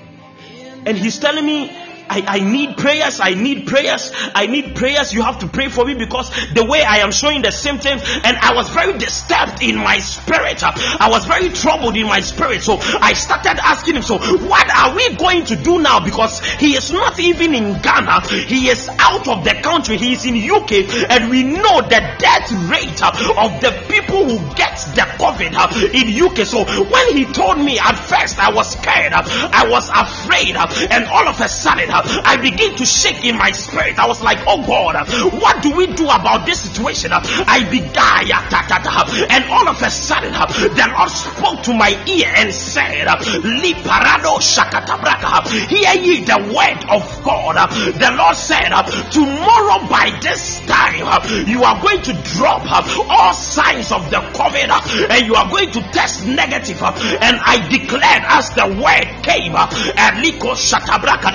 And 0.87 0.97
he's 0.97 1.19
telling 1.19 1.45
me 1.45 1.77
I, 2.09 2.25
I 2.27 2.41
need 2.41 2.77
prayers. 2.77 3.21
I 3.21 3.35
need 3.35 3.67
prayers. 3.67 4.13
I 4.35 4.47
need 4.47 4.75
prayers. 4.75 5.13
You 5.13 5.23
have 5.23 5.41
to 5.41 5.49
pray 5.49 5.69
for 5.69 5.85
me 5.85 5.95
because 5.95 6.31
the 6.55 6.65
way 6.65 6.83
I 6.83 6.99
am 6.99 7.13
showing 7.13 7.43
the 7.43 7.53
symptoms, 7.53 8.03
and 8.25 8.37
I 8.37 8.55
was 8.55 8.69
very 8.71 8.99
disturbed 8.99 9.63
in 9.63 9.77
my 9.77 9.99
spirit. 9.99 10.63
I 10.63 11.09
was 11.11 11.25
very 11.27 11.51
troubled 11.51 11.97
in 11.97 12.07
my 12.07 12.21
spirit. 12.21 12.63
So 12.63 12.79
I 12.81 13.13
started 13.13 13.59
asking 13.63 13.97
him, 13.97 14.03
So, 14.03 14.19
what 14.19 14.69
are 14.75 14.95
we 14.95 15.15
going 15.17 15.45
to 15.47 15.57
do 15.57 15.81
now? 15.81 16.01
Because 16.01 16.41
he 16.57 16.75
is 16.77 16.91
not 16.93 17.19
even 17.19 17.55
in 17.55 17.81
Ghana, 17.81 18.27
he 18.29 18.69
is 18.69 18.89
out 18.99 19.29
of 19.29 19.45
the 19.45 19.55
country, 19.63 19.97
he 19.97 20.13
is 20.13 20.25
in 20.25 20.37
UK, 20.37 21.11
and 21.11 21.31
we 21.31 21.43
know 21.43 21.81
the 21.83 22.01
death 22.19 22.51
rate 22.71 23.03
uh, 23.03 23.13
of 23.39 23.61
the 23.61 23.71
people 23.89 24.25
who 24.25 24.39
get 24.55 24.77
the 24.95 25.03
COVID 25.19 25.55
uh, 25.55 25.69
in 25.93 26.09
UK. 26.15 26.47
So 26.47 26.65
when 26.85 27.17
he 27.17 27.25
told 27.27 27.59
me 27.59 27.79
at 27.79 27.95
first, 27.95 28.39
I 28.39 28.53
was 28.53 28.73
scared, 28.73 29.13
uh, 29.13 29.23
I 29.53 29.69
was 29.69 29.89
afraid, 29.89 30.57
and 30.91 31.05
all 31.07 31.29
of 31.29 31.41
a 31.41 31.49
sudden, 31.49 31.91
I 32.05 32.37
begin 32.41 32.77
to 32.77 32.87
shake 32.87 33.25
in 33.25 33.37
my 33.37 33.51
spirit. 33.51 33.99
I 33.99 34.07
was 34.07 34.23
like, 34.23 34.39
oh 34.47 34.65
God, 34.67 35.09
what 35.41 35.63
do 35.63 35.77
we 35.77 35.87
do 35.87 36.05
about 36.05 36.47
this 36.47 36.61
situation? 36.63 37.11
I 37.13 37.65
began, 37.71 37.99
and 39.31 39.45
all 39.51 39.69
of 39.69 39.83
a 39.83 39.91
sudden, 39.91 40.33
the 40.33 40.87
Lord 40.97 41.11
spoke 41.11 41.63
to 41.65 41.75
my 41.75 41.91
ear 42.07 42.33
and 42.37 42.53
said, 42.53 43.07
Liparado 43.07 44.39
shakatabraka, 44.39 45.47
hear 45.69 45.95
ye 46.03 46.25
the 46.25 46.39
word 46.55 46.85
of 46.91 47.03
God. 47.25 47.71
The 47.71 48.11
Lord 48.17 48.37
said, 48.37 48.71
tomorrow 49.11 49.87
by 49.89 50.19
this 50.23 50.61
time, 50.67 50.99
you 51.47 51.63
are 51.63 51.81
going 51.83 52.03
to 52.03 52.13
drop 52.37 52.63
all 53.09 53.35
signs 53.35 53.93
of 53.93 54.11
the 54.11 54.21
COVID 54.35 54.71
and 55.11 55.27
you 55.27 55.35
are 55.35 55.49
going 55.51 55.71
to 55.73 55.81
test 55.93 56.27
negative. 56.27 56.83
And 56.83 57.39
I 57.41 57.67
declared 57.69 58.25
as 58.27 58.51
the 58.55 58.67
word 58.67 59.23
came, 59.23 59.53
Liko 59.53 60.55
shatabraka 60.55 61.31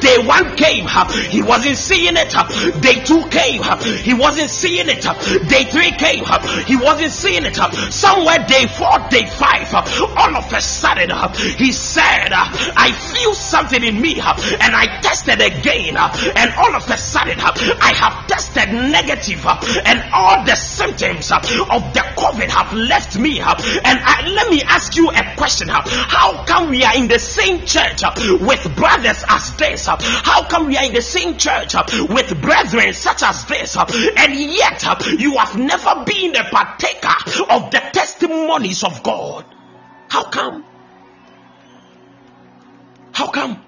Day 0.00 0.18
one 0.18 0.56
came, 0.56 0.86
he 1.30 1.42
wasn't 1.42 1.76
seeing 1.76 2.16
it. 2.16 2.34
Day 2.80 3.02
two 3.04 3.28
came, 3.28 3.62
he 4.02 4.14
wasn't 4.14 4.50
seeing 4.50 4.88
it. 4.88 5.02
Day 5.48 5.64
three 5.64 5.92
came, 5.92 6.24
he 6.66 6.76
wasn't 6.76 7.12
seeing 7.12 7.44
it. 7.44 7.56
Somewhere 7.92 8.44
day 8.46 8.66
four, 8.66 8.98
day 9.10 9.26
five, 9.26 9.72
all 9.74 10.36
of 10.36 10.52
a 10.52 10.60
sudden, 10.60 11.10
he 11.56 11.72
said, 11.72 12.32
I 12.32 12.92
feel 12.92 13.34
something 13.34 13.82
in 13.82 14.00
me, 14.00 14.20
and 14.20 14.74
I 14.74 15.00
tested 15.00 15.40
again, 15.40 15.96
and 15.96 16.54
all 16.54 16.74
of 16.74 16.88
a 16.88 16.98
sudden, 16.98 17.38
I 17.40 17.92
have 17.94 18.26
tested 18.26 18.72
negative 18.72 19.44
and 19.46 20.02
all 20.12 20.44
the 20.44 20.54
symptoms 20.54 21.30
of 21.32 21.42
the 21.42 22.04
COVID 22.16 22.48
have 22.48 22.72
left 22.72 23.18
me. 23.18 23.40
And 23.40 23.98
I, 24.02 24.26
let 24.28 24.50
me 24.50 24.62
ask 24.62 24.96
you 24.96 25.10
a 25.10 25.34
question. 25.36 25.68
How 25.68 26.44
come 26.44 26.70
we 26.70 26.84
are 26.84 26.96
in 26.96 27.08
the 27.08 27.18
same 27.18 27.64
church 27.66 28.02
with 28.40 28.74
brothers 28.76 29.24
as 29.28 29.54
this? 29.56 29.88
uh, 29.88 29.96
How 30.00 30.44
come 30.48 30.66
we 30.68 30.76
are 30.76 30.84
in 30.84 30.94
the 30.94 31.02
same 31.02 31.36
church 31.36 31.74
uh, 31.74 31.84
with 32.08 32.40
brethren 32.40 32.92
such 32.94 33.22
as 33.22 33.44
this? 33.46 33.76
uh, 33.76 33.84
And 34.16 34.34
yet 34.34 34.84
uh, 34.86 34.96
you 35.18 35.36
have 35.38 35.56
never 35.56 36.04
been 36.04 36.34
a 36.36 36.44
partaker 36.44 37.14
of 37.50 37.70
the 37.70 37.80
testimonies 37.92 38.84
of 38.84 39.02
God. 39.02 39.44
How 40.08 40.24
come? 40.24 40.64
How 43.12 43.30
come? 43.30 43.62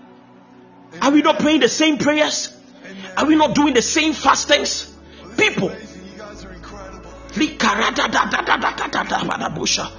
Are 1.01 1.11
we 1.11 1.23
not 1.23 1.39
praying 1.39 1.61
the 1.61 1.69
same 1.69 1.99
prayers? 1.99 2.51
Are 3.17 3.27
we 3.27 3.35
not 3.37 3.55
doing 3.55 3.75
the 3.75 3.83
same 3.83 4.13
fastings? 4.13 4.89
People. 5.37 5.71
You 5.71 5.77
guys 6.19 6.45
are 6.45 6.53
incredible. 6.53 7.11
Likaradadadadadadadabadabusha. 7.31 9.91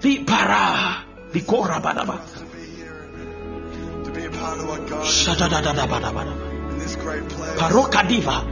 Lipara. 0.00 1.02
Likorabadaba. 1.32 2.18
To 2.18 2.20
be 2.20 2.26
here, 2.34 2.35
in 6.70 6.78
this 6.78 6.96
great 6.96 7.28
place 7.28 7.58
Parokadiva. 7.58 8.42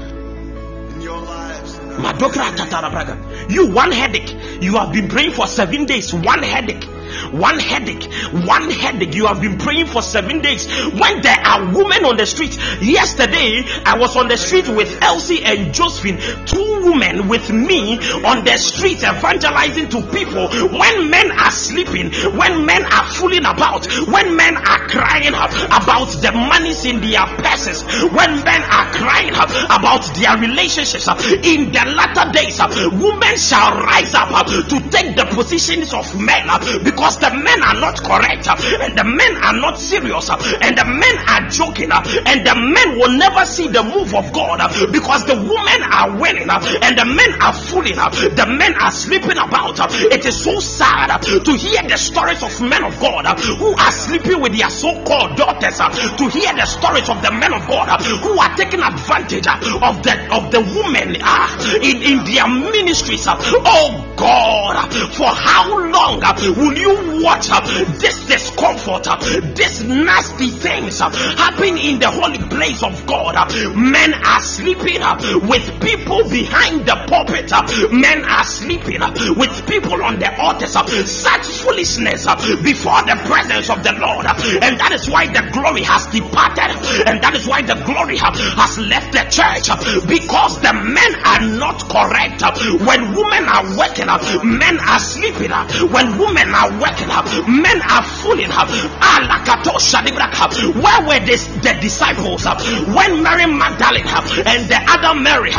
in 0.95 1.01
your 1.03 1.21
lives. 1.21 1.79
Madokra 1.99 2.51
tatarabraga. 2.57 3.51
You 3.51 3.71
one 3.71 3.93
headache. 3.93 4.35
You 4.63 4.77
have 4.79 4.93
been 4.93 5.09
praying 5.09 5.33
for 5.33 5.47
seven 5.47 5.85
days. 5.87 6.13
One 6.15 6.43
headache. 6.43 6.89
One 7.33 7.59
headache. 7.59 8.13
One 8.33 8.71
headache. 8.71 9.15
You 9.15 9.27
have 9.27 9.41
been 9.41 9.59
praying 9.59 9.87
for 9.87 10.03
seven 10.03 10.41
days. 10.41 10.67
When 10.93 11.21
there 11.23 11.39
are 11.39 11.75
women 11.75 12.05
on 12.05 12.17
the 12.17 12.27
street. 12.27 12.57
Yesterday, 12.81 13.65
I 13.85 13.99
was 13.99 14.17
on 14.17 14.29
the 14.29 14.37
street 14.37 14.69
with 14.69 15.03
Elsie 15.03 15.45
and 15.45 15.73
Josephine. 15.75 16.19
Two 16.47 16.83
women 16.85 17.29
with 17.29 17.51
me 17.51 17.97
on 18.25 18.45
the 18.45 18.57
street 18.59 18.99
evangelizing 18.99 19.89
to 19.91 20.03
people. 20.11 20.49
When 20.49 21.11
men 21.11 21.33
are 21.33 21.51
sleeping, 21.51 22.13
when 22.37 22.67
men 22.67 22.85
are 22.85 23.07
fooling 23.13 23.45
about, 23.45 23.87
when 24.07 24.37
men 24.37 24.57
are 24.57 24.89
crying 24.89 25.35
out 25.35 25.53
about 25.67 26.11
the 26.21 26.33
monies 26.33 26.85
in 26.85 27.01
their 27.01 27.27
purses, 27.27 27.83
when 28.13 28.45
men 28.45 28.63
are 28.63 28.87
crying 28.93 29.31
out 29.35 29.51
about 29.67 30.05
their 30.15 30.37
relationships 30.39 31.09
in 31.09 31.73
the 31.73 31.85
latter 31.97 32.31
days, 32.33 32.59
women 32.93 33.37
shall 33.37 33.71
rise 33.81 34.15
up 34.15 34.47
to 34.47 34.81
take 34.91 35.17
the 35.17 35.27
positions 35.35 35.93
of 35.93 36.05
men 36.21 36.49
because 36.95 37.19
the 37.19 37.31
men 37.35 37.59
are 37.67 37.75
not 37.83 37.99
correct 37.99 38.47
and 38.47 38.95
the 38.95 39.03
men 39.03 39.35
are 39.43 39.59
not 39.59 39.75
serious 39.83 40.31
and 40.31 40.79
the 40.79 40.87
men 40.87 41.17
are 41.27 41.43
joking 41.51 41.91
and 41.91 42.47
the 42.47 42.55
men 42.55 42.89
will 42.95 43.11
never 43.19 43.43
see 43.45 43.67
the 43.67 43.83
move 43.83 44.15
of 44.15 44.31
God 44.31 44.63
because 44.95 45.27
the 45.27 45.35
women 45.35 45.81
are 45.91 46.15
winning 46.15 46.47
and 46.47 46.95
the 46.95 47.05
men 47.05 47.31
are 47.43 47.53
fooling 47.53 47.99
the 47.99 48.47
men 48.47 48.75
are 48.79 48.95
sleeping 48.95 49.39
about 49.43 49.75
it 49.91 50.23
is 50.25 50.39
so 50.39 50.55
sad 50.61 51.11
to 51.19 51.53
hear 51.59 51.83
the 51.83 51.99
stories 51.99 52.43
of 52.47 52.55
men 52.63 52.85
of 52.87 52.95
God 53.03 53.27
who 53.59 53.75
are 53.75 53.93
sleeping 53.93 54.41
with 54.41 54.55
their 54.57 54.71
so-called 54.71 55.35
daughters 55.35 55.83
to 55.83 56.25
hear 56.31 56.55
the 56.55 56.67
stories 56.67 57.11
of 57.11 57.19
the 57.27 57.33
men 57.35 57.53
of 57.53 57.67
God 57.67 57.91
who 58.23 58.39
are 58.39 58.55
taking 58.55 58.81
advantage 58.81 59.51
of 59.51 59.99
the 60.07 60.15
of 60.31 60.51
the 60.55 60.61
women 60.63 61.19
uh, 61.21 61.49
in, 61.83 61.99
in 62.03 62.25
their 62.25 62.47
ministries. 62.47 63.27
Oh 63.27 64.15
God, 64.17 64.93
for 65.15 65.31
how 65.35 65.91
long 65.91 66.21
will 66.57 66.77
you 66.77 66.84
watch 67.23 67.51
uh, 67.51 67.61
this 67.99 68.27
discomfort, 68.27 69.07
uh, 69.07 69.17
this 69.55 69.83
nasty 69.83 70.49
things 70.49 71.01
uh, 71.01 71.11
happen 71.11 71.79
in 71.79 71.99
the 71.99 72.11
holy 72.11 72.39
place 72.39 72.83
of 72.83 73.07
God? 73.07 73.35
Men 73.75 74.15
are 74.15 74.41
sleeping 74.41 75.03
up 75.03 75.21
with 75.49 75.65
people 75.81 76.29
behind 76.29 76.87
the 76.87 76.97
pulpit. 77.09 77.51
Men 77.93 78.25
are 78.25 78.45
sleeping 78.45 79.03
up 79.03 79.15
with 79.37 79.67
people 79.69 80.03
on 80.03 80.19
the 80.19 80.31
altars. 80.41 80.73
Such 80.75 81.47
foolishness 81.63 82.27
before 82.63 83.03
the 83.03 83.17
presence 83.25 83.71
of 83.71 83.83
the 83.83 83.93
Lord, 83.93 84.27
and 84.27 84.79
that 84.79 84.93
is 84.93 85.09
why 85.09 85.27
the 85.27 85.49
glory 85.53 85.83
has 85.83 86.07
departed, 86.07 86.75
and 87.07 87.23
that 87.23 87.35
is 87.35 87.47
why 87.47 87.63
the 87.63 87.75
glory 87.87 88.17
has 88.19 88.79
left 88.79 89.13
the 89.13 89.25
church 89.31 89.71
because 90.09 90.61
the 90.61 90.73
men 90.73 91.13
are 91.25 91.43
not 91.59 91.89
correct. 91.89 92.43
When 92.85 93.15
women 93.15 93.45
are 93.49 93.65
waking 93.79 94.09
up, 94.09 94.23
men 94.45 94.79
are 94.81 94.99
sleeping. 94.99 95.51
When 95.91 96.19
women 96.19 96.55
are 96.55 96.74
waking 96.81 97.11
up, 97.11 97.27
men 97.49 97.81
are 97.83 98.03
fooling. 98.03 98.51
Up. 98.51 98.69
Where 99.15 101.01
were 101.07 101.21
this, 101.25 101.47
the 101.47 101.77
disciples 101.81 102.45
when 102.45 103.23
Mary 103.23 103.47
Magdalene 103.47 104.07
and 104.47 104.69
the 104.69 104.81
other 104.89 105.15
Mary 105.19 105.51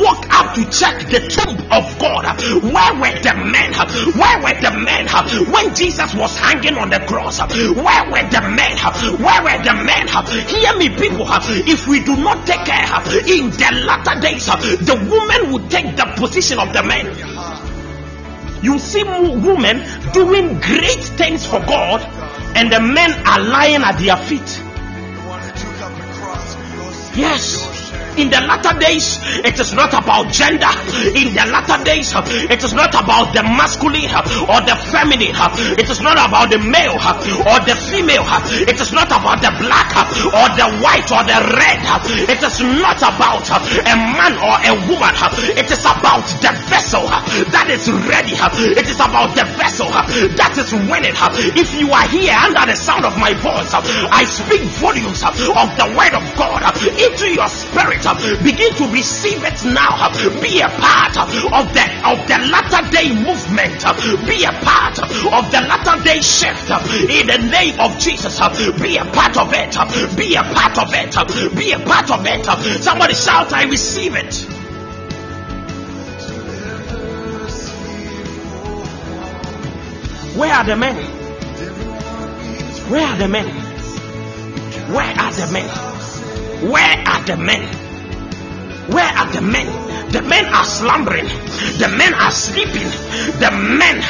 walked 0.00 0.28
up 0.30 0.54
to 0.54 0.64
check 0.70 1.06
the 1.10 1.20
tomb 1.28 1.56
of 1.70 1.98
God? 1.98 2.24
Where 2.62 2.94
were 2.94 3.18
the 3.20 3.34
men? 3.50 3.74
Where 4.14 4.38
were 4.40 4.54
the 4.60 4.70
men 4.78 5.06
when 5.52 5.74
Jesus 5.74 6.14
was 6.14 6.36
hanging 6.38 6.76
on 6.76 6.90
the 6.90 7.00
cross? 7.00 7.40
Where 7.40 8.04
were 8.10 8.28
the 8.30 8.42
men? 8.50 8.78
Where 9.18 9.42
were 9.42 9.58
the 9.62 9.74
men? 9.84 10.08
Hear 10.46 10.76
me, 10.76 10.88
people. 10.88 11.26
If 11.66 11.86
we 11.88 12.02
do 12.04 12.16
not 12.16 12.46
take 12.46 12.64
care 12.64 12.86
in 13.26 13.50
the 13.50 13.70
latter 13.86 14.20
days, 14.20 14.46
the 14.46 14.94
woman 15.10 15.52
will 15.52 15.68
take 15.68 15.96
the 15.96 16.06
position 16.16 16.58
of 16.58 16.72
the 16.72 16.82
men. 16.82 17.69
You 18.62 18.78
see 18.78 19.02
women 19.04 19.82
doing 20.12 20.60
great 20.60 21.02
things 21.16 21.46
for 21.46 21.60
God, 21.60 22.02
and 22.56 22.70
the 22.72 22.80
men 22.80 23.12
are 23.26 23.40
lying 23.40 23.82
at 23.82 23.98
their 23.98 24.16
feet. 24.16 24.40
The 24.44 25.20
one 25.28 25.40
who 25.40 25.48
took 25.48 25.80
up 25.82 25.96
the 25.96 26.02
cross 26.20 26.54
for 26.54 26.76
your 26.76 26.92
sin, 26.92 27.20
Yes. 27.20 27.79
In 28.16 28.28
the 28.28 28.40
latter 28.42 28.74
days, 28.78 29.18
it 29.46 29.58
is 29.58 29.72
not 29.72 29.94
about 29.94 30.32
gender. 30.32 30.70
In 31.14 31.32
the 31.32 31.44
latter 31.46 31.78
days, 31.84 32.12
it 32.50 32.62
is 32.62 32.74
not 32.74 32.92
about 32.94 33.32
the 33.32 33.42
masculine 33.42 34.10
or 34.50 34.60
the 34.66 34.76
feminine. 34.90 35.34
It 35.78 35.88
is 35.88 36.00
not 36.00 36.18
about 36.18 36.50
the 36.50 36.58
male 36.58 36.98
or 36.98 37.58
the 37.64 37.76
female. 37.90 38.26
It 38.66 38.76
is 38.80 38.92
not 38.92 39.08
about 39.08 39.40
the 39.40 39.52
black 39.62 39.94
or 40.26 40.46
the 40.58 40.68
white 40.82 41.08
or 41.14 41.22
the 41.24 41.38
red. 41.54 41.80
It 42.28 42.42
is 42.42 42.56
not 42.60 42.98
about 42.98 43.46
a 43.48 43.94
man 43.94 44.34
or 44.42 44.56
a 44.58 44.72
woman. 44.90 45.14
It 45.56 45.70
is 45.70 45.82
about 45.86 46.26
the 46.42 46.52
vessel 46.68 47.06
that 47.54 47.70
is 47.70 47.88
ready. 47.88 48.34
It 48.74 48.86
is 48.90 48.98
about 48.98 49.32
the 49.38 49.46
vessel 49.56 49.88
that 49.90 50.54
is 50.58 50.72
winning. 50.72 51.14
If 51.56 51.78
you 51.78 51.88
are 51.92 52.08
here 52.08 52.34
under 52.34 52.66
the 52.66 52.76
sound 52.76 53.04
of 53.06 53.16
my 53.16 53.32
voice, 53.38 53.72
I 53.72 54.24
speak 54.26 54.62
volumes 54.82 55.22
of 55.22 55.36
the 55.38 55.86
word 55.94 56.14
of 56.18 56.24
God 56.36 56.62
into 56.98 57.30
your 57.32 57.48
spirit. 57.48 58.02
Begin 58.42 58.72
to 58.74 58.86
receive 58.92 59.42
it 59.44 59.64
now. 59.64 60.10
Be 60.40 60.60
a 60.60 60.68
part 60.68 61.16
of 61.16 61.30
the 61.74 61.84
of 62.04 62.18
the 62.26 62.38
latter 62.50 62.82
day 62.90 63.08
movement. 63.14 63.84
Be 64.26 64.44
a 64.44 64.52
part 64.52 64.98
of 64.98 65.50
the 65.50 65.60
latter 65.60 66.02
day 66.04 66.20
shift 66.20 66.70
in 66.70 67.26
the 67.26 67.38
name 67.50 67.78
of 67.80 67.98
Jesus. 67.98 68.38
Be 68.80 68.96
a 68.96 69.04
part 69.04 69.36
of 69.36 69.52
it. 69.52 69.76
Be 70.16 70.34
a 70.34 70.42
part 70.42 70.78
of 70.78 70.88
it. 70.92 71.56
Be 71.56 71.72
a 71.72 71.78
part 71.78 72.10
of 72.10 72.26
it. 72.26 72.44
Somebody 72.82 73.14
shout, 73.14 73.52
I 73.52 73.64
receive 73.64 74.14
it. 74.16 74.46
Where 80.36 80.52
are 80.54 80.64
the 80.64 80.76
men? 80.76 80.96
Where 82.90 83.06
are 83.06 83.18
the 83.18 83.28
men? 83.28 83.46
Where 84.90 85.04
are 85.04 85.32
the 85.32 85.52
men? 85.52 85.68
Where 86.70 87.08
are 87.08 87.22
the 87.24 87.36
men? 87.36 87.89
Where 88.90 89.04
are 89.06 89.32
the 89.32 89.40
men? 89.40 89.89
The 90.10 90.22
men 90.22 90.46
are 90.46 90.64
slumbering. 90.64 91.26
The 91.78 91.88
men 91.96 92.14
are 92.14 92.30
sleeping. 92.30 92.90
The 93.38 93.50
men, 93.54 94.02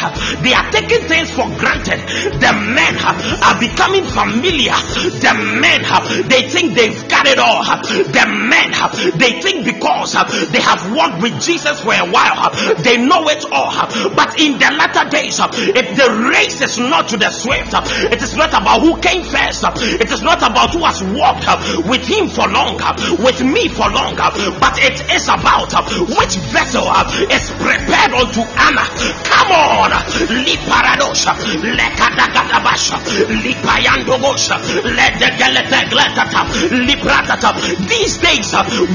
they 0.43 0.55
are 0.55 0.71
taking 0.73 1.05
things 1.05 1.31
for 1.31 1.45
granted. 1.61 2.01
The 2.41 2.53
men 2.57 2.97
are 2.97 3.57
becoming 3.61 4.05
familiar. 4.09 4.77
The 5.21 5.35
men, 5.61 5.85
have, 5.85 6.09
they 6.29 6.49
think 6.49 6.75
they've 6.75 6.97
got 7.09 7.27
it 7.27 7.39
all. 7.39 7.65
The 7.65 8.27
men, 8.49 8.73
have 8.73 8.97
they 9.19 9.41
think 9.41 9.65
because 9.65 10.17
they 10.51 10.61
have 10.61 10.81
walked 10.97 11.23
with 11.23 11.37
Jesus 11.43 11.81
for 11.81 11.93
a 11.93 12.09
while, 12.09 12.49
they 12.81 12.97
know 12.97 13.29
it 13.29 13.45
all. 13.53 13.75
But 14.17 14.41
in 14.41 14.57
the 14.57 14.71
latter 14.73 15.09
days, 15.11 15.37
if 15.41 15.97
the 15.97 16.09
race 16.33 16.61
is 16.63 16.79
not 16.79 17.09
to 17.09 17.17
the 17.17 17.31
swift, 17.31 17.75
it 18.13 18.23
is 18.23 18.37
not 18.37 18.51
about 18.51 18.81
who 18.81 18.97
came 19.01 19.23
first. 19.23 19.65
It 20.01 20.11
is 20.11 20.23
not 20.23 20.39
about 20.39 20.73
who 20.73 20.85
has 20.85 21.03
walked 21.03 21.45
with 21.87 22.07
him 22.09 22.29
for 22.29 22.49
long, 22.49 22.81
with 23.21 23.45
me 23.45 23.69
for 23.69 23.91
long, 23.91 24.17
but 24.17 24.79
it 24.81 24.97
is 25.13 25.29
about 25.29 25.73
which 26.17 26.37
vessel 26.55 26.87
is 27.31 27.51
prepared 27.59 28.13
unto 28.15 28.43
honor. 28.59 28.87
Come 29.27 29.51
on, 29.53 29.91
Liparadosha, 30.45 31.33
Lekadagadabasha, 31.61 32.97
Lipayandobosha, 33.43 34.57
Ledegeletegletata, 34.97 36.43
Lipratata. 36.87 37.51
These 37.89 38.19
days, 38.19 38.53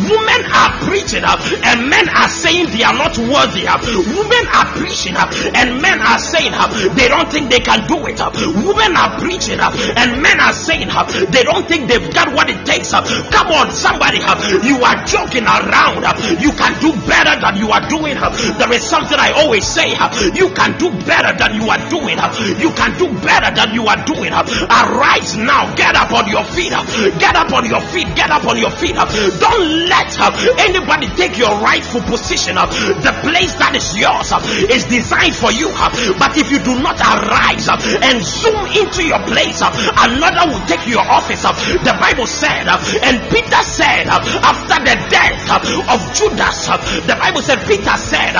women 0.09 0.41
are 0.53 0.71
preaching 0.85 1.23
uh, 1.23 1.37
and 1.63 1.89
men 1.89 2.07
are 2.09 2.27
saying 2.29 2.67
they 2.71 2.83
are 2.83 2.93
not 2.95 3.17
worthy. 3.17 3.67
uh, 3.67 3.77
Women 3.85 4.45
are 4.53 4.65
preaching 4.77 5.15
uh, 5.15 5.27
and 5.55 5.81
men 5.81 5.99
are 6.01 6.19
saying 6.19 6.53
uh, 6.53 6.67
they 6.95 7.07
don't 7.07 7.29
think 7.31 7.49
they 7.49 7.59
can 7.59 7.87
do 7.87 8.05
it. 8.07 8.19
uh, 8.21 8.31
Women 8.35 8.95
are 8.95 9.19
preaching 9.19 9.59
uh, 9.59 9.71
and 9.97 10.21
men 10.21 10.39
are 10.39 10.53
saying 10.53 10.89
uh, 10.89 11.03
they 11.31 11.43
don't 11.43 11.67
think 11.67 11.87
they've 11.89 12.13
got 12.13 12.33
what 12.33 12.49
it 12.49 12.65
takes. 12.65 12.93
uh, 12.93 13.01
Come 13.31 13.47
on, 13.51 13.71
somebody, 13.71 14.19
uh, 14.21 14.35
you 14.63 14.81
are 14.83 15.03
joking 15.05 15.45
around. 15.45 16.03
uh, 16.05 16.13
You 16.39 16.51
can 16.53 16.73
do 16.81 16.84
better 16.93 17.39
than 17.39 17.57
you 17.57 17.71
are 17.71 17.85
doing. 17.87 18.15
There 18.15 18.73
is 18.73 18.83
something 18.83 19.17
I 19.17 19.31
always 19.31 19.65
say. 19.65 19.95
You 20.35 20.49
can 20.53 20.77
do 20.77 20.91
better 21.05 21.33
than 21.37 21.55
you 21.61 21.69
are 21.69 21.81
doing. 21.89 22.17
You 22.59 22.71
can 22.75 22.97
do 22.97 23.07
better 23.21 23.53
than 23.53 23.73
you 23.73 23.87
are 23.87 24.01
doing. 24.05 24.33
Arise 24.33 25.37
now. 25.37 25.73
Get 25.75 25.95
up 25.95 26.11
on 26.11 26.27
your 26.27 26.43
feet. 26.43 26.71
Get 27.19 27.35
up 27.35 27.51
on 27.53 27.65
your 27.65 27.81
feet. 27.81 28.07
Get 28.15 28.29
up 28.29 28.45
on 28.45 28.57
your 28.57 28.71
feet. 28.71 28.95
Don't 28.95 29.89
let 29.89 30.11
anybody 30.59 31.07
take 31.15 31.37
your 31.37 31.53
rightful 31.61 32.01
position. 32.01 32.55
The 32.55 33.13
place 33.21 33.55
that 33.55 33.75
is 33.75 33.95
yours 33.97 34.31
is 34.69 34.85
designed 34.85 35.35
for 35.35 35.51
you. 35.51 35.69
But 36.17 36.37
if 36.37 36.51
you 36.51 36.59
do 36.59 36.79
not 36.81 36.99
arise 36.99 37.67
and 37.69 38.21
zoom 38.23 38.65
into 38.75 39.05
your 39.05 39.19
place, 39.27 39.61
another 39.61 40.51
will 40.51 40.65
take 40.67 40.87
your 40.87 41.05
office. 41.05 41.41
The 41.43 41.95
Bible 41.99 42.27
said, 42.27 42.67
and 42.67 43.21
Peter 43.31 43.63
said, 43.63 44.07
after 44.07 44.77
the 44.83 44.95
death 45.09 45.49
of 45.89 46.01
Judas, 46.13 46.64
the 46.67 47.15
Bible 47.19 47.41
said, 47.41 47.59
Peter 47.67 47.95
said, 47.97 48.33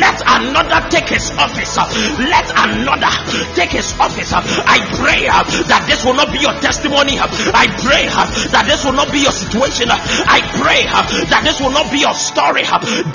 let 0.00 0.20
another 0.26 0.80
take 0.90 1.08
his 1.08 1.30
office. 1.36 1.76
Let 2.18 2.48
another 2.52 3.10
take 3.54 3.70
his 3.70 3.92
office. 3.98 4.32
I 4.32 4.78
pray 5.00 5.26
that 5.26 5.84
this 5.88 6.04
will 6.04 6.14
not 6.14 6.32
be 6.32 6.38
your 6.40 6.54
testimony. 6.60 7.18
I 7.18 7.66
pray 7.80 8.06
that 8.52 8.64
this 8.66 8.84
will 8.84 8.92
not 8.96 9.12
be 9.12 9.20
your 9.20 9.32
situation. 9.32 9.88
I 9.90 10.40
pray 10.60 10.84
that 11.28 11.42
this 11.44 11.60
will 11.60 11.72
not 11.72 11.90
be 11.92 12.00
your 12.00 12.14
story. 12.14 12.62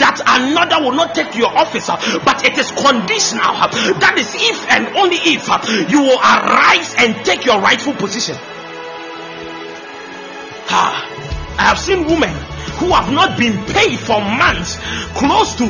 That 0.02 0.22
another 0.26 0.84
will 0.84 0.96
not 0.96 1.14
take 1.16 1.36
your 1.36 1.54
office. 1.54 1.88
But 1.88 2.46
it 2.46 2.58
is 2.58 2.72
conditional. 2.72 3.54
That 4.02 4.16
is 4.18 4.34
if 4.36 4.58
and 4.72 4.96
only 4.98 5.18
if 5.22 5.46
you 5.92 6.02
will 6.02 6.20
arise 6.20 6.96
and 6.98 7.16
take 7.26 7.46
your 7.46 7.60
rightful 7.62 7.94
position. 7.94 8.36
I 11.58 11.70
have 11.70 11.80
seen 11.80 12.06
women 12.06 12.34
who 12.80 12.92
have 12.94 13.12
not 13.12 13.38
been 13.38 13.66
paid 13.66 14.00
for 14.00 14.20
months, 14.22 14.78
close 15.16 15.56
to 15.56 15.66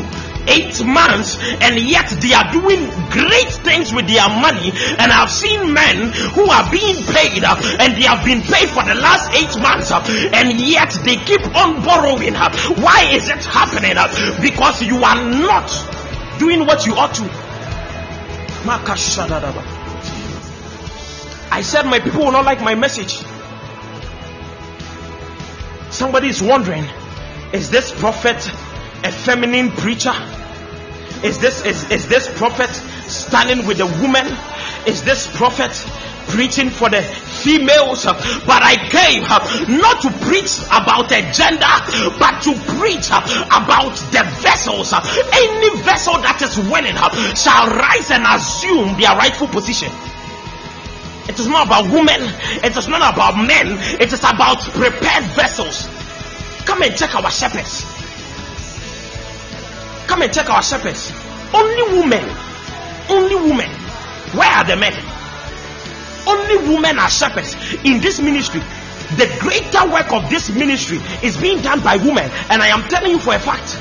eight 0.47 0.83
months, 0.85 1.37
and 1.61 1.77
yet 1.79 2.09
they 2.21 2.33
are 2.33 2.51
doing 2.51 2.85
great 3.09 3.51
things 3.65 3.93
with 3.93 4.07
their 4.07 4.29
money. 4.29 4.71
And 4.99 5.11
I've 5.11 5.31
seen 5.31 5.73
men 5.73 6.11
who 6.33 6.45
are 6.49 6.69
being 6.69 6.95
paid 7.09 7.43
uh, 7.43 7.55
and 7.79 7.93
they 7.97 8.05
have 8.05 8.23
been 8.23 8.41
paid 8.41 8.69
for 8.69 8.83
the 8.83 8.95
last 8.95 9.33
eight 9.33 9.53
months, 9.61 9.91
uh, 9.91 10.01
and 10.33 10.53
yet 10.59 10.91
they 11.03 11.17
keep 11.17 11.41
on 11.55 11.83
borrowing. 11.83 12.35
uh. 12.35 12.49
Why 12.77 13.09
is 13.11 13.29
it 13.29 13.43
happening? 13.45 13.95
Because 14.41 14.81
you 14.83 14.97
are 15.03 15.23
not 15.23 15.69
doing 16.39 16.65
what 16.65 16.85
you 16.85 16.95
ought 16.95 17.13
to. 17.15 17.23
I 21.51 21.61
said 21.61 21.83
my 21.85 21.99
people 21.99 22.25
will 22.25 22.31
not 22.31 22.45
like 22.45 22.61
my 22.61 22.75
message. 22.75 23.15
Somebody 25.95 26.27
is 26.27 26.41
wondering, 26.41 26.83
is 27.53 27.71
this 27.71 27.89
prophet 27.89 28.35
a 29.05 29.11
feminine 29.13 29.71
preacher? 29.71 30.11
Is 31.23 31.39
this 31.39 31.63
is, 31.65 31.89
is 31.89 32.09
this 32.09 32.27
prophet 32.37 32.69
standing 33.07 33.65
with 33.65 33.79
a 33.79 33.85
woman? 34.03 34.27
Is 34.85 35.03
this 35.03 35.25
prophet 35.37 35.71
preaching 36.27 36.69
for 36.69 36.89
the 36.89 37.01
females? 37.01 38.03
But 38.03 38.59
I 38.61 38.75
came 38.91 39.23
not 39.79 40.01
to 40.01 40.11
preach 40.27 40.59
about 40.67 41.13
a 41.13 41.21
gender, 41.31 41.75
but 42.19 42.43
to 42.43 42.51
preach 42.75 43.07
about 43.07 43.95
the 44.11 44.27
vessels. 44.43 44.91
Any 44.91 45.81
vessel 45.81 46.19
that 46.27 46.41
is 46.43 46.57
willing 46.57 46.99
shall 47.39 47.71
rise 47.71 48.11
and 48.11 48.27
assume 48.27 48.99
their 48.99 49.15
rightful 49.15 49.47
position. 49.47 49.89
It 51.27 51.39
is 51.39 51.47
not 51.47 51.67
about 51.67 51.91
women. 51.91 52.21
It 52.63 52.77
is 52.77 52.87
not 52.87 53.13
about 53.13 53.35
men. 53.35 53.77
It 53.99 54.13
is 54.13 54.19
about 54.19 54.61
prepared 54.61 55.23
vessels. 55.33 55.87
Come 56.65 56.83
and 56.83 56.95
check 56.95 57.15
our 57.15 57.31
shepherds. 57.31 57.83
Come 60.07 60.21
and 60.21 60.33
check 60.33 60.49
our 60.49 60.61
shepherds. 60.61 61.11
Only 61.53 61.99
women. 61.99 62.23
Only 63.09 63.35
women. 63.35 63.69
Where 64.33 64.49
are 64.49 64.63
the 64.63 64.75
men? 64.75 64.93
Only 66.27 66.73
women 66.73 66.99
are 66.99 67.09
shepherds 67.09 67.55
in 67.83 68.01
this 68.01 68.19
ministry. 68.19 68.61
The 69.17 69.29
greater 69.39 69.87
work 69.91 70.11
of 70.11 70.29
this 70.29 70.49
ministry 70.49 70.97
is 71.21 71.37
being 71.37 71.61
done 71.61 71.81
by 71.81 71.97
women, 71.97 72.29
and 72.49 72.61
I 72.61 72.67
am 72.67 72.81
telling 72.89 73.11
you 73.11 73.19
for 73.19 73.35
a 73.35 73.39
fact. 73.39 73.77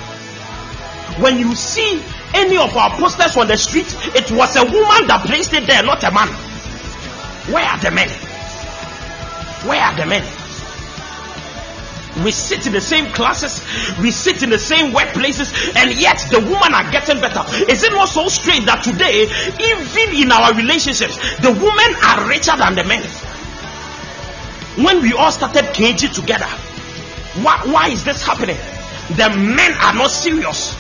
When 1.20 1.38
you 1.38 1.54
see 1.54 2.02
any 2.34 2.56
of 2.56 2.76
our 2.76 2.90
posters 2.98 3.36
on 3.36 3.48
the 3.48 3.56
street, 3.56 3.86
it 4.14 4.30
was 4.30 4.56
a 4.56 4.64
woman 4.64 5.06
that 5.08 5.24
placed 5.26 5.52
it 5.54 5.66
there, 5.66 5.82
not 5.82 6.04
a 6.04 6.10
man. 6.10 6.53
Where 7.52 7.64
are 7.64 7.78
the 7.78 7.90
men? 7.90 8.08
Where 9.68 9.80
are 9.80 9.96
the 9.96 10.06
men? 10.06 10.24
We 12.22 12.30
sit 12.30 12.66
in 12.66 12.72
the 12.72 12.80
same 12.80 13.12
classes, 13.12 13.60
we 14.00 14.12
sit 14.12 14.44
in 14.44 14.50
the 14.50 14.58
same 14.58 14.92
workplaces, 14.92 15.52
and 15.74 15.90
yet 16.00 16.24
the 16.30 16.38
women 16.38 16.72
are 16.72 16.88
getting 16.92 17.20
better. 17.20 17.42
Is 17.68 17.82
it 17.82 17.90
not 17.90 18.08
so 18.08 18.28
strange 18.28 18.66
that 18.66 18.84
today, 18.84 19.24
even 19.24 20.22
in 20.22 20.30
our 20.30 20.54
relationships, 20.54 21.18
the 21.38 21.50
women 21.50 21.90
are 22.04 22.28
richer 22.28 22.56
than 22.56 22.76
the 22.76 22.84
men? 22.84 23.02
When 24.84 25.02
we 25.02 25.12
all 25.12 25.32
started 25.32 25.64
KG 25.74 26.14
together, 26.14 26.46
why, 27.42 27.60
why 27.64 27.88
is 27.88 28.04
this 28.04 28.22
happening? 28.24 28.56
The 29.16 29.30
men 29.36 29.72
are 29.72 29.94
not 29.94 30.10
serious. 30.10 30.74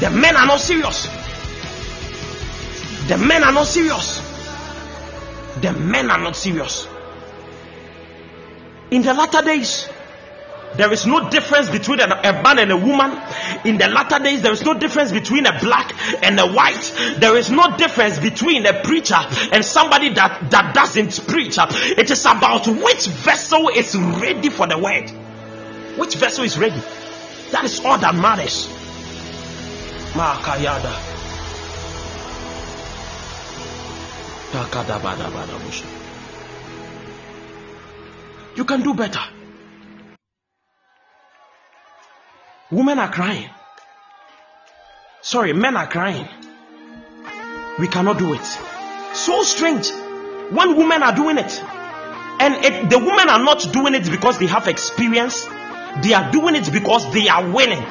The 0.00 0.10
men 0.10 0.36
are 0.36 0.46
not 0.46 0.60
serious. 0.60 1.06
The 3.08 3.16
men 3.16 3.42
are 3.44 3.52
not 3.52 3.66
serious. 3.66 4.17
The 5.60 5.72
men 5.72 6.10
are 6.10 6.18
not 6.18 6.36
serious. 6.36 6.86
In 8.90 9.02
the 9.02 9.12
latter 9.12 9.42
days, 9.42 9.88
there 10.76 10.92
is 10.92 11.06
no 11.06 11.28
difference 11.30 11.68
between 11.68 12.00
a, 12.00 12.06
man 12.06 12.58
and 12.58 12.70
a 12.70 12.76
woman. 12.76 13.20
In 13.64 13.78
the 13.78 13.88
latter 13.88 14.22
days, 14.22 14.42
there 14.42 14.52
is 14.52 14.62
no 14.62 14.74
difference 14.74 15.12
between 15.12 15.46
a 15.46 15.58
black 15.58 15.92
and 16.22 16.38
a 16.38 16.46
white. 16.46 17.16
There 17.18 17.36
is 17.36 17.50
no 17.50 17.76
difference 17.76 18.18
between 18.18 18.66
a 18.66 18.82
preacher 18.82 19.18
and 19.52 19.64
somebody 19.64 20.10
that, 20.14 20.50
that 20.50 20.74
doesn't 20.74 21.26
preach. 21.26 21.56
It 21.58 22.10
is 22.10 22.20
about 22.24 22.66
which 22.66 23.06
vessel 23.06 23.68
is 23.68 23.96
ready 23.96 24.50
for 24.50 24.66
the 24.66 24.78
word. 24.78 25.10
Which 25.98 26.14
vessel 26.14 26.44
is 26.44 26.58
ready? 26.58 26.80
That 27.50 27.64
is 27.64 27.80
all 27.84 27.98
that 27.98 28.14
matters. 28.14 28.68
Makayada. 30.12 31.07
You 38.56 38.64
can 38.64 38.82
do 38.82 38.94
better. 38.94 39.20
Women 42.70 42.98
are 42.98 43.10
crying. 43.10 43.50
Sorry, 45.22 45.52
men 45.52 45.76
are 45.76 45.86
crying. 45.86 46.26
We 47.78 47.88
cannot 47.88 48.18
do 48.18 48.32
it. 48.34 48.44
So 49.14 49.42
strange 49.42 49.90
when 50.50 50.76
women 50.76 51.02
are 51.02 51.14
doing 51.14 51.38
it. 51.38 51.62
And 52.40 52.64
it, 52.64 52.90
the 52.90 52.98
women 52.98 53.28
are 53.28 53.42
not 53.42 53.72
doing 53.72 53.94
it 53.94 54.10
because 54.10 54.38
they 54.38 54.46
have 54.46 54.66
experience, 54.68 55.44
they 56.02 56.14
are 56.14 56.30
doing 56.30 56.54
it 56.54 56.72
because 56.72 57.12
they 57.12 57.28
are 57.28 57.50
willing. 57.50 57.84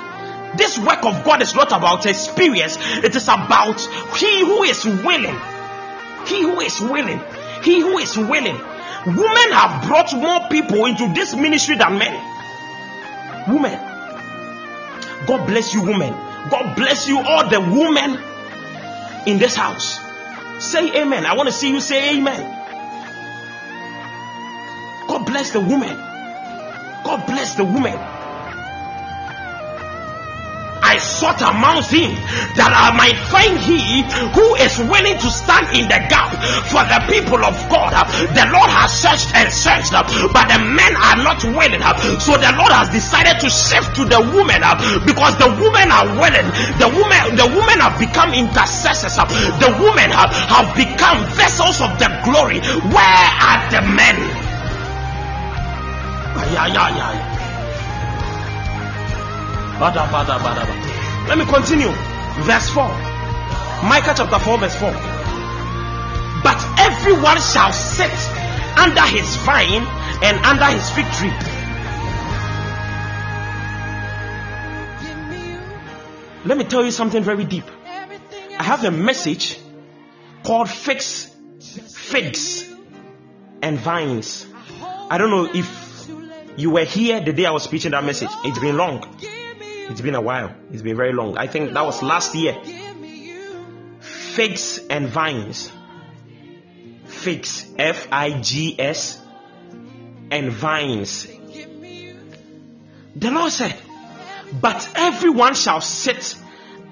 This 0.57 0.79
work 0.79 1.05
of 1.05 1.23
God 1.23 1.41
is 1.41 1.53
not 1.53 1.71
about 1.71 2.05
experience, 2.05 2.77
it 3.03 3.15
is 3.15 3.27
about 3.27 3.79
he 4.17 4.39
who 4.39 4.63
is 4.63 4.85
willing. 4.85 5.37
He 6.27 6.41
who 6.41 6.59
is 6.59 6.79
willing. 6.81 7.21
He 7.63 7.79
who 7.79 7.97
is 7.97 8.17
willing. 8.17 8.59
Women 9.05 9.51
have 9.51 9.87
brought 9.87 10.13
more 10.13 10.49
people 10.49 10.85
into 10.85 11.13
this 11.13 11.33
ministry 11.33 11.77
than 11.77 11.97
men. 11.97 12.13
Women. 13.47 13.79
God 15.25 15.47
bless 15.47 15.73
you, 15.73 15.83
women. 15.83 16.11
God 16.49 16.75
bless 16.75 17.07
you, 17.07 17.19
all 17.19 17.49
the 17.49 17.59
women 17.59 18.19
in 19.25 19.37
this 19.39 19.55
house. 19.55 19.99
Say 20.59 21.01
amen. 21.01 21.25
I 21.25 21.35
want 21.35 21.47
to 21.47 21.53
see 21.53 21.69
you 21.71 21.79
say 21.81 22.17
amen. 22.17 22.55
God 25.07 25.25
bless 25.25 25.51
the 25.51 25.59
women. 25.59 25.95
God 27.03 27.25
bless 27.25 27.55
the 27.55 27.63
women. 27.63 28.16
I 30.87 30.95
sought 31.03 31.43
amongst 31.43 31.91
him 31.91 32.15
that 32.55 32.71
I 32.71 32.95
might 32.95 33.19
find 33.27 33.59
he 33.59 34.07
who 34.31 34.55
is 34.55 34.79
willing 34.79 35.19
to 35.19 35.27
stand 35.27 35.75
in 35.75 35.91
the 35.91 35.99
gap 36.07 36.31
for 36.71 36.79
the 36.87 37.03
people 37.11 37.43
of 37.43 37.51
God. 37.67 37.91
The 38.31 38.47
Lord 38.47 38.71
has 38.71 38.95
searched 38.95 39.35
and 39.35 39.51
searched, 39.51 39.91
but 39.91 40.45
the 40.47 40.63
men 40.63 40.95
are 40.95 41.19
not 41.27 41.43
willing. 41.43 41.83
So 42.23 42.39
the 42.39 42.55
Lord 42.55 42.71
has 42.71 42.87
decided 42.95 43.43
to 43.43 43.51
shift 43.51 43.99
to 43.99 44.07
the 44.07 44.23
women 44.31 44.63
because 45.03 45.35
the 45.35 45.51
women 45.59 45.91
are 45.91 46.07
willing. 46.15 46.47
The 46.79 46.87
women, 46.87 47.35
the 47.35 47.47
women 47.51 47.77
have 47.83 47.99
become 47.99 48.31
intercessors. 48.31 49.19
The 49.59 49.71
women 49.83 50.07
have, 50.15 50.31
have 50.31 50.71
become 50.71 51.19
vessels 51.35 51.83
of 51.83 51.99
the 51.99 52.07
glory. 52.23 52.63
Where 52.63 53.27
are 53.43 53.59
the 53.75 53.83
men? 53.91 54.15
Yeah, 56.47 56.67
yeah, 56.67 56.95
yeah. 56.95 57.36
Let 59.79 61.37
me 61.37 61.45
continue. 61.45 61.91
Verse 62.41 62.69
4. 62.71 62.83
Micah 63.83 64.13
chapter 64.17 64.39
4, 64.39 64.57
verse 64.57 64.75
4. 64.75 64.91
But 66.43 66.57
everyone 66.79 67.37
shall 67.39 67.71
sit 67.71 68.11
under 68.77 69.01
his 69.01 69.35
vine 69.37 69.85
and 70.23 70.45
under 70.45 70.65
his 70.65 70.89
fig 70.91 71.05
tree. 71.13 71.33
Let 76.45 76.57
me 76.57 76.63
tell 76.63 76.83
you 76.83 76.91
something 76.91 77.21
very 77.21 77.43
deep. 77.43 77.65
I 78.57 78.63
have 78.63 78.83
a 78.83 78.91
message 78.91 79.59
called 80.43 80.69
Fix 80.69 81.29
Figs 81.89 82.67
and 83.61 83.77
Vines. 83.77 84.47
I 85.09 85.17
don't 85.17 85.29
know 85.29 85.49
if 85.53 86.09
you 86.57 86.71
were 86.71 86.85
here 86.85 87.19
the 87.19 87.33
day 87.33 87.45
I 87.45 87.51
was 87.51 87.67
preaching 87.67 87.91
that 87.91 88.03
message. 88.03 88.29
It's 88.43 88.59
been 88.59 88.77
long. 88.77 89.03
It's 89.89 90.01
been 90.01 90.15
a 90.15 90.21
while. 90.21 90.53
It's 90.71 90.81
been 90.81 90.97
very 90.97 91.13
long. 91.13 91.37
I 91.37 91.47
think 91.47 91.73
that 91.73 91.85
was 91.85 92.03
last 92.03 92.35
year. 92.35 92.57
Figs 93.99 94.79
and 94.89 95.07
Vines. 95.07 95.71
Figs, 97.05 97.65
F 97.77 98.07
I 98.11 98.39
G 98.41 98.75
S, 98.77 99.21
and 100.29 100.51
Vines. 100.51 101.25
The 103.15 103.31
Lord 103.31 103.51
said, 103.51 103.75
But 104.61 104.89
everyone 104.95 105.55
shall 105.55 105.81
sit 105.81 106.35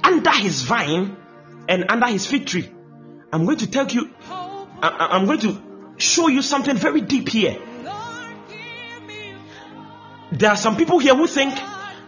under 0.04 0.32
his 0.32 0.64
vine 0.64 1.18
and 1.68 1.86
under 1.90 2.08
his 2.08 2.26
fig 2.26 2.46
tree. 2.48 2.72
I'm 3.32 3.46
going 3.46 3.58
to 3.58 3.70
tell 3.70 3.88
you, 3.88 4.10
I, 4.30 5.10
I'm 5.12 5.26
going 5.26 5.40
to 5.40 5.62
show 5.98 6.28
you 6.28 6.42
something 6.42 6.76
very 6.76 7.02
deep 7.02 7.30
here. 7.30 7.58
There 10.32 10.50
are 10.50 10.58
some 10.58 10.76
people 10.78 11.00
here 11.00 11.16
who 11.16 11.28
think 11.28 11.54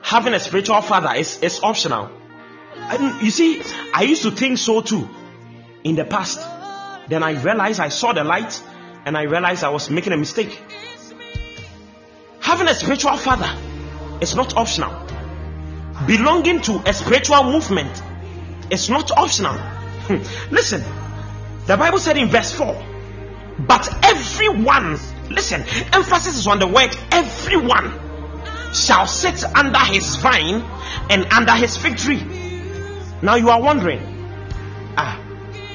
having 0.08 0.34
a 0.34 0.40
spiritual 0.40 0.82
father 0.82 1.14
is, 1.16 1.38
is 1.44 1.60
optional. 1.62 2.10
And 2.78 3.22
you 3.22 3.30
see, 3.30 3.62
I 3.94 4.04
used 4.04 4.22
to 4.22 4.32
think 4.32 4.58
so 4.58 4.80
too 4.80 5.06
in 5.84 5.98
the 5.98 6.06
past. 6.06 6.40
Then 7.10 7.24
I 7.24 7.32
realized 7.32 7.82
I 7.82 7.90
saw 7.90 8.14
the 8.14 8.24
light 8.24 8.64
and 9.06 9.18
I 9.18 9.24
realized 9.24 9.66
I 9.66 9.70
was 9.70 9.90
making 9.90 10.14
a 10.14 10.18
mistake. 10.18 10.64
Having 12.40 12.70
a 12.70 12.76
spiritual 12.76 13.18
father 13.18 13.54
is 14.22 14.34
not 14.34 14.56
optional. 14.56 14.94
Belonging 16.06 16.62
to 16.62 16.82
a 16.86 16.94
spiritual 16.94 17.44
movement 17.44 18.02
is 18.72 18.90
not 18.90 19.12
optional. 19.12 19.58
Hmm. 19.58 20.54
Listen, 20.56 20.84
the 21.66 21.76
Bible 21.76 22.00
said 22.00 22.16
in 22.16 22.30
verse 22.30 22.54
4, 22.54 22.66
but 23.60 24.06
everyone, 24.06 24.92
listen, 25.30 25.66
emphasis 25.92 26.38
is 26.38 26.48
on 26.48 26.60
the 26.60 26.68
word 26.68 26.96
everyone 27.12 28.07
shall 28.74 29.08
sit 29.08 29.44
under 29.44 29.80
his 29.80 30.18
vine 30.18 30.62
and 31.10 31.26
under 31.34 31.54
his 31.54 31.78
fig 31.78 31.98
tree. 31.98 32.24
Now 33.22 33.36
you 33.36 33.50
are 33.50 33.62
wondering, 33.62 34.02
ah, 34.98 35.20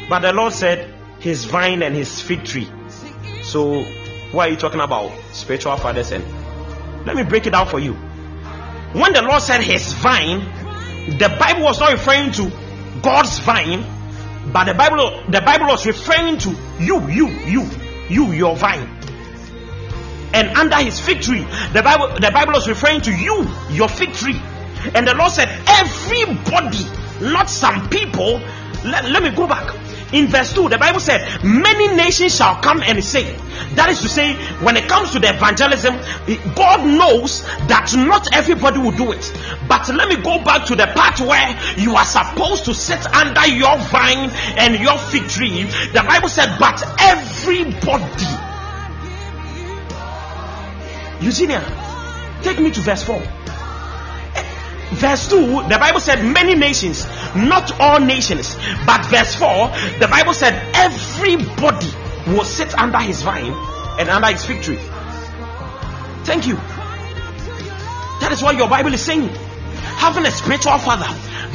but 0.09 0.20
the 0.20 0.32
Lord 0.32 0.53
said 0.53 0.95
his 1.18 1.45
vine 1.45 1.82
and 1.82 1.95
his 1.95 2.20
fig 2.20 2.45
tree. 2.45 2.68
So, 3.43 3.84
what 4.32 4.49
are 4.49 4.51
you 4.51 4.57
talking 4.57 4.80
about 4.80 5.12
spiritual 5.32 5.76
fathers? 5.76 6.12
And 6.12 6.24
let 7.07 7.16
me 7.16 7.22
break 7.22 7.47
it 7.47 7.51
down 7.51 7.66
for 7.66 7.78
you. 7.78 7.95
When 8.93 9.12
the 9.12 9.22
Lord 9.22 9.43
said 9.43 9.62
his 9.62 9.93
vine, 9.95 10.40
the 11.18 11.34
Bible 11.38 11.62
was 11.62 11.80
not 11.80 11.93
referring 11.93 12.32
to 12.32 12.51
God's 13.03 13.38
vine, 13.40 13.84
but 14.53 14.64
the 14.64 14.74
Bible 14.74 15.24
the 15.28 15.40
Bible 15.40 15.66
was 15.66 15.86
referring 15.86 16.38
to 16.38 16.51
you, 16.78 17.09
you, 17.09 17.28
you, 17.28 17.70
you, 18.09 18.32
your 18.32 18.57
vine. 18.57 19.01
And 20.34 20.48
under 20.56 20.76
his 20.76 20.98
fig 20.98 21.20
tree, 21.20 21.42
the 21.72 21.82
Bible 21.82 22.08
the 22.20 22.30
Bible 22.32 22.52
was 22.52 22.68
referring 22.68 23.00
to 23.02 23.12
you, 23.12 23.46
your 23.70 23.88
fig 23.88 24.12
tree. 24.12 24.40
And 24.94 25.06
the 25.06 25.14
Lord 25.14 25.30
said, 25.30 25.48
Everybody, 25.66 26.86
not 27.20 27.48
some 27.48 27.88
people. 27.88 28.40
Let, 28.84 29.04
let 29.04 29.22
me 29.22 29.30
go 29.30 29.46
back 29.46 29.76
in 30.12 30.26
verse 30.26 30.52
2 30.52 30.68
the 30.68 30.78
bible 30.78 31.00
said 31.00 31.42
many 31.42 31.94
nations 31.96 32.36
shall 32.36 32.56
come 32.56 32.82
and 32.82 33.02
say 33.02 33.24
that 33.74 33.88
is 33.88 34.00
to 34.02 34.08
say 34.08 34.34
when 34.62 34.76
it 34.76 34.88
comes 34.88 35.12
to 35.12 35.18
the 35.18 35.28
evangelism 35.28 35.94
god 36.54 36.84
knows 36.84 37.42
that 37.68 37.92
not 37.96 38.26
everybody 38.34 38.78
will 38.78 38.92
do 38.92 39.12
it 39.12 39.32
but 39.68 39.88
let 39.88 40.08
me 40.08 40.16
go 40.16 40.42
back 40.44 40.66
to 40.66 40.76
the 40.76 40.86
part 40.94 41.18
where 41.20 41.78
you 41.78 41.94
are 41.96 42.04
supposed 42.04 42.64
to 42.64 42.74
sit 42.74 43.04
under 43.14 43.46
your 43.46 43.76
vine 43.88 44.30
and 44.58 44.78
your 44.82 44.98
fig 44.98 45.26
tree 45.28 45.64
the 45.92 46.04
bible 46.06 46.28
said 46.28 46.58
but 46.58 46.82
everybody 47.00 48.51
eugenia 51.22 51.62
take 52.42 52.58
me 52.58 52.70
to 52.70 52.80
verse 52.80 53.02
4 53.04 53.18
verse 54.92 55.28
2 55.28 55.68
the 55.68 55.78
bible 55.78 56.00
said 56.00 56.24
many 56.24 56.54
nations 56.54 57.06
not 57.34 57.72
all 57.80 58.00
nations 58.00 58.56
but 58.86 59.04
verse 59.06 59.34
4 59.36 59.68
the 60.00 60.08
bible 60.10 60.34
said 60.34 60.54
everybody 60.74 61.88
will 62.26 62.44
sit 62.44 62.74
under 62.78 62.98
his 62.98 63.22
vine 63.22 63.52
and 63.98 64.08
under 64.08 64.28
his 64.28 64.44
fig 64.44 64.62
tree. 64.62 64.78
Thank 66.24 66.46
you. 66.46 66.54
That 68.20 68.30
is 68.32 68.42
what 68.42 68.56
your 68.56 68.68
bible 68.68 68.94
is 68.94 69.02
saying 69.02 69.28
having 69.98 70.24
a 70.26 70.30
spiritual 70.30 70.78
father 70.78 71.08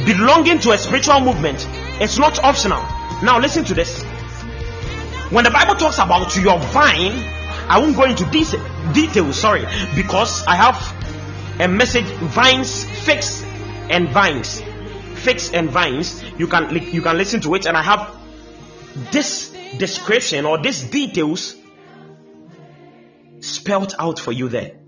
belonging 0.04 0.58
to 0.60 0.70
a 0.72 0.78
spiritual 0.78 1.20
movement 1.20 1.66
it's 2.00 2.18
not 2.18 2.38
optional. 2.44 2.80
Now 3.22 3.40
listen 3.40 3.64
to 3.64 3.74
this. 3.74 4.02
When 5.32 5.44
the 5.44 5.50
bible 5.50 5.74
talks 5.74 5.98
about 5.98 6.36
your 6.36 6.58
vine 6.58 7.37
i 7.68 7.78
won't 7.78 7.96
go 7.96 8.04
into 8.04 8.24
these 8.26 8.54
details 8.92 9.38
sorry 9.38 9.64
because 9.94 10.44
i 10.46 10.56
have 10.56 10.76
a 11.60 11.68
message 11.68 12.04
vines 12.04 12.84
figs 13.04 13.42
and 13.90 14.08
vines. 14.10 14.62
Figs 15.14 15.50
and 15.52 15.70
vines 15.70 16.22
you 16.38 16.46
can 16.46 16.74
you 16.92 17.02
can 17.02 17.16
listen 17.16 17.40
to 17.40 17.54
it 17.54 17.66
and 17.66 17.76
i 17.76 17.82
have 17.82 18.16
this 19.12 19.50
description 19.78 20.44
or 20.46 20.58
these 20.58 20.82
details 20.82 21.56
spelled 23.40 23.94
out 23.98 24.18
for 24.18 24.32
you 24.32 24.48
there. 24.48 24.78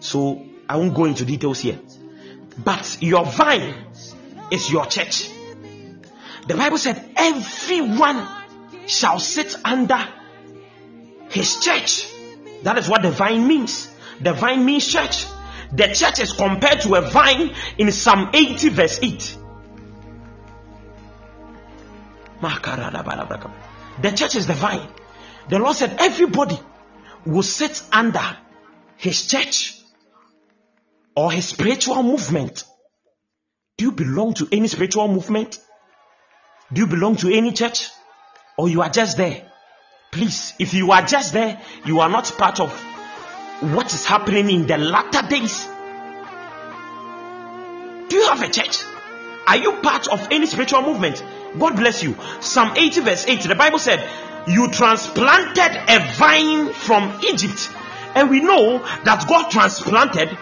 So 0.00 0.46
i 0.68 0.76
won't 0.76 0.94
go 0.94 1.06
into 1.06 1.24
details 1.24 1.60
here. 1.60 1.78
But 2.58 2.98
your 3.00 3.24
vine 3.24 3.74
is 4.50 4.70
your 4.70 4.86
church. 4.86 5.30
The 6.46 6.54
bible 6.54 6.78
said 6.78 7.10
everyone 7.16 8.26
shall 8.86 9.18
sit 9.18 9.54
under 9.64 9.98
his 11.30 11.60
church 11.60 12.06
that 12.62 12.78
is 12.78 12.88
what 12.88 13.02
the 13.02 13.10
vine 13.10 13.46
means 13.46 13.90
the 14.20 14.32
vine 14.32 14.64
means 14.64 14.86
church 14.86 15.26
the 15.72 15.88
church 15.88 16.20
is 16.20 16.32
compared 16.32 16.80
to 16.82 16.94
a 16.94 17.02
vine 17.02 17.54
in 17.76 17.92
Psalm 17.92 18.30
80, 18.32 18.68
verse 18.70 18.98
8. 19.02 19.36
The 24.00 24.10
church 24.12 24.36
is 24.36 24.46
the 24.46 24.54
vine. 24.54 24.88
The 25.48 25.58
Lord 25.58 25.76
said, 25.76 25.96
Everybody 25.98 26.58
will 27.26 27.42
sit 27.42 27.82
under 27.92 28.38
his 28.96 29.26
church 29.26 29.78
or 31.14 31.32
his 31.32 31.48
spiritual 31.48 32.02
movement. 32.02 32.64
Do 33.76 33.86
you 33.86 33.92
belong 33.92 34.34
to 34.34 34.48
any 34.50 34.68
spiritual 34.68 35.08
movement? 35.08 35.58
Do 36.72 36.80
you 36.80 36.86
belong 36.86 37.16
to 37.16 37.32
any 37.32 37.52
church? 37.52 37.88
Or 38.56 38.68
you 38.68 38.82
are 38.82 38.90
just 38.90 39.16
there? 39.16 39.47
Please, 40.10 40.54
if 40.58 40.72
you 40.72 40.90
are 40.92 41.02
just 41.02 41.32
there, 41.32 41.60
you 41.84 42.00
are 42.00 42.08
not 42.08 42.24
part 42.38 42.60
of 42.60 42.72
what 43.60 43.92
is 43.92 44.06
happening 44.06 44.50
in 44.50 44.66
the 44.66 44.78
latter 44.78 45.26
days. 45.28 45.66
Do 48.08 48.16
you 48.16 48.26
have 48.28 48.42
a 48.42 48.48
church? 48.50 48.82
Are 49.46 49.56
you 49.56 49.72
part 49.82 50.08
of 50.08 50.28
any 50.30 50.46
spiritual 50.46 50.82
movement? 50.82 51.22
God 51.58 51.76
bless 51.76 52.02
you. 52.02 52.16
Psalm 52.40 52.76
80, 52.76 53.00
verse 53.00 53.26
8, 53.26 53.40
the 53.42 53.54
Bible 53.54 53.78
said, 53.78 54.06
You 54.46 54.70
transplanted 54.70 55.76
a 55.88 56.14
vine 56.14 56.72
from 56.72 57.20
Egypt. 57.24 57.70
And 58.14 58.30
we 58.30 58.40
know 58.40 58.78
that 59.04 59.26
God 59.28 59.50
transplanted 59.50 60.36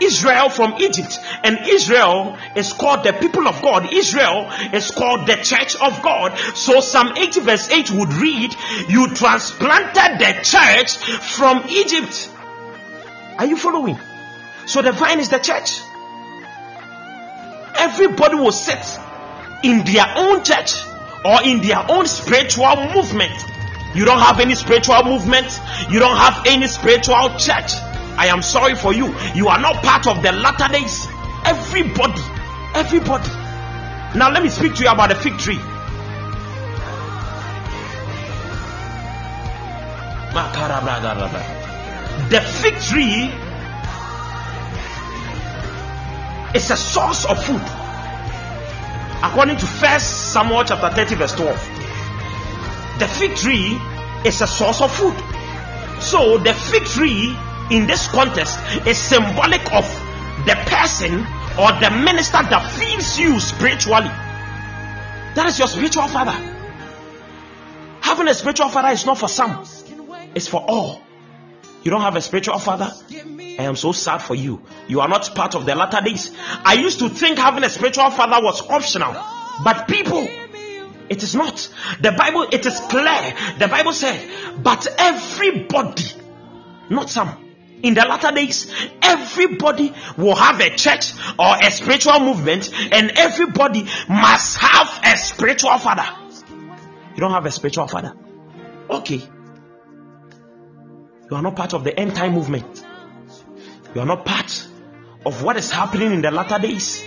Israel 0.00 0.48
from 0.48 0.74
Egypt, 0.80 1.18
and 1.44 1.58
Israel 1.66 2.36
is 2.56 2.72
called 2.72 3.04
the 3.04 3.12
people 3.12 3.46
of 3.46 3.60
God. 3.62 3.92
Israel 3.92 4.50
is 4.72 4.90
called 4.90 5.26
the 5.26 5.36
church 5.36 5.76
of 5.76 6.02
God. 6.02 6.36
So, 6.54 6.80
Psalm 6.80 7.16
80, 7.16 7.40
verse 7.40 7.70
8 7.70 7.90
would 7.92 8.12
read, 8.14 8.54
You 8.88 9.14
transplanted 9.14 10.18
the 10.18 10.40
church 10.42 10.96
from 10.96 11.64
Egypt. 11.68 12.30
Are 13.38 13.46
you 13.46 13.56
following? 13.56 13.98
So, 14.66 14.82
the 14.82 14.92
vine 14.92 15.20
is 15.20 15.28
the 15.28 15.38
church. 15.38 15.80
Everybody 17.76 18.36
will 18.36 18.52
sit 18.52 18.98
in 19.62 19.84
their 19.84 20.06
own 20.16 20.44
church 20.44 20.74
or 21.24 21.42
in 21.44 21.60
their 21.60 21.84
own 21.90 22.06
spiritual 22.06 22.76
movement. 22.94 23.32
You 23.94 24.04
don't 24.04 24.20
have 24.20 24.40
any 24.40 24.54
spiritual 24.54 25.04
movement, 25.04 25.60
you 25.90 25.98
don't 25.98 26.16
have 26.16 26.46
any 26.46 26.66
spiritual 26.66 27.36
church. 27.36 27.72
I 28.16 28.26
am 28.26 28.42
sorry 28.42 28.74
for 28.74 28.92
you. 28.92 29.14
You 29.34 29.48
are 29.48 29.60
not 29.60 29.82
part 29.82 30.06
of 30.06 30.22
the 30.22 30.32
latter 30.32 30.72
days. 30.72 31.06
Everybody, 31.44 32.22
everybody. 32.74 33.30
Now, 34.16 34.30
let 34.30 34.42
me 34.42 34.48
speak 34.48 34.74
to 34.76 34.84
you 34.84 34.90
about 34.90 35.08
the 35.08 35.14
fig 35.14 35.38
tree. 35.38 35.58
The 42.30 42.40
fig 42.40 42.74
tree 42.80 43.30
is 46.54 46.70
a 46.70 46.76
source 46.76 47.24
of 47.24 47.42
food. 47.44 47.62
According 49.22 49.56
to 49.58 49.66
First 49.66 50.32
Samuel 50.32 50.64
chapter 50.64 50.90
30, 50.90 51.14
verse 51.16 51.32
12. 51.32 52.98
The 52.98 53.08
fig 53.08 53.36
tree 53.36 53.78
is 54.24 54.40
a 54.40 54.46
source 54.46 54.80
of 54.80 54.92
food. 54.94 55.14
So 56.00 56.38
the 56.38 56.52
fig 56.54 56.84
tree 56.84 57.36
in 57.70 57.86
this 57.86 58.08
context 58.08 58.58
is 58.86 58.98
symbolic 58.98 59.72
of 59.72 59.84
the 60.46 60.54
person 60.66 61.20
or 61.58 61.70
the 61.80 61.90
minister 62.04 62.42
that 62.42 62.70
feeds 62.72 63.18
you 63.18 63.38
spiritually. 63.38 64.10
That 65.34 65.46
is 65.46 65.58
your 65.58 65.68
spiritual 65.68 66.08
father. 66.08 66.32
Having 68.00 68.28
a 68.28 68.34
spiritual 68.34 68.68
father 68.68 68.88
is 68.88 69.06
not 69.06 69.18
for 69.18 69.28
some, 69.28 69.64
it's 70.34 70.48
for 70.48 70.60
all. 70.66 71.02
You 71.82 71.90
don't 71.90 72.02
have 72.02 72.16
a 72.16 72.22
spiritual 72.22 72.58
father? 72.58 72.92
I 73.10 73.64
am 73.64 73.76
so 73.76 73.92
sad 73.92 74.18
for 74.18 74.34
you. 74.34 74.62
You 74.88 75.00
are 75.00 75.08
not 75.08 75.34
part 75.34 75.54
of 75.54 75.66
the 75.66 75.74
latter 75.74 76.00
days. 76.00 76.30
I 76.64 76.74
used 76.74 77.00
to 77.00 77.08
think 77.08 77.38
having 77.38 77.64
a 77.64 77.70
spiritual 77.70 78.10
father 78.10 78.42
was 78.44 78.60
optional, 78.68 79.12
but 79.64 79.88
people, 79.88 80.26
it 81.08 81.22
is 81.22 81.34
not. 81.34 81.68
The 82.00 82.12
Bible, 82.12 82.46
it 82.52 82.64
is 82.64 82.78
clear. 82.80 83.34
The 83.58 83.68
Bible 83.68 83.92
said, 83.92 84.62
but 84.62 84.86
everybody, 84.98 86.04
not 86.88 87.10
some. 87.10 87.51
In 87.82 87.94
the 87.94 88.02
latter 88.02 88.30
days, 88.30 88.72
everybody 89.02 89.92
will 90.16 90.36
have 90.36 90.60
a 90.60 90.70
church 90.76 91.12
or 91.38 91.56
a 91.60 91.70
spiritual 91.70 92.20
movement, 92.20 92.70
and 92.92 93.10
everybody 93.16 93.88
must 94.08 94.58
have 94.58 95.00
a 95.04 95.16
spiritual 95.16 95.76
father. 95.78 96.06
You 97.14 97.20
don't 97.20 97.32
have 97.32 97.44
a 97.44 97.50
spiritual 97.50 97.88
father. 97.88 98.14
Okay. 98.88 99.20
You 101.30 101.36
are 101.36 101.42
not 101.42 101.56
part 101.56 101.74
of 101.74 101.82
the 101.82 101.98
end 101.98 102.14
time 102.14 102.34
movement. 102.34 102.84
You 103.94 104.00
are 104.00 104.06
not 104.06 104.24
part 104.24 104.68
of 105.26 105.42
what 105.42 105.56
is 105.56 105.70
happening 105.70 106.12
in 106.12 106.22
the 106.22 106.30
latter 106.30 106.58
days. 106.58 107.04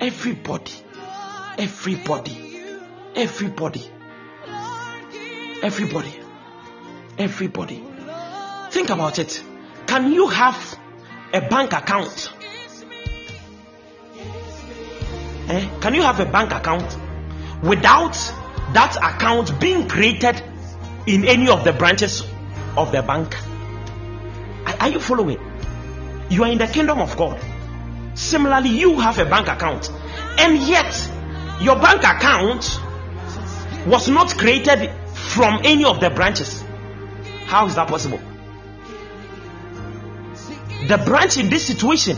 Everybody, 0.00 0.72
everybody, 1.58 2.62
everybody, 3.14 3.90
everybody, 5.62 6.20
everybody. 7.18 7.84
Think 8.70 8.90
about 8.90 9.18
it. 9.18 9.42
Can 9.90 10.12
you 10.12 10.28
have 10.28 10.78
a 11.32 11.40
bank 11.40 11.72
account? 11.72 12.32
Eh? 15.48 15.68
Can 15.80 15.94
you 15.94 16.02
have 16.02 16.20
a 16.20 16.26
bank 16.26 16.52
account 16.52 16.96
without 17.60 18.14
that 18.72 18.96
account 19.02 19.58
being 19.58 19.88
created 19.88 20.40
in 21.08 21.24
any 21.24 21.48
of 21.48 21.64
the 21.64 21.72
branches 21.72 22.22
of 22.76 22.92
the 22.92 23.02
bank? 23.02 23.34
Are, 24.68 24.76
are 24.78 24.88
you 24.90 25.00
following? 25.00 25.40
You 26.30 26.44
are 26.44 26.52
in 26.52 26.58
the 26.58 26.68
kingdom 26.68 27.00
of 27.00 27.16
God. 27.16 27.40
Similarly, 28.14 28.68
you 28.68 29.00
have 29.00 29.18
a 29.18 29.24
bank 29.24 29.48
account, 29.48 29.90
and 30.38 30.58
yet 30.68 31.10
your 31.60 31.74
bank 31.74 32.04
account 32.04 32.80
was 33.88 34.08
not 34.08 34.38
created 34.38 34.88
from 35.14 35.62
any 35.64 35.84
of 35.84 35.98
the 35.98 36.10
branches. 36.10 36.62
How 37.46 37.66
is 37.66 37.74
that 37.74 37.88
possible? 37.88 38.20
The 40.90 40.98
branch 40.98 41.36
in 41.36 41.48
this 41.48 41.68
situation 41.68 42.16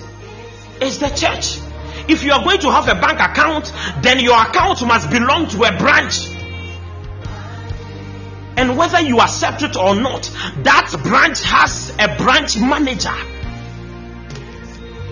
is 0.80 0.98
the 0.98 1.10
church. 1.10 1.60
If 2.08 2.24
you 2.24 2.32
are 2.32 2.42
going 2.42 2.58
to 2.60 2.70
have 2.70 2.88
a 2.88 2.94
bank 2.98 3.20
account, 3.20 3.70
then 4.02 4.18
your 4.18 4.40
account 4.40 4.80
must 4.86 5.10
belong 5.10 5.46
to 5.48 5.64
a 5.64 5.76
branch. 5.76 6.30
And 8.56 8.78
whether 8.78 8.98
you 9.02 9.20
accept 9.20 9.60
it 9.60 9.76
or 9.76 9.94
not, 9.94 10.22
that 10.62 10.90
branch 11.02 11.42
has 11.42 11.90
a 11.98 12.16
branch 12.16 12.56
manager. 12.56 13.12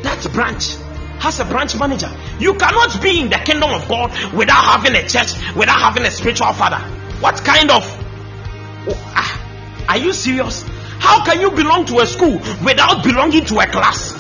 That 0.05 0.27
branch 0.33 0.77
has 1.19 1.39
a 1.41 1.45
branch 1.45 1.79
manager. 1.79 2.11
You 2.39 2.55
cannot 2.55 3.03
be 3.03 3.21
in 3.21 3.29
the 3.29 3.43
kingdom 3.45 3.73
of 3.75 3.87
God 3.87 4.11
without 4.33 4.81
having 4.81 4.95
a 4.95 5.07
church, 5.07 5.35
without 5.55 5.81
having 5.81 6.07
a 6.07 6.11
spiritual 6.11 6.55
father. 6.55 6.83
What 7.21 7.37
kind 7.45 7.71
of. 7.71 7.85
Oh, 8.89 9.13
ah, 9.15 9.87
are 9.91 9.99
you 9.99 10.15
serious? 10.15 10.65
How 11.01 11.25
can 11.25 11.41
you 11.41 11.51
belong 11.51 11.87
to 11.87 11.99
a 12.01 12.07
school 12.07 12.39
without 12.63 13.03
belonging 13.03 13.45
to 13.47 13.59
a 13.59 13.67
class? 13.67 14.13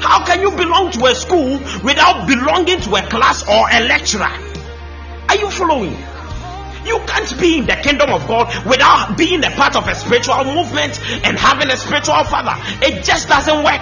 How 0.00 0.24
can 0.24 0.42
you 0.42 0.50
belong 0.50 0.90
to 0.92 1.06
a 1.06 1.14
school 1.14 1.58
without 1.82 2.28
belonging 2.28 2.80
to 2.82 2.94
a 2.94 3.02
class 3.08 3.42
or 3.48 3.68
a 3.72 3.80
lecturer? 3.88 4.30
Are 5.28 5.36
you 5.36 5.50
following? 5.50 5.96
You 6.84 7.00
can't 7.06 7.40
be 7.40 7.58
in 7.58 7.66
the 7.66 7.76
kingdom 7.76 8.10
of 8.10 8.28
God 8.28 8.52
without 8.66 9.16
being 9.16 9.42
a 9.42 9.50
part 9.50 9.74
of 9.74 9.88
a 9.88 9.94
spiritual 9.94 10.44
movement 10.44 11.00
and 11.24 11.38
having 11.38 11.70
a 11.70 11.76
spiritual 11.76 12.22
father. 12.24 12.54
It 12.84 13.02
just 13.02 13.26
doesn't 13.26 13.64
work. 13.64 13.80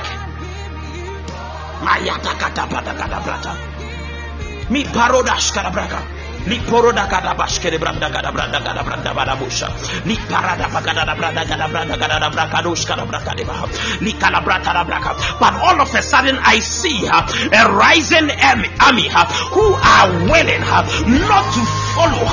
Mi 4.70 4.84
parodash. 4.84 6.21
Li 6.46 6.58
poroda 6.66 7.06
kada 7.08 7.34
bashkere 7.34 7.78
branda 7.78 8.10
kada 8.10 8.32
branda 8.32 8.58
kada 8.60 8.82
branda 8.82 9.14
bada 9.14 9.36
busha. 9.36 9.68
Li 10.06 10.16
parada 10.16 10.66
bagada 10.68 11.06
da 11.06 11.14
branda 11.14 11.44
kada 11.44 11.66
branda 11.68 11.96
kada 11.96 12.18
da 12.20 12.28
braka 12.30 12.62
dosh 12.62 12.84
kada 12.86 13.06
braka 13.06 13.34
de 13.36 13.44
baha. 13.44 13.66
Li 14.00 14.12
kalabrata 14.12 14.72
da 14.72 14.84
braka. 14.84 15.14
But 15.38 15.54
all 15.62 15.80
of 15.80 15.94
a 15.94 16.02
sudden 16.02 16.38
I 16.42 16.58
see 16.58 17.06
a 17.06 17.62
rising 17.72 18.30
army, 18.42 19.08
who 19.54 19.66
are 19.74 20.10
willing 20.30 20.62
not 21.26 21.44
to 21.54 21.62
follow 21.94 22.24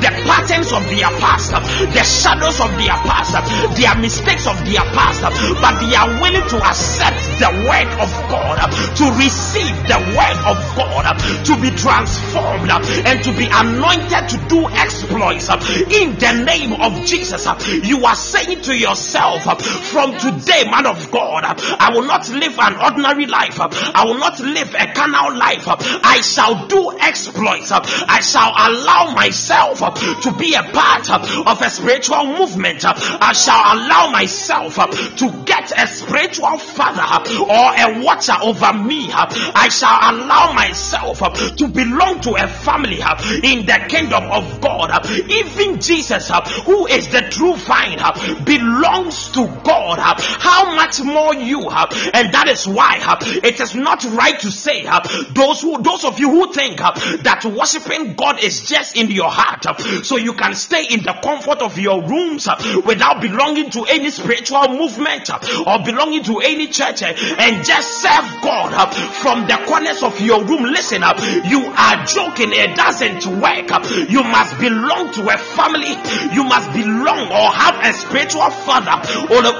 the 0.00 0.10
patterns 0.26 0.72
of 0.72 0.82
their 0.90 1.10
past, 1.18 1.52
the 1.52 2.04
shadows 2.04 2.60
of 2.60 2.70
their 2.78 2.96
past, 3.06 3.34
their 3.76 3.94
mistakes 3.98 4.46
of 4.46 4.56
their 4.64 4.84
past, 4.94 5.22
but 5.60 5.74
they 5.82 5.94
are 5.94 6.08
willing 6.20 6.46
to 6.48 6.58
accept 6.62 7.18
the 7.38 7.50
word 7.66 7.90
of 7.98 8.10
God, 8.30 8.58
to 8.96 9.04
receive 9.18 9.74
the 9.86 9.98
word 10.14 10.38
of 10.46 10.56
God, 10.76 11.04
to 11.44 11.54
be 11.60 11.70
transformed 11.76 12.70
and 12.70 13.22
to 13.24 13.30
be 13.36 13.46
anointed 13.50 14.28
to 14.30 14.38
do 14.48 14.68
exploits 14.70 15.48
in 15.48 16.14
the 16.18 16.44
name 16.44 16.72
of 16.80 17.04
Jesus. 17.04 17.46
You 17.84 18.04
are 18.04 18.16
saying 18.16 18.62
to 18.62 18.76
yourself, 18.76 19.44
from 19.90 20.12
today, 20.18 20.68
man 20.70 20.86
of 20.86 21.10
God, 21.10 21.44
I 21.44 21.90
will 21.94 22.06
not 22.06 22.28
live 22.28 22.58
an 22.58 22.76
ordinary 22.76 23.26
life. 23.26 23.58
I 23.60 24.04
will 24.04 24.18
not 24.18 24.38
live 24.40 24.74
a 24.74 24.92
carnal 24.92 25.36
life. 25.36 25.64
I 25.66 26.20
shall 26.20 26.66
do 26.66 26.92
exploits. 26.98 27.72
I 27.72 28.20
shall 28.20 28.50
allow 28.50 29.07
myself 29.14 29.82
uh, 29.82 29.90
to 30.22 30.32
be 30.32 30.54
a 30.54 30.62
part 30.62 31.10
uh, 31.10 31.44
of 31.46 31.62
a 31.62 31.70
spiritual 31.70 32.26
movement. 32.26 32.84
uh, 32.84 32.94
I 32.96 33.32
shall 33.32 33.58
allow 33.58 34.10
myself 34.10 34.78
uh, 34.78 34.86
to 34.86 35.44
get 35.44 35.72
a 35.76 35.86
spiritual 35.86 36.58
father 36.58 37.02
uh, 37.02 37.20
or 37.42 37.68
a 37.74 38.04
watcher 38.04 38.36
over 38.42 38.72
me. 38.72 39.10
Uh, 39.12 39.26
I 39.54 39.68
shall 39.68 39.98
allow 40.14 40.52
myself 40.52 41.18
to 41.56 41.68
belong 41.68 42.20
to 42.22 42.34
a 42.34 42.46
family 42.46 43.00
in 43.42 43.66
the 43.66 43.84
kingdom 43.88 44.24
of 44.30 44.60
God. 44.60 45.06
Even 45.30 45.80
Jesus, 45.80 46.30
who 46.64 46.86
is 46.86 47.08
the 47.08 47.22
true 47.30 47.54
vine, 47.56 47.98
belongs 48.44 49.30
to 49.32 49.46
God. 49.64 49.98
How 49.98 50.74
much 50.74 51.00
more 51.00 51.34
you 51.34 51.68
have? 51.68 51.90
And 52.14 52.32
that 52.32 52.48
is 52.48 52.66
why 52.66 52.98
it 53.42 53.60
is 53.60 53.74
not 53.74 54.04
right 54.04 54.38
to 54.40 54.50
say 54.50 54.84
those 55.30 55.60
who 55.62 55.82
those 55.82 56.04
of 56.04 56.18
you 56.18 56.30
who 56.30 56.52
think 56.52 56.78
that 56.78 57.44
worshiping 57.44 58.14
God 58.14 58.42
is 58.42 58.60
just 58.60 58.96
in 58.98 59.10
your 59.10 59.30
heart, 59.30 59.66
uh, 59.66 59.76
so 60.02 60.16
you 60.16 60.32
can 60.34 60.54
stay 60.54 60.84
in 60.90 61.02
the 61.02 61.12
comfort 61.22 61.62
of 61.62 61.78
your 61.78 62.02
rooms 62.02 62.48
uh, 62.48 62.82
without 62.84 63.20
belonging 63.20 63.70
to 63.70 63.84
any 63.84 64.10
spiritual 64.10 64.68
movement 64.68 65.30
uh, 65.30 65.38
or 65.66 65.84
belonging 65.84 66.22
to 66.24 66.38
any 66.40 66.66
church 66.68 67.02
and 67.02 67.64
just 67.64 68.02
serve 68.02 68.26
God 68.42 68.92
from 69.22 69.46
the 69.46 69.56
corners 69.66 70.02
of 70.02 70.20
your 70.20 70.44
room. 70.44 70.64
Listen 70.64 71.02
up, 71.02 71.18
you 71.44 71.64
are 71.64 72.04
joking, 72.04 72.50
it 72.52 72.76
doesn't 72.76 73.26
work. 73.26 73.70
You 74.10 74.22
must 74.24 74.58
belong 74.58 75.12
to 75.14 75.22
a 75.28 75.38
family, 75.38 75.94
you 76.34 76.44
must 76.44 76.72
belong 76.72 77.28
or 77.28 77.50
have 77.52 77.78
a 77.84 77.92
spiritual 77.92 78.50
father 78.50 78.98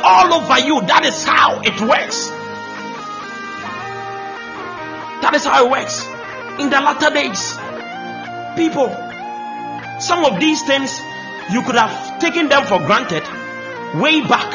all 0.05 0.35
over 0.35 0.59
you. 0.61 0.81
That 0.83 1.05
is 1.05 1.25
how 1.25 1.61
it 1.61 1.81
works. 1.81 2.29
That 5.23 5.35
is 5.35 5.45
how 5.45 5.67
it 5.67 5.71
works. 5.71 6.07
In 6.61 6.71
the 6.71 6.81
latter 6.81 7.11
days, 7.15 7.55
people, 8.57 8.89
some 10.01 10.25
of 10.25 10.41
these 10.41 10.63
things 10.63 11.01
you 11.51 11.63
could 11.63 11.77
have 11.77 12.21
taken 12.21 12.49
them 12.49 12.65
for 12.65 12.79
granted 12.79 13.23
way 13.95 14.21
back, 14.21 14.51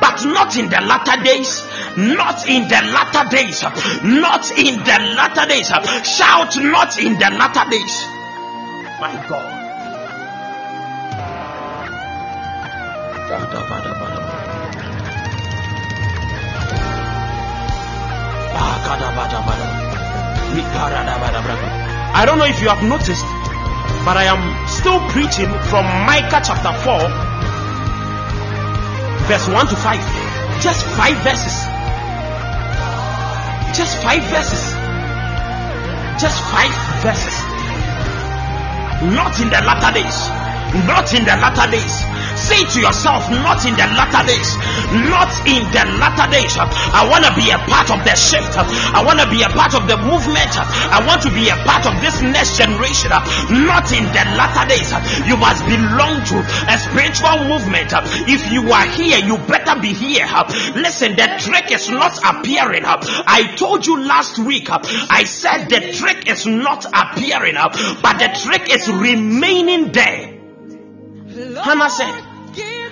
but 0.00 0.24
not 0.24 0.56
in 0.56 0.68
the 0.68 0.80
latter 0.82 1.22
days. 1.22 1.62
Not 1.96 2.48
in 2.48 2.68
the 2.68 2.80
latter 2.92 3.28
days. 3.30 3.62
Not 4.04 4.50
in 4.52 4.78
the 4.78 5.14
latter 5.16 5.48
days. 5.48 5.68
Shout, 6.06 6.56
not 6.62 6.98
in 6.98 7.14
the 7.14 7.30
latter 7.36 7.70
days. 7.70 8.06
My 9.00 9.26
God. 9.28 9.56
I 22.14 22.24
don't 22.24 22.38
know 22.38 22.44
if 22.44 22.62
you 22.62 22.68
have 22.68 22.82
noticed, 22.82 23.24
but 24.06 24.16
I 24.16 24.30
am 24.30 24.68
still 24.68 25.00
preaching 25.10 25.50
from 25.66 25.82
Micah 26.06 26.38
chapter 26.38 26.70
4, 26.70 27.10
verse 29.26 29.48
1 29.50 29.66
to 29.66 29.74
5. 29.74 30.62
Just 30.62 30.86
five 30.94 31.16
verses. 31.26 31.66
Just 33.76 34.00
five 34.06 34.22
verses. 34.30 34.62
Just 36.22 36.38
five 36.54 36.70
verses. 37.02 37.36
Not 39.10 39.34
in 39.42 39.50
the 39.50 39.60
latter 39.66 39.98
days. 39.98 40.18
Not 40.86 41.12
in 41.12 41.24
the 41.24 41.34
latter 41.42 41.68
days. 41.72 42.05
Say 42.46 42.62
to 42.62 42.78
yourself, 42.78 43.26
not 43.30 43.66
in 43.66 43.74
the 43.74 43.86
latter 43.98 44.22
days. 44.22 44.54
Not 45.10 45.34
in 45.50 45.66
the 45.74 45.82
latter 45.98 46.30
days. 46.30 46.54
I 46.54 47.02
want 47.10 47.26
to 47.26 47.34
be 47.34 47.50
a 47.50 47.58
part 47.66 47.90
of 47.90 48.06
the 48.06 48.14
shift. 48.14 48.54
I 48.54 49.02
want 49.02 49.18
to 49.18 49.26
be 49.26 49.42
a 49.42 49.50
part 49.50 49.74
of 49.74 49.90
the 49.90 49.98
movement. 49.98 50.54
I 50.54 51.02
want 51.02 51.26
to 51.26 51.30
be 51.34 51.50
a 51.50 51.58
part 51.66 51.90
of 51.90 51.98
this 51.98 52.22
next 52.22 52.54
generation. 52.54 53.10
Not 53.66 53.90
in 53.90 54.06
the 54.14 54.24
latter 54.38 54.62
days. 54.70 54.94
You 55.26 55.36
must 55.36 55.66
belong 55.66 56.22
to 56.30 56.38
a 56.70 56.78
spiritual 56.78 57.50
movement. 57.50 57.90
If 58.30 58.52
you 58.54 58.70
are 58.70 58.86
here, 58.94 59.18
you 59.18 59.42
better 59.50 59.80
be 59.82 59.90
here. 59.92 60.30
Listen, 60.78 61.18
the 61.18 61.26
trick 61.42 61.72
is 61.74 61.90
not 61.90 62.14
appearing. 62.22 62.82
I 62.86 63.54
told 63.56 63.86
you 63.86 64.06
last 64.06 64.38
week, 64.38 64.68
I 64.70 65.24
said 65.24 65.66
the 65.66 65.92
trick 65.92 66.30
is 66.30 66.46
not 66.46 66.86
appearing, 66.86 67.54
but 67.54 68.18
the 68.22 68.30
trick 68.38 68.72
is 68.72 68.86
remaining 68.88 69.90
there. 69.90 70.34
Hannah 71.62 71.90
said, 71.90 72.22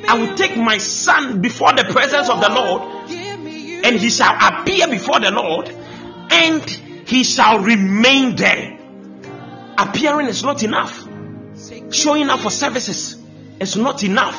I 0.06 0.18
will 0.18 0.34
take 0.34 0.56
my 0.56 0.78
son 0.78 1.40
before 1.40 1.72
the 1.72 1.84
presence 1.84 2.28
of 2.28 2.40
the 2.40 2.50
Lord, 2.50 3.10
and 3.10 3.96
he 3.96 4.10
shall 4.10 4.34
appear 4.34 4.88
before 4.88 5.20
the 5.20 5.30
Lord, 5.30 5.68
and 6.30 6.62
he 7.06 7.24
shall 7.24 7.60
remain 7.60 8.36
there. 8.36 8.78
Appearing 9.78 10.26
is 10.28 10.42
not 10.42 10.62
enough, 10.62 11.08
showing 11.90 12.28
up 12.28 12.40
for 12.40 12.50
services 12.50 13.16
is 13.60 13.76
not 13.76 14.04
enough, 14.04 14.38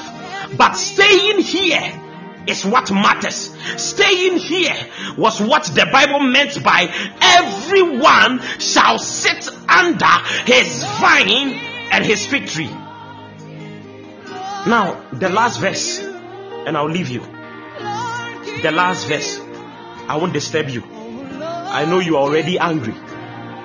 but 0.57 0.73
staying 0.73 1.41
here 1.41 2.01
is 2.47 2.65
what 2.65 2.91
matters. 2.91 3.55
Staying 3.77 4.37
here 4.37 4.75
was 5.17 5.41
what 5.41 5.63
the 5.65 5.87
Bible 5.91 6.19
meant 6.19 6.63
by 6.63 6.87
everyone 7.21 8.41
shall 8.59 8.99
sit 8.99 9.49
under 9.67 10.05
his 10.45 10.83
vine 10.99 11.53
and 11.91 12.05
his 12.05 12.25
fig 12.25 12.47
tree. 12.47 12.69
Now, 14.67 15.05
the 15.13 15.29
last 15.29 15.61
verse, 15.61 15.99
and 15.99 16.75
I'll 16.75 16.89
leave 16.89 17.09
you. 17.09 17.21
The 18.63 18.71
last 18.73 19.07
verse, 19.07 19.39
I 20.07 20.17
won't 20.17 20.33
disturb 20.33 20.69
you. 20.69 20.83
I 20.83 21.85
know 21.85 21.99
you 21.99 22.17
are 22.17 22.23
already 22.23 22.57
angry, 22.57 22.95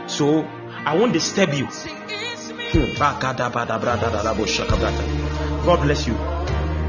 so 0.08 0.42
I 0.42 0.98
won't 0.98 1.14
disturb 1.14 1.54
you. 1.54 1.64
Hmm. 1.64 2.96
God 5.64 5.82
bless 5.82 6.06
you. 6.06 6.12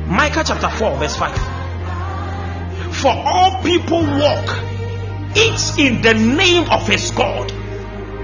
Micah 0.08 0.44
chapter 0.46 0.70
4, 0.70 0.98
verse 0.98 1.16
5. 1.16 2.94
For 2.94 3.14
all 3.14 3.64
people 3.64 4.02
walk 4.02 4.58
each 5.38 5.80
in 5.80 6.02
the 6.02 6.14
name 6.14 6.70
of 6.70 6.86
his 6.86 7.12
God. 7.12 7.50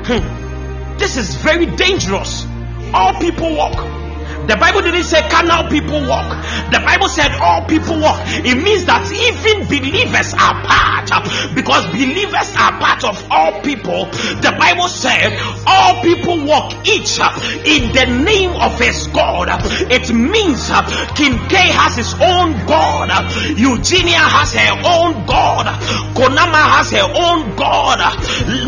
Hmm. 0.05 0.97
This 0.97 1.15
is 1.15 1.35
very 1.35 1.65
dangerous. 1.65 2.45
All 2.93 3.13
people 3.21 3.55
walk 3.55 4.06
the 4.47 4.55
Bible 4.55 4.81
didn't 4.81 5.03
say 5.03 5.21
carnal 5.27 5.67
people 5.69 5.99
walk. 6.07 6.31
The 6.71 6.79
Bible 6.79 7.09
said 7.09 7.35
all 7.43 7.67
people 7.67 7.99
walk. 7.99 8.23
It 8.47 8.55
means 8.55 8.85
that 8.85 9.03
even 9.11 9.67
believers 9.67 10.31
are 10.31 10.55
part 10.63 11.11
because 11.51 11.83
believers 11.91 12.55
are 12.55 12.71
part 12.79 13.03
of 13.03 13.19
all 13.29 13.59
people. 13.59 14.07
The 14.39 14.55
Bible 14.55 14.87
said 14.87 15.35
all 15.67 16.01
people 16.01 16.47
walk 16.47 16.87
each 16.87 17.19
in 17.67 17.91
the 17.91 18.07
name 18.23 18.55
of 18.55 18.79
his 18.79 19.07
God. 19.11 19.51
It 19.91 20.07
means 20.15 20.71
uh, 20.71 20.79
King 21.15 21.35
K 21.51 21.67
has 21.67 21.99
his 21.99 22.13
own 22.15 22.55
God. 22.65 23.11
Eugenia 23.51 24.23
has 24.23 24.55
her 24.55 24.79
own 24.79 25.25
God. 25.27 25.67
Konama 26.15 26.63
has 26.79 26.91
her 26.95 27.03
own 27.03 27.55
God. 27.59 27.99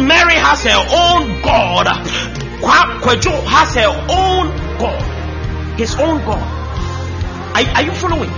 Mary 0.03 0.35
has 0.35 0.64
her 0.68 0.84
own 0.91 1.41
God. 1.41 1.88
Kwejo 2.99 3.31
has 3.47 3.76
her 3.76 3.95
own 4.11 4.77
God 4.77 5.18
his 5.80 5.95
own 5.95 6.19
God. 6.27 6.43
Are, 7.56 7.64
are 7.80 7.84
you 7.88 7.93
following? 7.95 8.30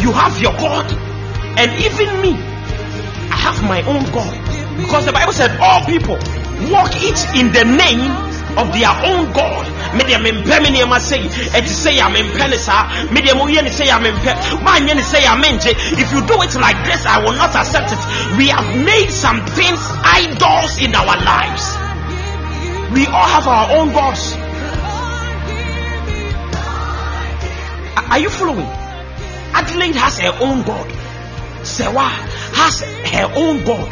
You 0.00 0.10
have 0.16 0.40
your 0.40 0.56
God, 0.56 0.88
and 1.60 1.68
even 1.76 2.08
me, 2.24 2.32
I 3.28 3.36
have 3.36 3.62
my 3.68 3.82
own 3.84 4.02
God. 4.16 4.32
Because 4.80 5.04
the 5.04 5.12
Bible 5.12 5.34
said 5.34 5.52
all 5.60 5.84
people 5.84 6.16
walk 6.72 6.96
each 7.04 7.20
in 7.36 7.52
the 7.52 7.68
name 7.68 8.08
of 8.56 8.72
their 8.72 8.88
own 9.12 9.28
God. 9.36 9.68
If 9.92 10.08
you 16.12 16.20
do 16.26 16.36
it 16.40 16.54
like 16.56 16.80
this 16.86 17.04
I 17.04 17.18
will 17.22 17.36
not 17.36 17.54
accept 17.54 17.92
it 17.92 17.98
we 18.38 18.48
have 18.48 18.64
made 18.84 19.10
some 19.10 19.44
things 19.44 19.80
idols 20.02 20.78
in 20.80 20.94
our 20.94 21.16
lives 21.20 21.76
we 22.94 23.06
all 23.06 23.28
have 23.28 23.46
our 23.48 23.76
own 23.76 23.92
gods 23.92 24.41
Are 28.12 28.18
you 28.18 28.28
following? 28.28 28.68
Adelaide 29.56 29.94
has 29.96 30.18
her 30.18 30.36
own 30.44 30.60
God. 30.64 30.86
Sewa 31.64 32.12
has 32.52 32.82
her 32.82 33.32
own 33.34 33.64
God. 33.64 33.88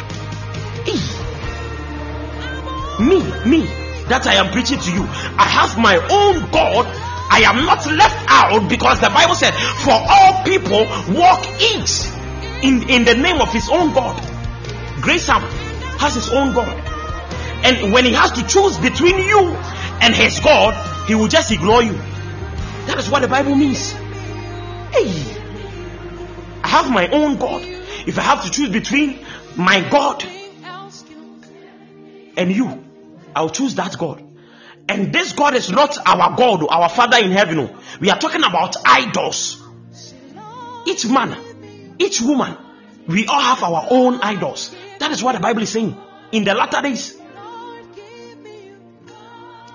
Me, 3.01 3.17
me, 3.49 3.65
that 4.13 4.27
I 4.27 4.35
am 4.35 4.51
preaching 4.51 4.77
to 4.77 4.91
you. 4.91 5.01
I 5.01 5.49
have 5.49 5.75
my 5.79 5.97
own 5.97 6.51
God. 6.51 6.85
I 7.31 7.41
am 7.49 7.65
not 7.65 7.83
left 7.89 8.25
out 8.29 8.69
because 8.69 9.01
the 9.01 9.09
Bible 9.09 9.33
said, 9.33 9.55
For 9.55 9.97
all 9.97 10.43
people 10.43 10.85
walk 11.17 11.41
each 11.57 12.05
in, 12.61 12.87
in 12.91 13.05
the 13.05 13.15
name 13.15 13.41
of 13.41 13.51
his 13.51 13.69
own 13.69 13.91
God. 13.91 14.21
Grayson 15.01 15.41
has 15.97 16.13
his 16.13 16.29
own 16.29 16.53
God. 16.53 16.77
And 17.65 17.91
when 17.91 18.05
he 18.05 18.13
has 18.13 18.33
to 18.33 18.45
choose 18.45 18.77
between 18.77 19.17
you 19.17 19.49
and 19.99 20.13
his 20.13 20.39
God, 20.41 20.77
he 21.07 21.15
will 21.15 21.27
just 21.27 21.51
ignore 21.51 21.81
you. 21.81 21.97
That 22.85 22.97
is 22.99 23.09
what 23.09 23.23
the 23.23 23.27
Bible 23.27 23.55
means. 23.55 23.95
Hey, 24.91 25.41
I 26.63 26.67
have 26.67 26.91
my 26.91 27.07
own 27.07 27.37
God. 27.37 27.63
If 28.07 28.17
I 28.17 28.21
have 28.21 28.43
to 28.43 28.51
choose 28.51 28.69
between 28.69 29.25
my 29.55 29.87
God 29.89 30.23
and 32.37 32.51
you, 32.51 32.83
I'll 33.35 33.49
choose 33.49 33.75
that 33.75 33.97
God. 33.97 34.23
And 34.89 35.13
this 35.13 35.33
God 35.33 35.55
is 35.55 35.69
not 35.69 35.97
our 36.05 36.35
God, 36.35 36.65
our 36.69 36.89
Father 36.89 37.17
in 37.17 37.31
heaven. 37.31 37.73
We 37.99 38.09
are 38.09 38.17
talking 38.19 38.43
about 38.43 38.75
idols. 38.85 39.61
Each 40.85 41.05
man, 41.05 41.95
each 41.99 42.19
woman, 42.21 42.57
we 43.07 43.25
all 43.27 43.39
have 43.39 43.63
our 43.63 43.87
own 43.89 44.19
idols. 44.21 44.75
That 44.99 45.11
is 45.11 45.23
what 45.23 45.33
the 45.33 45.39
Bible 45.39 45.61
is 45.61 45.69
saying. 45.69 45.95
In 46.31 46.43
the 46.43 46.53
latter 46.53 46.81
days, 46.81 47.17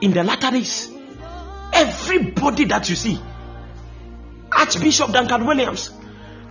in 0.00 0.12
the 0.12 0.24
latter 0.24 0.50
days, 0.50 0.90
everybody 1.72 2.64
that 2.66 2.88
you 2.90 2.96
see, 2.96 3.18
Archbishop 4.52 5.12
Duncan 5.12 5.46
Williams 5.46 5.90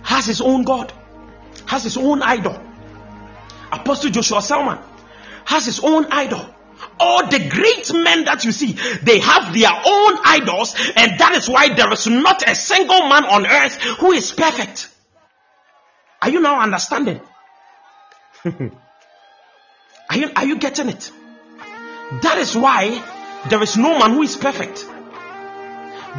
has 0.02 0.26
his 0.26 0.40
own 0.40 0.64
God, 0.64 0.92
has 1.66 1.82
his 1.82 1.96
own 1.96 2.22
idol. 2.22 2.60
Apostle 3.72 4.10
Joshua 4.10 4.42
Selman 4.42 4.78
has 5.44 5.66
his 5.66 5.80
own 5.80 6.06
idol. 6.10 6.44
All 7.00 7.26
the 7.26 7.38
great 7.38 7.92
men 7.92 8.24
that 8.24 8.44
you 8.44 8.52
see, 8.52 8.72
they 9.02 9.18
have 9.18 9.54
their 9.54 9.70
own 9.70 10.18
idols, 10.24 10.74
and 10.96 11.18
that 11.18 11.34
is 11.36 11.48
why 11.48 11.74
there 11.74 11.90
is 11.92 12.06
not 12.06 12.48
a 12.48 12.54
single 12.54 13.08
man 13.08 13.24
on 13.24 13.46
earth 13.46 13.80
who 13.98 14.12
is 14.12 14.32
perfect. 14.32 14.88
Are 16.20 16.30
you 16.30 16.40
now 16.40 16.60
understanding? 16.60 17.20
are, 18.44 20.16
you, 20.16 20.30
are 20.34 20.46
you 20.46 20.58
getting 20.58 20.88
it? 20.88 21.10
That 22.22 22.38
is 22.38 22.56
why 22.56 23.02
there 23.48 23.62
is 23.62 23.76
no 23.76 23.98
man 23.98 24.12
who 24.12 24.22
is 24.22 24.36
perfect. 24.36 24.86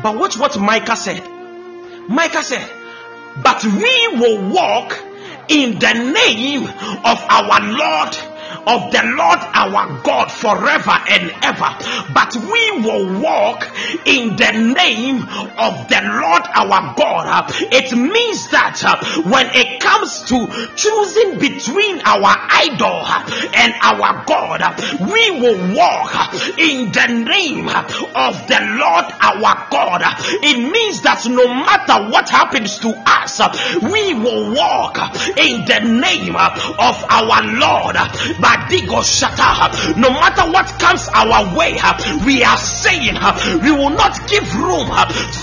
But 0.03 0.17
watch 0.17 0.37
what 0.37 0.59
Micah 0.59 0.95
said. 0.95 1.36
Micah 2.07 2.43
said, 2.43 2.69
But 3.43 3.63
we 3.63 4.07
will 4.19 4.49
walk 4.49 4.97
in 5.49 5.79
the 5.79 5.93
name 5.93 6.63
of 6.63 7.25
our 7.29 7.61
Lord 7.61 8.36
of 8.67 8.91
the 8.91 9.01
Lord 9.15 9.39
our 9.55 10.01
God 10.03 10.27
forever 10.27 10.95
and 11.07 11.31
ever. 11.41 11.71
But 12.13 12.35
we 12.35 12.81
will 12.83 13.21
walk 13.21 13.63
in 14.05 14.35
the 14.35 14.51
name 14.75 15.23
of 15.57 15.87
the 15.87 16.01
Lord 16.03 16.43
our 16.53 16.93
God. 16.95 17.51
It 17.71 17.95
means 17.95 18.49
that 18.51 18.83
uh, 18.83 19.23
when 19.29 19.47
it 19.53 19.79
comes 19.79 20.23
to 20.27 20.47
choosing 20.75 21.39
between 21.39 22.01
our 22.03 22.35
idol 22.35 23.01
uh, 23.03 23.23
and 23.55 23.73
our 23.81 24.25
God, 24.25 24.61
uh, 24.61 24.75
we 24.99 25.31
will 25.39 25.75
walk 25.75 26.11
uh, 26.13 26.27
in 26.59 26.91
the 26.91 27.07
name 27.23 27.69
of 27.69 28.35
the 28.47 28.59
Lord 28.75 29.05
our 29.21 29.67
God. 29.71 30.01
It 30.43 30.59
means 30.59 31.01
that 31.01 31.25
no 31.27 31.47
matter 31.47 32.11
what 32.11 32.29
happens 32.29 32.79
to 32.79 32.91
us, 33.05 33.39
we 33.81 34.13
will 34.13 34.53
walk 34.53 34.97
in 35.37 35.63
the 35.65 35.79
name 35.87 36.35
of 36.35 36.95
our 37.07 37.43
Lord 37.43 37.95
by 38.41 38.56
No 39.97 40.09
matter 40.09 40.49
what 40.51 40.67
comes 40.79 41.07
our 41.13 41.55
way, 41.57 41.77
we 42.25 42.43
are 42.43 42.57
saying 42.57 43.15
we 43.61 43.71
will 43.71 43.91
not 43.91 44.17
give 44.29 44.47
room 44.55 44.87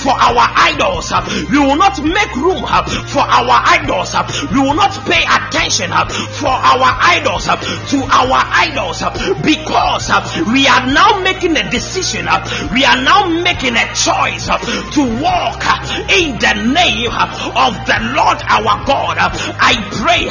for 0.02 0.12
our 0.12 0.44
idols. 0.56 1.12
We 1.50 1.58
will 1.58 1.76
not 1.76 2.02
make 2.02 2.34
room 2.36 2.64
for 3.08 3.24
our 3.24 3.56
idols. 3.64 4.14
We 4.52 4.60
will 4.60 4.74
not 4.74 4.92
pay 5.06 5.22
attention 5.22 5.90
for 6.38 6.48
our 6.50 6.90
idols 7.00 7.44
to 7.46 7.98
our 8.02 8.40
idols 8.44 9.02
because 9.42 10.10
we 10.52 10.66
are 10.66 10.86
now 10.92 11.20
making 11.22 11.56
a 11.56 11.70
decision. 11.70 12.26
We 12.72 12.84
are 12.84 13.00
now 13.02 13.28
making 13.28 13.76
a 13.76 13.86
choice 13.94 14.46
to 14.46 15.02
walk 15.20 15.62
in 16.10 16.38
the 16.38 16.54
name 16.72 17.10
of 17.10 17.72
the 17.86 17.98
Lord 18.14 18.38
our 18.48 18.84
God. 18.86 19.16
I 19.18 19.74
pray 20.02 20.26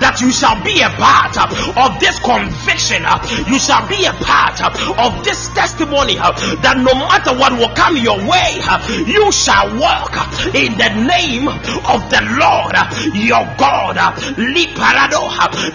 that 0.00 0.20
you 0.20 0.30
shall 0.30 0.62
be 0.62 0.80
a 0.82 0.90
part 0.90 1.36
of 1.36 2.00
this 2.00 2.18
conviction. 2.26 3.06
uh, 3.06 3.22
You 3.46 3.58
shall 3.58 3.86
be 3.86 4.04
a 4.04 4.12
part 4.12 4.58
uh, 4.60 5.06
of 5.06 5.22
this 5.24 5.48
testimony 5.54 6.18
uh, 6.18 6.32
that 6.66 6.76
no 6.82 6.92
matter 6.98 7.30
what 7.38 7.52
will 7.54 7.70
come 7.78 7.96
your 7.96 8.18
way, 8.18 8.58
uh, 8.66 8.82
you 9.06 9.30
shall 9.30 9.70
walk 9.78 10.10
uh, 10.18 10.26
in 10.50 10.74
the 10.74 10.90
name 11.06 11.46
of 11.46 12.00
the 12.10 12.20
Lord 12.34 12.74
uh, 12.74 12.90
your 13.14 13.46
God. 13.56 13.94
Liparado, 14.36 15.22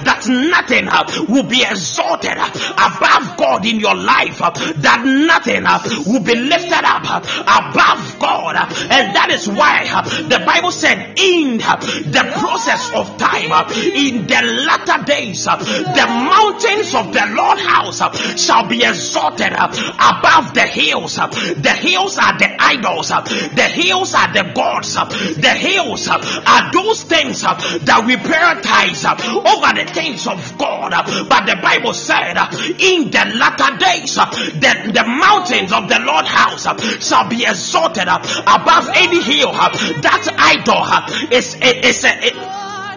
That 0.03 0.27
nothing 0.27 0.87
will 1.31 1.47
be 1.47 1.63
exalted 1.63 2.35
above 2.35 3.37
God 3.37 3.65
in 3.65 3.79
your 3.79 3.95
life. 3.95 4.39
That 4.39 5.01
nothing 5.05 5.63
will 6.05 6.23
be 6.23 6.35
lifted 6.35 6.83
up 6.83 7.05
above 7.47 8.19
God. 8.19 8.55
And 8.91 9.15
that 9.15 9.29
is 9.31 9.47
why 9.47 9.85
the 10.27 10.43
Bible 10.45 10.71
said, 10.71 11.15
in 11.17 11.57
the 11.57 12.23
process 12.39 12.91
of 12.93 13.17
time, 13.17 13.51
in 13.95 14.27
the 14.27 14.41
latter 14.67 15.03
days, 15.05 15.45
the 15.45 16.05
mountains 16.41 16.93
of 16.95 17.13
the 17.13 17.25
Lord 17.35 17.59
house 17.59 18.01
uh, 18.01 18.11
shall 18.35 18.67
be 18.67 18.83
exalted 18.83 19.53
uh, 19.53 19.67
above 19.69 20.53
the 20.53 20.65
hills. 20.65 21.17
uh, 21.17 21.27
The 21.27 21.73
hills 21.73 22.17
are 22.17 22.37
the 22.37 22.49
idols, 22.59 23.11
uh, 23.11 23.21
the 23.21 23.67
hills 23.69 24.13
are 24.13 24.33
the 24.33 24.51
gods, 24.53 24.95
uh, 24.97 25.05
the 25.05 25.53
hills 25.53 26.07
uh, 26.07 26.17
are 26.47 26.71
those 26.71 27.03
things 27.03 27.41
that 27.41 28.03
we 28.05 28.15
prioritize 28.15 29.05
over 29.05 29.69
the 29.77 29.85
things 29.91 30.27
of 30.27 30.39
God. 30.57 30.91
But 31.29 31.45
the 31.45 31.57
Bible 31.61 31.93
said, 31.93 32.37
in 32.79 33.11
the 33.11 33.23
latter 33.37 33.77
days, 33.77 34.15
the, 34.15 34.91
the 34.93 35.05
mountains 35.05 35.71
of 35.71 35.87
the 35.87 35.99
Lord 35.99 36.25
house 36.25 36.65
shall 37.05 37.27
be 37.29 37.43
exalted 37.45 38.07
above 38.07 38.89
any 38.95 39.21
hill. 39.21 39.51
That 39.51 40.25
idol 40.37 40.81
uh, 40.81 41.07
is, 41.31 41.55
is 41.61 42.03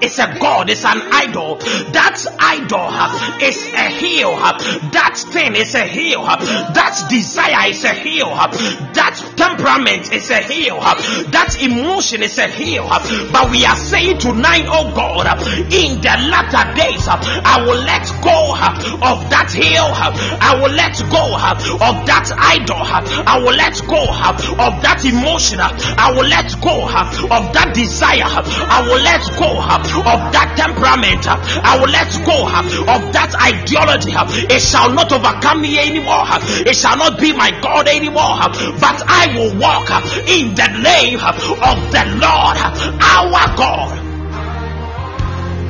it's 0.05 0.19
a 0.19 0.39
god, 0.39 0.69
it's 0.69 0.85
an 0.85 1.01
idol. 1.01 1.57
That 1.97 2.21
idol 2.39 2.93
is 3.41 3.57
a 3.73 3.89
uh, 4.29 4.53
That 4.93 5.17
thing 5.17 5.57
is 5.57 5.75
a 5.75 5.85
uh, 6.21 6.37
That 6.73 7.09
desire 7.09 7.71
is 7.71 7.85
a 7.85 7.95
uh, 8.21 8.47
That 8.93 9.17
temperament 9.37 10.13
is 10.13 10.31
a 10.31 10.45
uh, 10.45 10.95
That 11.33 11.57
emotion 11.63 12.23
is 12.23 12.39
a 12.39 12.49
uh, 12.53 13.33
But 13.33 13.51
we 13.51 13.65
are 13.65 13.77
saying 13.77 14.19
tonight, 14.19 14.67
oh 14.69 14.93
God, 14.95 15.25
in 15.73 16.01
the 16.01 16.15
latter 16.29 16.65
days, 16.77 17.09
I 17.09 17.65
will 17.65 17.81
let 17.81 18.05
go 18.21 18.53
of 19.01 19.31
that 19.31 19.49
uh, 19.57 20.13
I 20.41 20.61
will 20.61 20.75
let 20.75 20.99
go 21.09 21.25
of 21.81 21.97
that 22.07 22.29
idol. 22.37 22.81
I 22.81 23.39
will 23.39 23.55
let 23.57 23.81
go 23.87 24.03
of 24.05 24.83
that 24.83 25.05
emotion. 25.05 25.61
I 25.61 26.13
will 26.13 26.29
let 26.29 26.53
go 26.61 26.85
of 26.85 27.45
that 27.55 27.73
desire. 27.75 28.27
I 28.27 28.83
will 28.83 29.01
let 29.01 29.23
go 29.39 29.55
of 30.03 30.19
that 30.35 30.55
temperament. 30.57 31.27
uh, 31.29 31.37
I 31.63 31.79
will 31.79 31.91
let 31.91 32.11
go 32.27 32.47
uh, 32.49 32.95
of 32.99 33.13
that 33.13 33.35
ideology. 33.39 34.15
uh, 34.15 34.27
It 34.51 34.61
shall 34.61 34.91
not 34.93 35.13
overcome 35.13 35.63
me 35.63 35.79
anymore. 35.79 36.25
It 36.67 36.75
shall 36.77 36.97
not 36.97 37.21
be 37.21 37.33
my 37.33 37.51
God 37.61 37.87
anymore. 37.89 38.39
But 38.81 39.03
I 39.07 39.31
will 39.37 39.55
walk 39.59 39.89
in 40.29 40.55
the 40.55 40.69
name 40.83 41.19
of 41.21 41.79
the 41.93 42.05
Lord 42.19 42.57
our 43.03 43.47
God. 43.57 43.95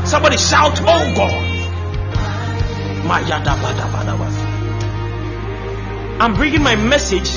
Somebody 0.06 0.36
shout, 0.36 0.78
Oh 0.82 1.12
God. 1.16 1.50
I'm 6.20 6.34
bringing 6.34 6.62
my 6.62 6.76
message 6.76 7.28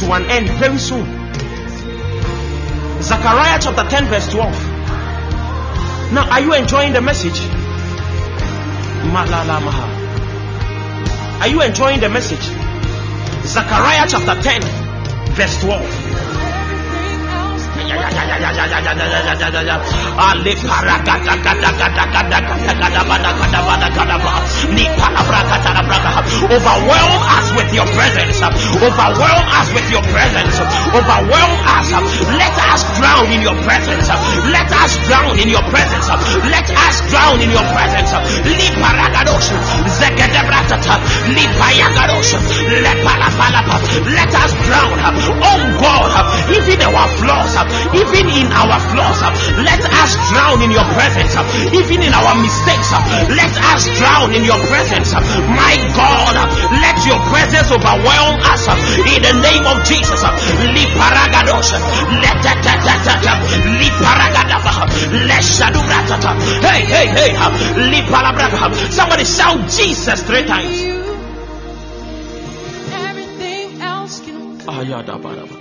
to 0.00 0.12
an 0.12 0.24
end 0.30 0.48
very 0.58 0.78
soon. 0.78 1.04
Zechariah 3.02 3.58
chapter 3.60 3.84
10, 3.88 4.04
verse 4.06 4.28
12. 4.32 4.77
Now, 6.12 6.28
are 6.30 6.40
you 6.40 6.54
enjoying 6.54 6.92
the 6.94 7.00
message? 7.02 7.38
Are 11.40 11.48
you 11.48 11.60
enjoying 11.62 12.00
the 12.00 12.08
message? 12.08 12.42
Zechariah 13.46 14.06
chapter 14.08 14.42
10, 14.42 14.62
verse 15.34 15.60
12. 15.60 16.37
Ale 20.18 20.52
paragada 20.68 21.34
gada 21.44 21.70
gada 21.72 22.04
gada 22.04 22.04
gada 22.12 22.74
gada 22.76 23.02
bada 23.08 23.30
gada 23.38 23.60
bada 23.66 23.88
gada 23.96 24.16
ba. 24.18 24.32
Ni 24.76 24.84
palabragata 24.98 25.70
la 25.72 25.82
braga. 25.88 26.10
Overwhelm 26.52 27.14
us 27.36 27.46
with 27.56 27.70
your 27.72 27.88
presence. 27.96 28.38
Overwhelm 28.42 29.44
us 29.58 29.68
with 29.72 29.88
your 29.90 30.02
presence. 30.12 30.56
Overwhelm 30.92 31.52
us. 31.76 31.88
Let 32.36 32.54
us 32.72 32.80
drown 32.98 33.26
in 33.32 33.40
your 33.42 33.56
presence. 33.64 34.08
Let 34.52 34.68
us 34.72 34.92
drown 35.08 35.38
in 35.38 35.48
your 35.48 35.62
presence. 35.72 36.06
Let 36.52 36.68
us 36.70 36.96
drown 37.10 37.40
in 37.40 37.50
your 37.50 37.66
presence. 37.72 38.10
Li 38.44 38.68
paragadosh. 38.80 39.27
Let 44.08 44.32
us 44.34 44.52
drown. 44.64 44.96
Oh 45.44 45.60
God, 45.80 46.12
even 46.56 46.80
our 46.88 47.06
flaws, 47.20 47.54
even 47.94 48.26
in 48.32 48.48
our 48.52 48.78
flaws, 48.92 49.20
let 49.60 49.82
us 49.82 50.10
drown 50.32 50.62
in 50.62 50.70
your 50.72 50.86
presence. 50.96 51.34
Even 51.74 52.02
in 52.02 52.12
our 52.14 52.34
mistakes, 52.40 52.90
let 53.34 53.52
us 53.72 53.82
drown 53.98 54.34
in 54.34 54.44
your 54.44 54.58
presence. 54.66 55.12
My 55.52 55.76
God, 55.96 56.34
let 56.80 56.96
your 57.06 57.20
presence 57.28 57.68
overwhelm 57.70 58.40
us 58.48 58.64
in 59.12 59.20
the 59.22 59.34
name 59.42 59.64
of 59.68 59.84
Jesus. 59.84 60.20
Hey, 66.64 66.82
hey, 66.84 67.06
hey. 67.12 67.30
Somebody 68.90 69.24
shout 69.24 69.68
Jesus 69.70 70.22
three 70.22 70.44
times. 70.44 70.97
Ayadabaraba. 74.68 75.56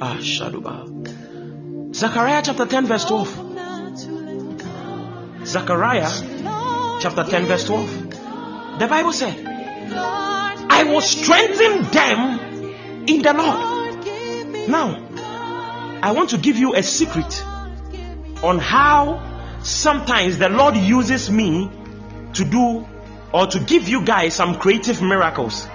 Ah, 0.00 0.16
Shaduba. 0.18 1.94
Zechariah 1.94 2.42
chapter 2.42 2.64
10, 2.64 2.86
verse 2.86 3.04
12. 3.04 3.34
come 3.34 3.54
down 3.54 3.94
to 3.94 4.10
let 4.12 5.46
Zechariah 5.46 6.10
chapter 7.02 7.24
10, 7.24 7.44
verse 7.44 7.64
12. 7.66 8.78
The 8.78 8.86
Bible 8.86 9.12
said, 9.12 9.36
I 10.70 10.84
will 10.84 11.02
strengthen 11.02 11.82
them 11.90 13.04
in 13.06 13.20
the 13.20 13.34
Lord. 13.34 14.68
Now, 14.68 15.06
I 16.02 16.12
want 16.12 16.30
to 16.30 16.38
give 16.38 16.56
you 16.56 16.74
a 16.74 16.82
secret 16.82 17.44
on 18.42 18.58
how 18.58 19.58
sometimes 19.62 20.38
the 20.38 20.48
Lord 20.48 20.76
uses 20.76 21.30
me 21.30 21.70
to 22.34 22.44
do 22.46 22.86
or 23.34 23.46
to 23.48 23.60
give 23.60 23.86
you 23.86 24.02
guys 24.02 24.34
some 24.34 24.54
creative 24.58 25.02
miracles. 25.02 25.66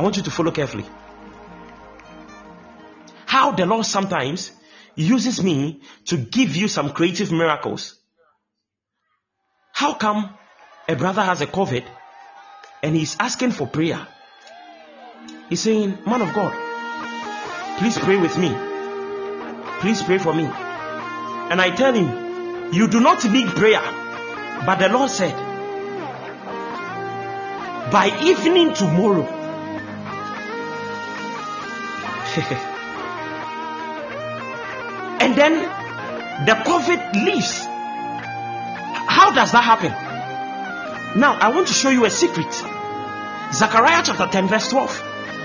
I 0.00 0.02
want 0.02 0.16
you 0.16 0.22
to 0.22 0.30
follow 0.30 0.50
carefully. 0.50 0.86
How 3.26 3.50
the 3.52 3.66
Lord 3.66 3.84
sometimes 3.84 4.50
uses 4.94 5.42
me 5.42 5.82
to 6.06 6.16
give 6.16 6.56
you 6.56 6.68
some 6.68 6.94
creative 6.94 7.30
miracles. 7.30 7.98
How 9.74 9.92
come 9.92 10.30
a 10.88 10.96
brother 10.96 11.20
has 11.20 11.42
a 11.42 11.46
COVID 11.46 11.84
and 12.82 12.96
he's 12.96 13.14
asking 13.20 13.50
for 13.50 13.66
prayer? 13.66 14.08
He's 15.50 15.60
saying, 15.60 15.98
Man 16.06 16.22
of 16.22 16.32
God, 16.32 16.54
please 17.78 17.98
pray 17.98 18.16
with 18.16 18.38
me. 18.38 18.56
Please 19.80 20.02
pray 20.02 20.16
for 20.16 20.32
me. 20.32 20.44
And 20.44 21.60
I 21.60 21.74
tell 21.76 21.92
him, 21.92 22.72
You 22.72 22.88
do 22.88 23.00
not 23.00 23.22
need 23.30 23.48
prayer. 23.48 23.82
But 24.64 24.78
the 24.78 24.88
Lord 24.88 25.10
said, 25.10 25.36
By 27.92 28.18
evening 28.22 28.72
tomorrow, 28.72 29.39
and 35.20 35.36
then 35.36 35.62
the 36.46 36.54
prophet 36.64 37.00
leaves. 37.14 37.66
How 39.08 39.32
does 39.32 39.52
that 39.52 39.64
happen? 39.64 39.92
Now, 41.20 41.34
I 41.34 41.50
want 41.50 41.66
to 41.68 41.74
show 41.74 41.90
you 41.90 42.04
a 42.04 42.10
secret. 42.10 42.52
Zechariah 43.52 44.02
chapter 44.04 44.26
10, 44.26 44.46
verse 44.46 44.68
12. 44.68 45.02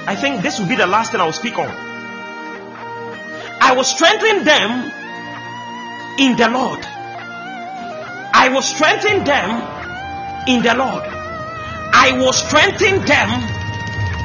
I 0.07 0.16
think 0.16 0.44
this 0.44 0.60
will 0.60 0.68
be 0.68 0.76
the 0.76 0.86
last 0.86 1.12
thing 1.12 1.22
I 1.22 1.26
will 1.26 1.34
speak 1.34 1.57
on. 1.57 1.70
I 3.60 3.74
will 3.76 3.84
strengthen 3.84 4.44
them 4.44 4.91
in 6.20 6.38
the 6.38 6.48
Lord. 6.49 6.86
I 6.86 8.49
will 8.53 8.62
strengthen 8.62 9.24
them 9.24 9.49
in 10.48 10.62
the 10.62 10.76
Lord. 10.76 11.03
I 11.03 12.12
will 12.20 12.34
strengthen 12.34 13.03
them 13.06 13.30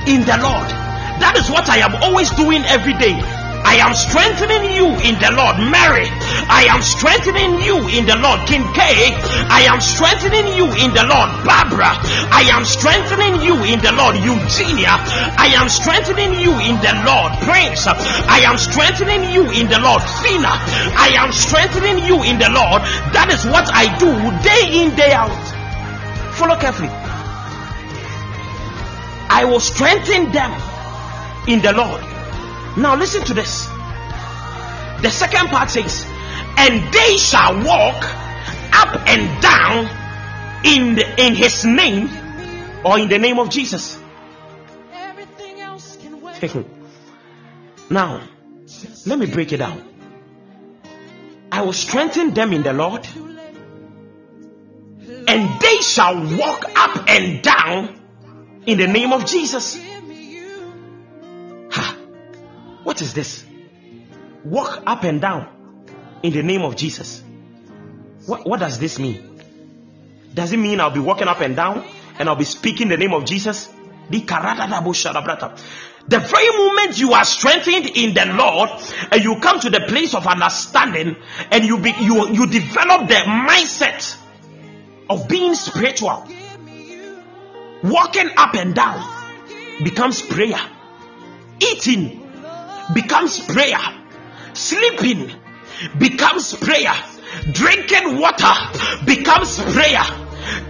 in 0.07 0.27
the 0.27 0.37
Lord. 0.43 0.90
That 1.21 1.37
is 1.37 1.51
what 1.51 1.69
I 1.69 1.85
am 1.85 1.95
always 2.03 2.31
doing 2.31 2.65
every 2.65 2.97
day. 2.97 3.15
I 3.61 3.77
am 3.85 3.93
strengthening 3.95 4.73
you 4.73 4.89
in 5.05 5.21
the 5.21 5.31
Lord, 5.37 5.61
Mary. 5.61 6.09
I 6.49 6.67
am 6.73 6.81
strengthening 6.81 7.61
you 7.61 7.77
in 7.93 8.09
the 8.09 8.17
Lord, 8.17 8.43
King 8.49 8.65
K. 8.73 8.81
I 9.47 9.69
am 9.69 9.85
strengthening 9.85 10.49
you 10.57 10.67
in 10.81 10.91
the 10.97 11.05
Lord, 11.05 11.31
Barbara. 11.45 11.93
I 12.33 12.49
am 12.51 12.65
strengthening 12.65 13.45
you 13.45 13.61
in 13.69 13.79
the 13.85 13.93
Lord, 13.93 14.17
Eugenia. 14.17 14.97
I 15.37 15.53
am 15.61 15.69
strengthening 15.69 16.41
you 16.41 16.57
in 16.57 16.81
the 16.81 16.95
Lord, 17.05 17.31
Prince. 17.45 17.85
I 17.87 18.49
am 18.49 18.57
strengthening 18.57 19.29
you 19.29 19.45
in 19.53 19.69
the 19.69 19.79
Lord, 19.79 20.03
Fina. 20.25 20.57
I 20.97 21.15
am 21.21 21.31
strengthening 21.31 22.01
you 22.03 22.25
in 22.25 22.41
the 22.41 22.49
Lord. 22.51 22.81
That 23.13 23.29
is 23.29 23.45
what 23.45 23.69
I 23.71 23.93
do 24.01 24.11
day 24.41 24.83
in, 24.83 24.97
day 24.97 25.13
out. 25.13 25.31
Follow 26.35 26.57
carefully. 26.57 26.91
I 29.31 29.45
will 29.45 29.61
strengthen 29.61 30.33
them 30.33 30.51
in 31.47 31.61
the 31.61 31.73
Lord. 31.73 32.03
Now 32.77 32.97
listen 32.97 33.25
to 33.25 33.35
this. 33.35 33.67
The 35.03 35.11
second 35.11 35.49
part 35.49 35.71
says, 35.71 36.07
and 36.57 36.93
they 36.93 37.17
shall 37.17 37.65
walk 37.65 38.05
up 38.73 39.09
and 39.09 39.43
down 39.43 39.89
in 40.65 40.95
the, 40.95 41.25
in 41.27 41.35
his 41.35 41.65
name 41.65 42.11
or 42.85 42.99
in 42.99 43.09
the 43.09 43.19
name 43.19 43.39
of 43.39 43.51
Jesus. 43.51 43.99
Everything 44.93 45.61
else 45.61 45.97
can 46.01 46.21
wait. 46.21 46.55
now, 47.91 48.23
let 49.07 49.19
me 49.19 49.27
break 49.27 49.53
it 49.53 49.59
down. 49.59 49.87
I 51.51 51.62
will 51.62 51.73
strengthen 51.73 52.33
them 52.33 52.53
in 52.53 52.62
the 52.62 52.73
Lord, 52.73 53.07
and 55.27 55.61
they 55.61 55.79
shall 55.79 56.15
walk 56.37 56.65
up 56.77 57.09
and 57.09 57.43
down 57.43 57.99
in 58.67 58.79
the 58.79 58.87
name 58.87 59.12
of 59.12 59.27
Jesus. 59.27 59.81
What 62.91 63.01
is 63.03 63.15
this? 63.15 63.45
Walk 64.45 64.83
up 64.85 65.05
and 65.05 65.21
down 65.21 65.47
in 66.25 66.33
the 66.33 66.43
name 66.43 66.62
of 66.62 66.75
Jesus. 66.75 67.23
What, 68.27 68.45
what 68.45 68.59
does 68.59 68.81
this 68.81 68.99
mean? 68.99 69.41
Does 70.35 70.53
it 70.53 70.57
mean 70.57 70.81
I'll 70.81 70.91
be 70.91 70.99
walking 70.99 71.29
up 71.29 71.41
and 71.41 71.55
down 71.55 71.87
and 72.19 72.29
I'll 72.29 72.35
be 72.35 72.43
speaking 72.43 72.89
the 72.89 72.97
name 72.97 73.12
of 73.12 73.27
Jesus? 73.27 73.69
The 74.11 74.25
very 76.09 76.49
moment 76.49 76.99
you 76.99 77.12
are 77.12 77.25
strengthened 77.25 77.97
in 77.97 78.12
the 78.12 78.27
Lord 78.35 78.71
and 79.12 79.23
you 79.23 79.39
come 79.39 79.61
to 79.61 79.71
the 79.71 79.83
place 79.87 80.12
of 80.12 80.27
understanding 80.27 81.15
and 81.53 81.65
you 81.65 81.79
be, 81.79 81.95
you, 82.01 82.29
you 82.31 82.49
develop 82.49 83.07
the 83.07 83.15
mindset 83.15 84.17
of 85.09 85.29
being 85.29 85.55
spiritual, 85.55 86.27
walking 87.85 88.31
up 88.37 88.57
and 88.57 88.75
down 88.75 89.01
becomes 89.85 90.23
prayer. 90.23 90.59
Eating 91.61 92.20
becomes 92.95 93.41
prayer. 93.41 93.81
Sleeping 94.53 95.31
becomes 95.99 96.55
prayer. 96.55 96.95
Drinking 97.53 98.19
water 98.19 98.53
becomes 99.05 99.59
prayer. 99.73 100.03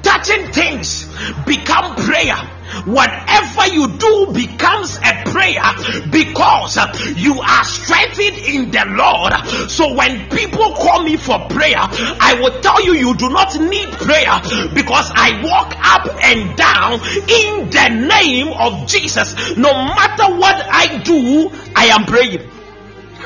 Touching 0.03 0.53
things 0.53 1.07
become 1.47 1.97
prayer. 1.97 2.37
Whatever 2.85 3.67
you 3.73 3.89
do 3.99 4.29
becomes 4.33 4.97
a 4.99 5.23
prayer 5.31 5.63
because 6.11 6.77
you 7.17 7.41
are 7.41 7.65
strengthened 7.65 8.39
in 8.39 8.71
the 8.71 8.85
Lord. 8.87 9.33
So 9.71 9.95
when 9.95 10.29
people 10.31 10.75
call 10.75 11.03
me 11.03 11.17
for 11.17 11.39
prayer, 11.49 11.79
I 11.79 12.39
will 12.41 12.61
tell 12.61 12.81
you 12.85 12.95
you 12.95 13.17
do 13.17 13.29
not 13.29 13.59
need 13.61 13.89
prayer 13.93 14.41
because 14.73 15.11
I 15.15 15.41
walk 15.43 15.75
up 15.83 16.07
and 16.23 16.57
down 16.57 17.01
in 17.29 17.71
the 17.71 17.89
name 18.07 18.49
of 18.49 18.87
Jesus. 18.87 19.35
No 19.57 19.73
matter 19.73 20.31
what 20.37 20.65
I 20.71 20.99
do, 21.03 21.51
I 21.75 21.87
am 21.87 22.05
praying. 22.07 22.49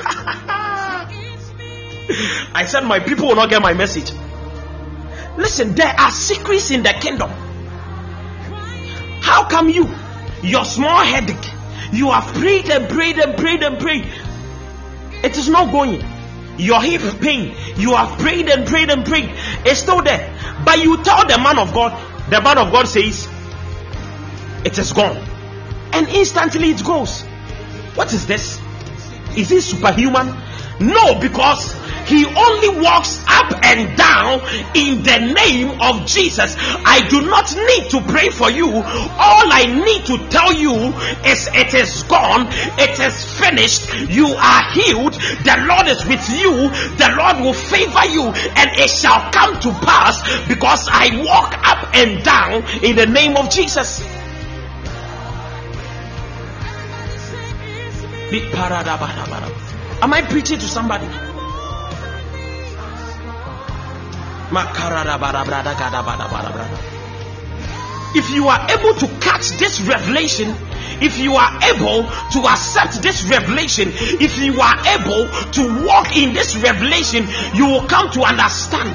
I 2.55 2.65
said 2.67 2.85
my 2.85 3.01
people 3.01 3.29
will 3.29 3.37
not 3.37 3.51
get 3.51 3.61
my 3.63 3.75
message. 3.75 4.13
Listen, 5.37 5.75
there 5.75 5.95
are 5.99 6.11
secrets 6.11 6.71
in 6.71 6.83
the 6.83 6.91
kingdom. 6.91 7.31
How 9.21 9.49
come 9.49 9.69
you, 9.69 9.89
your 10.43 10.65
small 10.65 11.03
headache, 11.03 11.51
you 11.93 12.11
have 12.11 12.35
prayed 12.35 12.71
and 12.71 12.89
prayed 12.89 13.19
and 13.19 13.37
prayed 13.37 13.63
and 13.63 13.79
prayed, 13.79 14.07
it 15.25 15.37
is 15.37 15.49
not 15.49 15.73
going. 15.73 16.05
Your 16.57 16.81
hip 16.81 17.01
pain, 17.21 17.57
you 17.77 17.97
have 17.97 18.19
prayed 18.21 18.49
and 18.49 18.67
prayed 18.67 18.91
and 18.91 19.05
prayed, 19.05 19.31
it's 19.65 19.81
still 19.81 20.03
there. 20.03 20.31
But 20.65 20.79
you 20.83 21.03
tell 21.03 21.27
the 21.27 21.39
man 21.39 21.59
of 21.59 21.75
God, 21.75 21.93
the 22.31 22.41
man 22.41 22.59
of 22.59 22.71
God 22.71 22.87
says, 22.87 23.27
it 24.65 24.79
is 24.79 24.93
gone, 24.93 25.17
and 25.93 26.09
instantly 26.09 26.71
it 26.71 26.85
goes. 26.85 27.23
What 27.97 28.13
is 28.13 28.27
this? 28.27 28.61
Is 29.37 29.51
he 29.51 29.61
superhuman? 29.61 30.29
No, 30.81 31.21
because 31.21 31.73
he 32.07 32.27
only 32.27 32.83
walks 32.83 33.23
up 33.29 33.53
and 33.65 33.97
down 33.97 34.41
in 34.75 35.03
the 35.03 35.33
name 35.33 35.81
of 35.81 36.07
Jesus. 36.07 36.57
I 36.85 37.07
do 37.09 37.23
not 37.23 37.55
need 37.55 37.91
to 37.91 38.01
pray 38.13 38.29
for 38.31 38.51
you. 38.51 38.69
All 38.69 39.47
I 39.53 39.65
need 39.67 40.05
to 40.07 40.29
tell 40.29 40.53
you 40.53 40.93
is 41.25 41.49
it 41.53 41.75
is 41.75 42.03
gone, 42.05 42.49
it 42.79 42.99
is 42.99 43.25
finished, 43.39 44.11
you 44.11 44.27
are 44.35 44.63
healed, 44.73 45.15
the 45.15 45.65
Lord 45.69 45.87
is 45.87 46.05
with 46.07 46.29
you, 46.29 46.69
the 46.99 47.15
Lord 47.17 47.39
will 47.41 47.55
favor 47.55 48.07
you, 48.11 48.25
and 48.25 48.71
it 48.79 48.91
shall 48.91 49.31
come 49.31 49.59
to 49.61 49.71
pass 49.85 50.21
because 50.49 50.89
I 50.91 51.23
walk 51.25 51.55
up 51.67 51.95
and 51.95 52.23
down 52.25 52.65
in 52.85 52.97
the 52.97 53.07
name 53.07 53.37
of 53.37 53.51
Jesus. 53.51 54.03
Am 60.03 60.13
I 60.13 60.23
preaching 60.23 60.59
to 60.59 60.67
somebody? 60.67 61.07
If 68.17 68.31
you 68.31 68.49
are 68.49 68.71
able 68.71 68.95
to 68.95 69.09
catch 69.21 69.51
this 69.59 69.81
revelation, 69.81 70.55
if 71.01 71.19
you 71.19 71.35
are 71.35 71.59
able 71.65 72.05
to 72.05 72.49
accept 72.49 73.03
this 73.03 73.25
revelation, 73.25 73.89
if 73.93 74.39
you 74.39 74.61
are 74.61 74.79
able 74.87 75.29
to 75.53 75.87
walk 75.87 76.17
in 76.17 76.33
this 76.33 76.57
revelation, 76.57 77.27
you 77.55 77.67
will 77.67 77.87
come 77.89 78.11
to 78.13 78.23
understand 78.23 78.91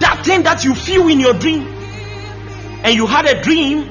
that 0.00 0.22
thing 0.24 0.42
that 0.42 0.64
you 0.64 0.74
feel 0.74 1.08
in 1.08 1.20
your 1.20 1.34
dream. 1.34 1.62
And 2.82 2.94
you 2.94 3.06
had 3.06 3.26
a 3.26 3.42
dream 3.42 3.88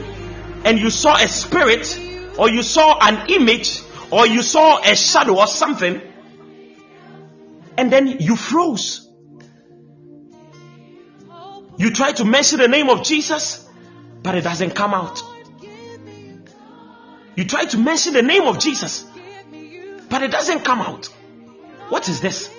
and 0.65 0.79
you 0.79 0.89
saw 0.89 1.15
a 1.15 1.27
spirit 1.27 1.99
or 2.37 2.49
you 2.49 2.63
saw 2.63 2.97
an 3.01 3.29
image 3.29 3.81
or 4.11 4.25
you 4.27 4.41
saw 4.41 4.79
a 4.79 4.95
shadow 4.95 5.39
or 5.39 5.47
something 5.47 6.01
and 7.77 7.91
then 7.91 8.07
you 8.07 8.35
froze. 8.35 9.07
You 11.77 11.91
try 11.91 12.11
to 12.13 12.25
mention 12.25 12.59
the 12.59 12.67
name 12.67 12.89
of 12.89 13.03
Jesus, 13.03 13.67
but 14.23 14.35
it 14.35 14.43
doesn't 14.43 14.71
come 14.71 14.93
out. 14.93 15.21
You 17.35 17.45
try 17.45 17.65
to 17.65 17.77
mention 17.77 18.13
the 18.13 18.23
name 18.23 18.43
of 18.43 18.57
Jesus, 18.57 19.05
but 20.09 20.23
it 20.23 20.31
doesn't 20.31 20.65
come 20.65 20.79
out. 20.81 21.05
What 21.89 22.09
is 22.09 22.19
this? 22.19 22.51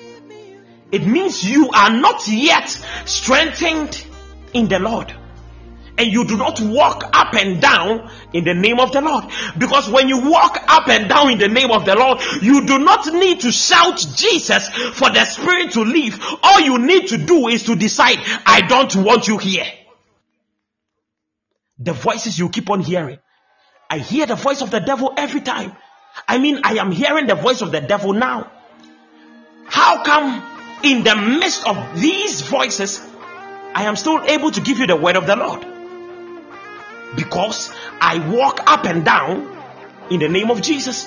It 0.93 1.05
means 1.05 1.45
you 1.45 1.71
are 1.71 1.91
not 1.91 2.29
yet 2.29 2.69
strengthened 3.05 4.05
in 4.55 4.69
the 4.69 4.79
Lord. 4.79 5.13
And 5.99 6.13
you 6.13 6.25
do 6.25 6.37
not 6.37 6.61
walk 6.61 7.03
up 7.13 7.35
and 7.35 7.61
down 7.61 8.09
in 8.33 8.45
the 8.45 8.55
name 8.55 8.79
of 8.79 8.93
the 8.93 9.01
Lord. 9.01 9.25
Because 9.59 9.91
when 9.91 10.09
you 10.09 10.31
walk 10.31 10.57
up 10.69 10.89
and 10.89 11.09
down 11.09 11.33
in 11.33 11.39
the 11.39 11.49
name 11.49 11.73
of 11.73 11.85
the 11.85 11.97
Lord, 11.97 12.21
you 12.41 12.65
do 12.65 12.79
not 12.79 13.13
need 13.13 13.41
to 13.41 13.51
shout 13.51 13.99
Jesus 14.15 14.69
for 14.69 15.11
the 15.11 15.25
Spirit 15.25 15.73
to 15.73 15.81
leave. 15.81 16.25
All 16.43 16.61
you 16.61 16.79
need 16.79 17.09
to 17.09 17.19
do 17.19 17.49
is 17.49 17.65
to 17.65 17.75
decide, 17.75 18.19
I 18.47 18.61
don't 18.69 18.95
want 19.05 19.27
you 19.27 19.39
here. 19.39 19.67
The 21.81 21.93
voices 21.93 22.39
you 22.39 22.49
keep 22.49 22.71
on 22.71 22.81
hearing. 22.81 23.19
I 23.91 23.99
hear 23.99 24.27
the 24.27 24.37
voice 24.37 24.63
of 24.63 24.71
the 24.71 24.81
devil 24.81 25.13
every 25.17 25.41
time. 25.41 25.73
I 26.29 26.39
mean, 26.39 26.61
I 26.63 26.75
am 26.75 26.93
hearing 26.93 27.27
the 27.27 27.35
voice 27.35 27.61
of 27.61 27.73
the 27.73 27.81
devil 27.81 28.13
now. 28.13 28.53
How 29.67 30.05
come 30.05 30.43
in 30.85 31.03
the 31.03 31.17
midst 31.17 31.67
of 31.67 32.01
these 32.01 32.43
voices, 32.43 33.01
I 33.75 33.85
am 33.85 33.97
still 33.97 34.23
able 34.25 34.51
to 34.53 34.61
give 34.61 34.79
you 34.79 34.87
the 34.87 34.97
word 34.97 35.17
of 35.17 35.27
the 35.27 35.37
Lord? 35.37 35.78
Because 37.17 37.73
I 38.01 38.19
walk 38.29 38.61
up 38.67 38.85
and 38.85 39.05
down 39.05 39.57
in 40.11 40.21
the 40.21 40.29
name 40.29 40.51
of 40.51 40.63
Jesus. 40.63 41.07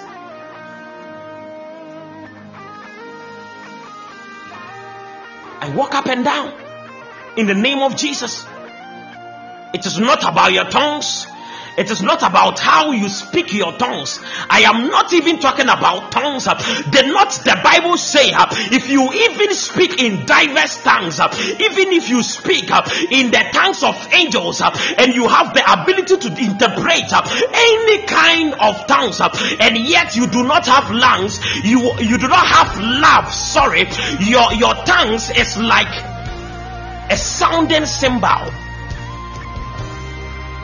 I 5.61 5.73
walk 5.75 5.93
up 5.93 6.07
and 6.07 6.25
down 6.25 6.53
in 7.37 7.47
the 7.47 7.53
name 7.53 7.79
of 7.79 7.95
Jesus. 7.95 8.45
It 9.73 9.85
is 9.85 9.99
not 9.99 10.23
about 10.23 10.51
your 10.51 10.65
tongues. 10.65 11.27
It 11.81 11.89
is 11.89 12.03
not 12.03 12.21
about 12.21 12.59
how 12.59 12.91
you 12.91 13.09
speak 13.09 13.51
your 13.53 13.75
tongues. 13.75 14.19
I 14.47 14.61
am 14.69 14.89
not 14.89 15.11
even 15.13 15.39
talking 15.39 15.65
about 15.65 16.11
tongues. 16.11 16.45
The 16.45 17.09
not 17.11 17.31
the 17.31 17.59
Bible 17.63 17.97
say 17.97 18.31
uh, 18.33 18.45
if 18.71 18.87
you 18.87 19.11
even 19.11 19.51
speak 19.55 19.99
in 19.99 20.27
diverse 20.27 20.77
tongues, 20.83 21.19
uh, 21.19 21.33
even 21.33 21.91
if 21.93 22.07
you 22.07 22.21
speak 22.21 22.69
uh, 22.69 22.83
in 23.09 23.31
the 23.31 23.49
tongues 23.51 23.81
of 23.81 23.97
angels 24.13 24.61
and 24.61 25.15
you 25.15 25.27
have 25.27 25.55
the 25.55 25.65
ability 25.81 26.17
to 26.17 26.29
interpret 26.37 27.09
any 27.51 28.05
kind 28.05 28.53
of 28.61 28.85
tongues 28.85 29.19
and 29.59 29.75
yet 29.75 30.15
you 30.15 30.27
do 30.27 30.43
not 30.43 30.67
have 30.67 30.91
lungs, 30.91 31.39
you 31.65 31.97
you 31.97 32.19
do 32.19 32.27
not 32.27 32.45
have 32.45 32.79
love. 32.79 33.33
Sorry, 33.33 33.89
your 34.19 34.53
your 34.53 34.75
tongues 34.85 35.31
is 35.31 35.57
like 35.57 35.89
a 37.09 37.17
sounding 37.17 37.87
cymbal. 37.87 38.53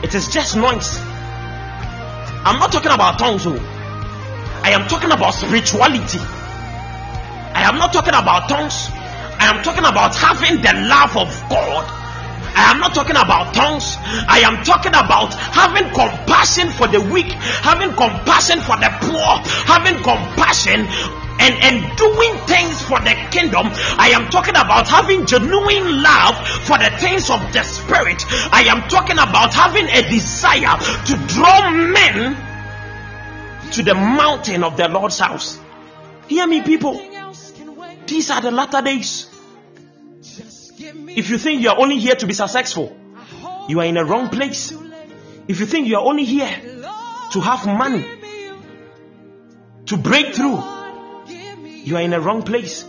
It 0.04 0.14
is 0.14 0.28
just 0.28 0.54
noise. 0.54 1.07
I'm 2.48 2.58
not 2.58 2.72
talking 2.72 2.90
about 2.90 3.18
tongues. 3.18 3.46
Oh. 3.46 3.60
I 4.64 4.70
am 4.70 4.88
talking 4.88 5.12
about 5.12 5.32
spirituality. 5.34 6.16
I 6.16 7.68
am 7.68 7.76
not 7.76 7.92
talking 7.92 8.14
about 8.14 8.48
tongues. 8.48 8.88
I 9.36 9.52
am 9.52 9.62
talking 9.62 9.84
about 9.84 10.16
having 10.16 10.56
the 10.64 10.72
love 10.88 11.12
of 11.12 11.28
God. 11.52 11.84
I 12.56 12.72
am 12.72 12.80
not 12.80 12.94
talking 12.94 13.16
about 13.20 13.52
tongues. 13.52 13.98
I 14.00 14.40
am 14.48 14.64
talking 14.64 14.96
about 14.96 15.34
having 15.34 15.92
compassion 15.92 16.72
for 16.72 16.88
the 16.88 17.04
weak, 17.12 17.28
having 17.60 17.92
compassion 17.92 18.60
for 18.64 18.80
the 18.80 18.88
poor, 19.04 19.44
having 19.68 20.00
compassion 20.00 20.88
and, 21.38 21.54
and 21.62 21.96
doing 21.96 22.34
things 22.46 22.82
for 22.82 22.98
the 23.00 23.14
kingdom. 23.30 23.66
I 23.98 24.10
am 24.14 24.28
talking 24.30 24.56
about 24.56 24.88
having 24.88 25.26
genuine 25.26 26.02
love 26.02 26.36
for 26.66 26.78
the 26.78 26.90
things 26.98 27.30
of 27.30 27.40
the 27.52 27.62
spirit. 27.62 28.24
I 28.52 28.64
am 28.68 28.88
talking 28.88 29.18
about 29.18 29.54
having 29.54 29.86
a 29.86 30.02
desire 30.08 30.76
to 31.06 31.14
draw 31.34 31.70
men 31.70 32.36
to 33.72 33.82
the 33.82 33.94
mountain 33.94 34.64
of 34.64 34.76
the 34.76 34.88
Lord's 34.88 35.18
house. 35.18 35.58
Hear 36.28 36.46
me, 36.46 36.62
people. 36.62 37.00
These 38.06 38.30
are 38.30 38.40
the 38.40 38.50
latter 38.50 38.82
days. 38.82 39.28
If 40.80 41.30
you 41.30 41.38
think 41.38 41.62
you 41.62 41.70
are 41.70 41.78
only 41.78 41.98
here 41.98 42.14
to 42.14 42.26
be 42.26 42.34
successful, 42.34 42.96
you 43.68 43.80
are 43.80 43.86
in 43.86 43.96
a 43.96 44.04
wrong 44.04 44.28
place. 44.28 44.72
If 45.46 45.60
you 45.60 45.66
think 45.66 45.88
you 45.88 45.96
are 45.96 46.04
only 46.04 46.24
here 46.24 46.50
to 47.32 47.40
have 47.40 47.66
money, 47.66 48.06
to 49.86 49.96
break 49.96 50.34
through, 50.34 50.62
you 51.88 51.96
are 51.96 52.02
in 52.02 52.12
a 52.12 52.20
wrong 52.20 52.42
place. 52.42 52.84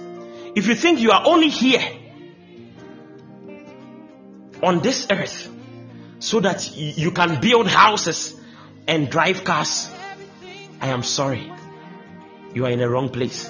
If 0.56 0.68
you 0.68 0.76
think 0.76 1.00
you 1.00 1.12
are 1.12 1.24
only 1.26 1.48
here 1.48 1.82
on 4.62 4.80
this 4.82 5.08
earth 5.10 5.50
so 6.20 6.42
that 6.42 6.76
you 6.76 7.12
can 7.12 7.40
build 7.40 7.68
houses 7.68 8.36
and 8.88 9.10
drive 9.10 9.46
cars, 9.46 9.90
I 10.82 10.88
am 10.88 11.04
sorry. 11.04 11.50
You 12.54 12.66
are 12.66 12.72
in 12.72 12.82
a 12.82 12.90
wrong 12.90 13.08
place. 13.10 13.50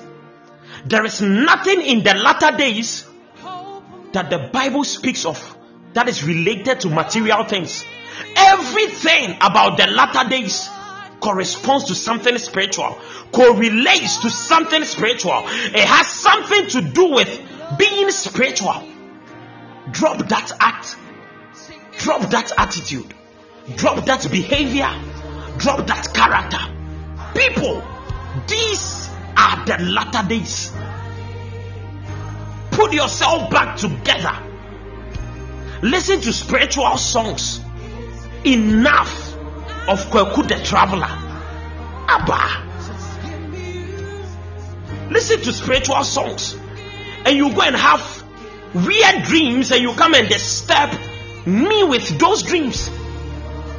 There 0.85 1.03
is 1.05 1.19
nothing 1.19 1.81
in 1.81 2.03
the 2.03 2.13
latter 2.13 2.55
days 2.55 3.05
that 4.11 4.29
the 4.29 4.49
Bible 4.53 4.83
speaks 4.83 5.25
of 5.25 5.57
that 5.93 6.07
is 6.07 6.23
related 6.23 6.81
to 6.81 6.89
material 6.89 7.43
things. 7.45 7.83
Everything 8.35 9.35
about 9.41 9.77
the 9.77 9.87
latter 9.87 10.29
days 10.29 10.69
corresponds 11.19 11.85
to 11.85 11.95
something 11.95 12.37
spiritual, 12.37 12.97
correlates 13.31 14.17
to 14.19 14.29
something 14.29 14.83
spiritual. 14.83 15.43
It 15.45 15.85
has 15.85 16.07
something 16.07 16.67
to 16.69 16.81
do 16.81 17.11
with 17.11 17.41
being 17.77 18.09
spiritual. 18.11 18.83
Drop 19.91 20.17
that 20.27 20.51
act, 20.59 20.95
drop 21.97 22.29
that 22.29 22.51
attitude, 22.57 23.13
drop 23.75 24.05
that 24.05 24.29
behavior, 24.31 24.89
drop 25.57 25.87
that 25.87 26.13
character. 26.13 26.59
People, 27.37 27.83
these 28.47 29.09
are 29.35 29.65
the 29.65 29.77
latter 29.83 30.27
days 30.27 30.71
put 32.79 32.93
yourself 32.93 33.49
back 33.51 33.75
together. 33.75 34.33
Listen 35.81 36.21
to 36.21 36.31
spiritual 36.31 36.95
songs. 36.95 37.59
Enough 38.45 39.28
of 39.89 40.05
Kweku 40.11 40.47
the 40.47 40.63
Traveler. 40.63 41.07
Abba. 42.07 42.67
Listen 45.11 45.41
to 45.41 45.51
spiritual 45.51 46.03
songs. 46.03 46.55
And 47.25 47.35
you 47.35 47.51
go 47.53 47.61
and 47.61 47.75
have 47.75 48.23
weird 48.73 49.23
dreams 49.23 49.71
and 49.71 49.81
you 49.81 49.93
come 49.93 50.13
and 50.13 50.29
disturb 50.29 50.91
me 51.45 51.83
with 51.85 52.19
those 52.19 52.43
dreams. 52.43 52.89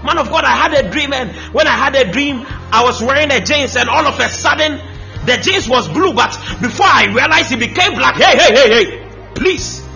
Man 0.02 0.18
of 0.18 0.30
God, 0.30 0.44
I 0.44 0.56
had 0.56 0.72
a 0.72 0.90
dream, 0.90 1.12
and 1.12 1.30
when 1.54 1.66
I 1.66 1.76
had 1.76 1.94
a 1.94 2.10
dream, 2.10 2.44
I 2.72 2.82
was 2.82 3.02
wearing 3.02 3.30
a 3.30 3.40
jeans, 3.44 3.76
and 3.76 3.86
all 3.88 4.06
of 4.06 4.18
a 4.18 4.30
sudden, 4.30 4.80
the 5.26 5.36
jeans 5.36 5.68
was 5.68 5.88
blue, 5.88 6.14
but 6.14 6.30
before 6.62 6.86
I 6.86 7.04
realized 7.12 7.52
it 7.52 7.58
became 7.58 7.96
black. 7.96 8.16
Hey, 8.16 8.36
hey, 8.38 8.54
hey, 8.54 8.84
hey! 8.84 9.32
Please 9.34 9.86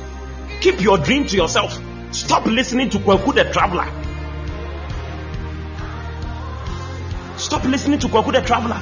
keep 0.61 0.83
your 0.83 0.99
dream 0.99 1.27
to 1.29 1.37
yourself. 1.37 1.81
Stop 2.13 2.45
listening 2.45 2.91
to 2.91 2.99
Kwaku 2.99 3.35
the 3.35 3.45
Traveler. 3.51 4.04
Stop 7.55 7.67
listening 7.67 8.01
to 8.01 8.09
Kwaku 8.09 8.33
the 8.33 8.41
Traveler. 8.41 8.81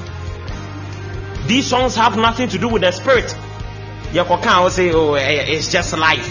These 1.47 1.67
songs 1.67 1.95
have 1.97 2.17
nothing 2.17 2.49
to 2.49 2.57
do 2.57 2.71
with 2.71 2.81
the 2.81 2.91
spirit. 2.91 3.27
Yakoka 4.17 4.63
will 4.63 4.71
say, 4.71 4.91
Oh, 4.95 5.13
eh, 5.13 5.21
eh, 5.21 5.45
it's 5.49 5.71
just 5.71 5.95
life. 5.99 6.27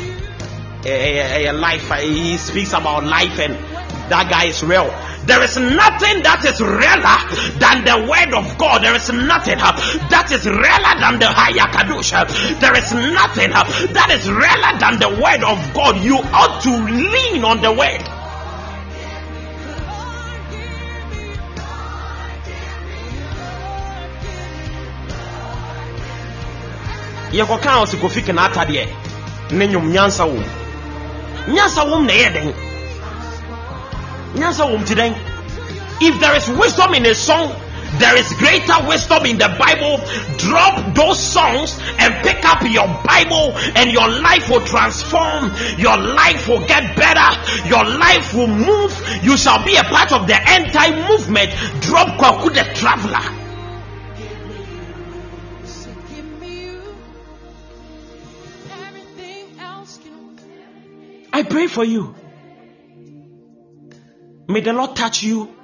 Eh, 0.84 1.52
life. 1.52 1.92
He 2.02 2.38
speaks 2.38 2.74
about 2.74 3.04
life, 3.04 3.38
and 3.38 3.54
that 4.10 4.28
guy 4.32 4.46
is 4.46 4.64
real. 4.64 4.90
There 5.28 5.44
is 5.44 5.56
nothing 5.56 6.24
that 6.24 6.42
is 6.44 6.60
realer 6.60 7.22
than 7.62 7.86
the 7.86 8.10
word 8.10 8.34
of 8.34 8.58
God. 8.58 8.82
There 8.82 8.96
is 8.96 9.08
nothing 9.14 9.60
uh, 9.62 9.78
that 10.10 10.32
is 10.32 10.44
realer 10.44 10.98
than 10.98 11.20
the 11.22 11.30
Hayakadush. 11.30 12.60
There 12.60 12.76
is 12.76 12.92
nothing 12.92 13.54
uh, 13.54 13.64
that 13.94 14.10
is 14.10 14.26
realer 14.26 14.80
than 14.82 14.98
the 14.98 15.10
word 15.22 15.44
of 15.46 15.74
God. 15.76 16.04
You 16.04 16.18
ought 16.18 16.64
to 16.64 16.72
lean 16.72 17.46
on 17.46 17.62
the 17.62 17.72
word. 17.72 18.21
Nyansa 29.88 30.26
na 31.86 32.14
nyansa 34.38 35.16
if 36.04 36.20
there 36.20 36.36
is 36.36 36.50
wisdom 36.50 36.94
in 36.96 37.06
a 37.06 37.16
song 37.16 37.52
there 38.00 38.18
is 38.18 38.32
greater 38.34 38.88
wisdom 38.88 39.26
in 39.26 39.38
the 39.38 39.50
bible. 39.60 40.00
Drop 40.38 40.96
those 40.96 41.20
songs 41.20 41.78
and 42.00 42.14
pick 42.24 42.44
up 42.46 42.64
your 42.64 42.88
bible 43.04 43.52
and 43.76 43.92
your 43.92 44.08
life 44.08 44.50
will 44.50 44.62
transform. 44.62 45.52
Your 45.78 45.98
life 45.98 46.48
will 46.48 46.66
get 46.68 46.96
better. 46.96 47.30
Your 47.68 47.84
life 47.84 48.34
will 48.34 48.48
move. 48.48 48.96
You 49.24 49.36
shall 49.36 49.64
be 49.66 49.76
a 49.76 49.84
part 49.84 50.14
of 50.14 50.28
the 50.28 50.40
end 50.50 50.72
time 50.72 51.08
movement 51.10 51.52
drop 51.82 52.18
kwaku 52.18 52.54
the 52.54 52.64
traveler 52.74 53.51
I 61.34 61.44
pray 61.44 61.68
for 61.68 61.84
you. 61.84 62.16
May 64.48 64.62
the 64.62 64.74
Lord 64.74 64.96
touch 64.96 65.24
you. 65.24 65.56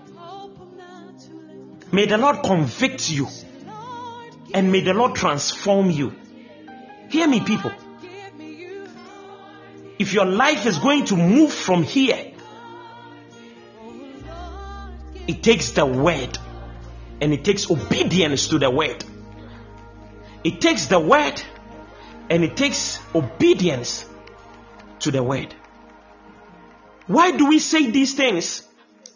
May 1.91 2.05
the 2.05 2.17
Lord 2.17 2.43
convict 2.43 3.09
you. 3.09 3.27
And 4.53 4.71
may 4.71 4.81
the 4.81 4.93
Lord 4.93 5.15
transform 5.15 5.89
you. 5.89 6.13
Hear 7.09 7.27
me, 7.27 7.41
people. 7.41 7.71
If 9.99 10.13
your 10.13 10.25
life 10.25 10.65
is 10.65 10.77
going 10.77 11.05
to 11.05 11.17
move 11.17 11.51
from 11.51 11.83
here, 11.83 12.33
it 15.27 15.43
takes 15.43 15.71
the 15.71 15.85
word 15.85 16.37
and 17.19 17.33
it 17.33 17.43
takes 17.43 17.69
obedience 17.69 18.47
to 18.49 18.59
the 18.59 18.69
word. 18.69 19.03
It 20.43 20.61
takes 20.61 20.85
the 20.85 20.99
word 20.99 21.41
and 22.29 22.43
it 22.43 22.55
takes 22.55 22.99
obedience 23.13 24.05
to 24.99 25.11
the 25.11 25.23
word. 25.23 25.53
Why 27.07 27.31
do 27.31 27.47
we 27.47 27.59
say 27.59 27.89
these 27.89 28.13
things 28.13 28.63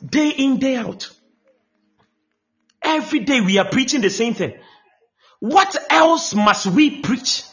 day 0.08 0.30
in, 0.30 0.58
day 0.58 0.76
out? 0.76 1.10
Every 2.82 3.20
day 3.20 3.42
we 3.42 3.58
are 3.58 3.70
preaching 3.70 4.02
the 4.02 4.10
same 4.10 4.34
thing. 4.34 4.54
What 5.40 5.76
else 5.90 6.34
must 6.34 6.68
we 6.68 7.02
preach? 7.02 7.44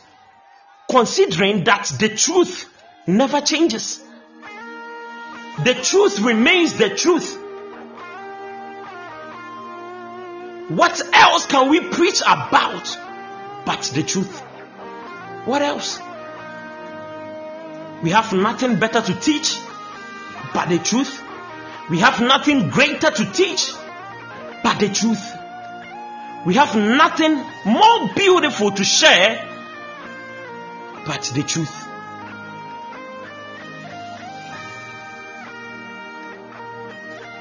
Considering 0.90 1.64
that 1.64 1.92
the 1.98 2.08
truth 2.08 2.70
never 3.06 3.40
changes. 3.40 4.00
The 5.64 5.74
truth 5.74 6.20
remains 6.20 6.74
the 6.74 6.90
truth. 6.90 7.36
What 10.68 11.00
else 11.14 11.46
can 11.46 11.70
we 11.70 11.80
preach 11.80 12.20
about 12.20 12.96
but 13.64 13.82
the 13.94 14.02
truth? 14.02 14.40
What 15.46 15.62
else? 15.62 15.98
We 18.02 18.10
have 18.10 18.32
nothing 18.32 18.78
better 18.78 19.00
to 19.00 19.14
teach 19.14 19.58
but 20.54 20.68
the 20.68 20.78
truth. 20.78 21.22
We 21.90 21.98
have 21.98 22.20
nothing 22.20 22.70
greater 22.70 23.10
to 23.10 23.24
teach 23.32 23.72
but 24.62 24.78
the 24.78 24.88
truth. 24.88 25.34
We 26.46 26.54
have 26.54 26.76
nothing 26.76 27.44
more 27.64 28.08
beautiful 28.14 28.70
to 28.70 28.84
share 28.84 29.44
but 31.06 31.22
the 31.34 31.42
truth. 31.42 31.74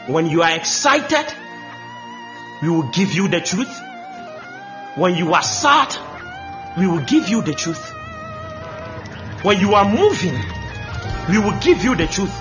When 0.07 0.27
you 0.27 0.41
are 0.41 0.55
excited, 0.55 1.25
we 2.63 2.69
will 2.69 2.89
give 2.91 3.13
you 3.13 3.27
the 3.27 3.41
truth. 3.41 3.81
When 4.95 5.15
you 5.15 5.33
are 5.33 5.43
sad, 5.43 5.95
we 6.77 6.87
will 6.87 7.01
give 7.05 7.27
you 7.27 7.41
the 7.41 7.53
truth. 7.53 7.93
When 9.47 9.61
you 9.61 9.75
are 9.75 9.87
moving, 9.87 10.37
we 11.29 11.39
will 11.39 11.57
give 11.61 11.81
you 11.81 11.95
the 11.95 12.05
truth. 12.05 12.35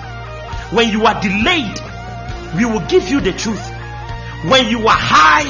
When 0.73 0.89
you 0.89 1.05
are 1.05 1.17
delayed, 1.21 1.79
we 2.57 2.65
will 2.65 2.85
give 2.85 3.07
you 3.07 3.21
the 3.21 3.31
truth. 3.31 3.65
When 4.43 4.67
you 4.67 4.85
are 4.85 4.99
high, 4.99 5.47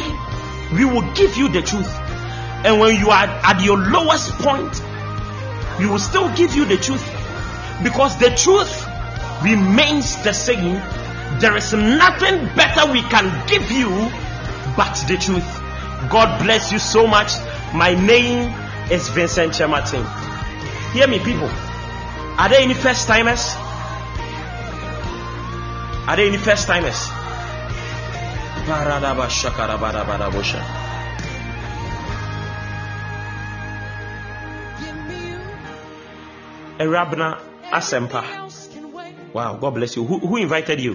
we 0.78 0.86
will 0.86 1.12
give 1.16 1.36
you 1.36 1.50
the 1.50 1.64
truth. 1.64 1.92
And 2.64 2.80
when 2.80 2.98
you 2.98 3.10
are 3.10 3.26
at 3.26 3.60
your 3.64 3.80
lowest 3.80 4.34
point, 4.34 4.72
we 5.80 5.88
will 5.88 5.98
still 5.98 6.30
give 6.36 6.54
you 6.54 6.66
the 6.66 6.78
truth. 6.78 7.04
Because 7.82 8.20
the 8.20 8.30
truth 8.36 8.86
remains 9.42 10.16
the 10.24 10.34
same. 10.34 10.76
There 11.40 11.58
is 11.58 11.74
nothing 11.74 12.54
better 12.54 12.92
we 12.94 13.02
can 13.02 13.34
give 13.48 13.72
you 13.72 13.90
but 14.78 14.94
the 15.08 15.18
truth. 15.20 16.12
God 16.12 16.40
bless 16.44 16.72
you 16.72 16.78
so 16.78 17.08
much. 17.08 17.32
My 17.74 17.96
name 17.96 18.54
is 18.92 19.10
Vincent 19.10 19.54
Kyeremateng. 19.54 20.27
Hear 20.98 21.08
me, 21.08 21.20
people. 21.20 21.48
Are 22.42 22.50
there 22.50 22.60
any 22.60 22.74
first 22.74 23.06
timers? 23.06 23.54
Are 26.08 26.16
there 26.16 26.26
any 26.26 26.38
first 26.38 26.66
timers? 26.66 26.98
Paradaba 28.66 29.30
shakarabadabadabosha. 29.30 30.58
Give 34.82 34.98
me 35.06 35.30
you. 35.34 35.40
Erabna 36.80 37.42
Asempa. 37.70 38.24
Else 38.34 38.68
can 38.74 38.92
wait. 38.92 39.14
Wow, 39.34 39.58
God 39.58 39.76
bless 39.76 39.96
you. 39.96 40.04
Who, 40.04 40.18
who 40.18 40.38
invited 40.38 40.82
you? 40.82 40.94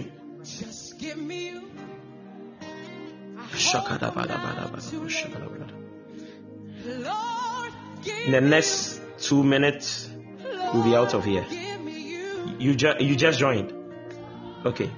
In 8.25 8.31
the 8.33 8.41
next 8.41 9.02
two 9.23 9.43
minutes, 9.43 10.09
we'll 10.73 10.83
be 10.83 10.95
out 10.95 11.13
of 11.13 11.23
here. 11.23 11.45
You. 11.49 12.55
You, 12.59 12.75
ju- 12.75 12.95
you 12.99 13.15
just 13.15 13.39
joined. 13.39 13.73
Okay. 14.65 14.89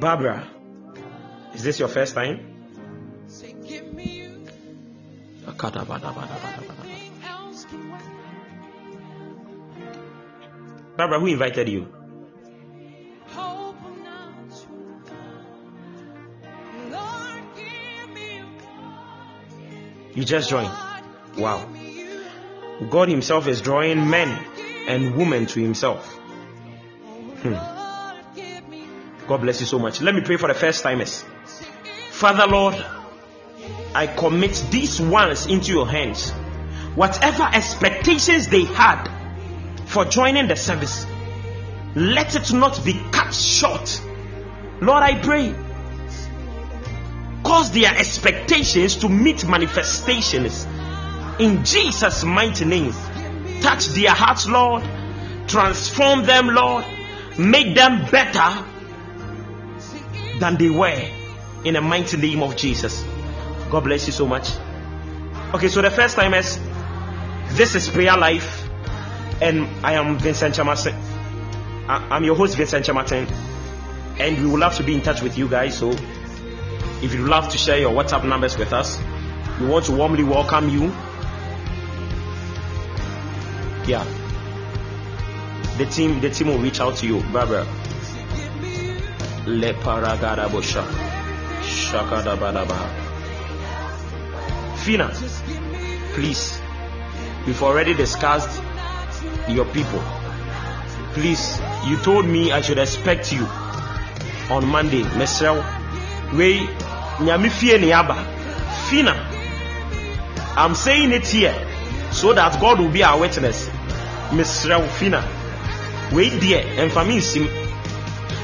Barbara, 0.00 0.48
is 1.54 1.62
this 1.62 1.78
your 1.78 1.88
first 1.88 2.14
time? 2.14 2.40
Barbara, 10.96 11.18
who 11.20 11.26
invited 11.26 11.68
you. 11.68 11.88
You 20.14 20.24
just 20.24 20.48
joined. 20.48 20.70
Wow. 21.36 21.68
God 22.90 23.08
Himself 23.08 23.46
is 23.46 23.60
drawing 23.60 24.08
men 24.10 24.28
and 24.88 25.16
women 25.16 25.46
to 25.46 25.60
Himself. 25.60 26.06
Hmm. 27.42 27.54
God 29.26 29.40
bless 29.40 29.60
you 29.60 29.66
so 29.66 29.78
much. 29.78 30.02
Let 30.02 30.14
me 30.14 30.20
pray 30.20 30.36
for 30.36 30.48
the 30.48 30.54
first 30.54 30.82
timers. 30.82 31.24
Father 32.10 32.46
Lord, 32.46 32.74
I 33.94 34.06
commit 34.06 34.64
these 34.70 35.00
ones 35.00 35.46
into 35.46 35.72
your 35.72 35.88
hands. 35.88 36.30
Whatever 36.94 37.44
expectations 37.44 38.48
they 38.48 38.64
had 38.64 39.08
for 39.86 40.04
joining 40.04 40.48
the 40.48 40.56
service, 40.56 41.06
let 41.94 42.34
it 42.34 42.52
not 42.52 42.84
be 42.84 43.00
cut 43.12 43.32
short. 43.32 44.00
Lord, 44.80 45.02
I 45.02 45.20
pray, 45.20 45.54
cause 47.44 47.70
their 47.70 47.96
expectations 47.96 48.96
to 48.96 49.08
meet 49.08 49.46
manifestations 49.46 50.66
in 51.38 51.64
Jesus' 51.64 52.24
mighty 52.24 52.64
name. 52.64 52.92
Touch 53.60 53.86
their 53.88 54.10
hearts, 54.10 54.46
Lord. 54.48 54.82
Transform 55.48 56.24
them, 56.24 56.48
Lord. 56.48 56.84
Make 57.38 57.74
them 57.74 58.06
better 58.10 58.64
than 60.38 60.56
they 60.56 60.70
were 60.70 61.08
in 61.64 61.74
the 61.74 61.80
mighty 61.80 62.16
name 62.16 62.42
of 62.42 62.56
Jesus. 62.56 63.04
God 63.70 63.84
bless 63.84 64.06
you 64.06 64.12
so 64.12 64.26
much. 64.26 64.50
Okay, 65.54 65.68
so 65.68 65.82
the 65.82 65.90
first 65.90 66.16
time 66.16 66.34
is 66.34 66.58
this 67.56 67.74
is 67.74 67.88
prayer 67.88 68.16
life, 68.16 68.68
and 69.40 69.66
I 69.84 69.94
am 69.94 70.18
Vincent 70.18 70.54
Kyeremateng. 70.54 70.94
I'm 71.88 72.24
your 72.24 72.34
host, 72.34 72.56
Vincent 72.56 72.86
Kyeremateng, 72.86 73.30
and 74.18 74.42
we 74.42 74.50
would 74.50 74.60
love 74.60 74.76
to 74.76 74.82
be 74.82 74.94
in 74.94 75.00
touch 75.00 75.22
with 75.22 75.38
you 75.38 75.48
guys. 75.48 75.76
So, 75.78 75.90
if 75.90 77.14
you'd 77.14 77.28
love 77.28 77.48
to 77.50 77.58
share 77.58 77.78
your 77.78 77.92
WhatsApp 77.92 78.26
numbers 78.26 78.56
with 78.58 78.72
us, 78.72 79.00
we 79.60 79.66
want 79.66 79.84
to 79.86 79.92
warmly 79.92 80.24
welcome 80.24 80.68
you. 80.68 80.92
Yeah, 83.86 84.04
the 85.76 85.84
team, 85.84 86.20
the 86.20 86.30
team 86.30 86.46
will 86.48 86.58
reach 86.58 86.80
out 86.80 86.96
to 86.96 87.06
you, 87.06 87.22
Barbara. 87.32 87.66
Leparagadabosha. 89.44 90.82
Shakadabadabaha. 91.60 92.88
Fina, 94.78 95.10
please. 96.14 96.60
We've 97.46 97.62
already 97.62 97.92
discussed 97.92 98.62
your 99.48 99.66
people. 99.66 100.02
Please, 101.12 101.60
you 101.86 101.96
told 101.98 102.24
me 102.24 102.52
I 102.52 102.62
should 102.62 102.78
expect 102.78 103.32
you 103.32 103.44
on 104.50 104.64
Monday. 104.66 105.02
Mesrel, 105.02 105.62
we 106.32 106.60
nyame 107.18 107.50
fie 107.50 107.78
ne 107.78 107.92
aba. 107.92 108.14
Fina, 108.88 109.12
I'm 110.56 110.74
saying 110.74 111.12
it 111.12 111.26
here 111.26 111.73
so 112.14 112.32
that 112.32 112.60
God 112.60 112.78
will 112.78 112.90
be 112.90 113.02
our 113.02 113.18
witness. 113.20 113.66
Mesrel, 114.30 114.86
Fina, 114.88 115.22
wait 116.12 116.40
there 116.40 116.64
and 116.80 116.90
for 116.90 117.04
me 117.04 117.20
sim. 117.20 117.48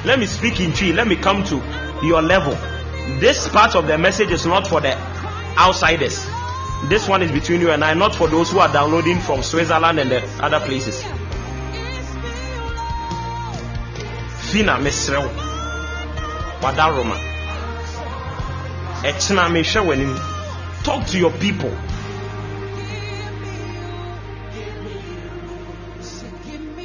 Let 0.05 0.19
me 0.19 0.27
speak 0.27 0.61
in 0.61 0.73
Twi. 0.73 0.93
Let 0.93 1.07
me 1.07 1.17
come 1.17 1.45
to 1.45 1.57
your 2.03 2.21
level. 2.21 2.53
This 3.21 3.49
part 3.49 3.77
of 3.77 3.87
the 3.87 3.97
message 3.97 4.31
is 4.33 4.45
not 4.47 4.67
for 4.67 4.81
the 4.81 4.97
outsiders. 5.57 6.27
This 6.89 7.07
one 7.09 7.23
is 7.23 7.31
between 7.31 7.61
you 7.61 7.71
and 7.71 7.85
I, 7.85 7.95
not 7.95 8.15
for 8.15 8.27
those 8.27 8.51
who 8.51 8.59
are 8.59 8.73
downloading 8.73 9.21
from 9.21 9.43
Switzerland 9.43 10.01
and 10.01 10.11
the 10.11 10.23
other 10.43 10.61
places. 10.61 11.03
Fina 14.51 14.79
mesrɛw 14.79 15.29
wadaroma 16.61 17.17
ɛkyena 19.05 19.49
mehwɛ 19.49 19.81
w'anim 19.87 20.13
talk 20.83 21.07
to 21.07 21.19
your 21.19 21.31
people 21.33 21.71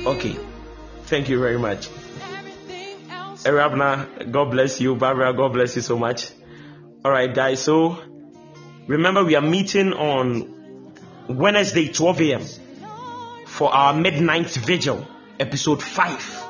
okay 0.06 0.38
thank 1.06 1.30
you 1.30 1.40
very 1.40 1.58
much. 1.58 1.90
Erabna, 3.46 4.32
God 4.32 4.50
bless 4.52 4.82
you. 4.82 4.96
Barbara, 4.96 5.32
God 5.34 5.54
bless 5.54 5.76
you 5.76 5.84
so 5.84 6.00
much. 6.00 6.32
All 7.04 7.12
right, 7.12 7.32
guys. 7.32 7.62
So 7.62 8.00
remember, 8.88 9.24
we 9.24 9.36
are 9.36 9.42
meeting 9.42 9.94
on 9.94 10.96
Wednesday, 11.30 11.88
12 11.90 12.22
a.m. 12.22 12.42
for 13.46 13.72
our 13.72 13.94
midnight 13.94 14.50
vigil, 14.50 15.08
episode 15.40 15.84
5. 15.84 16.44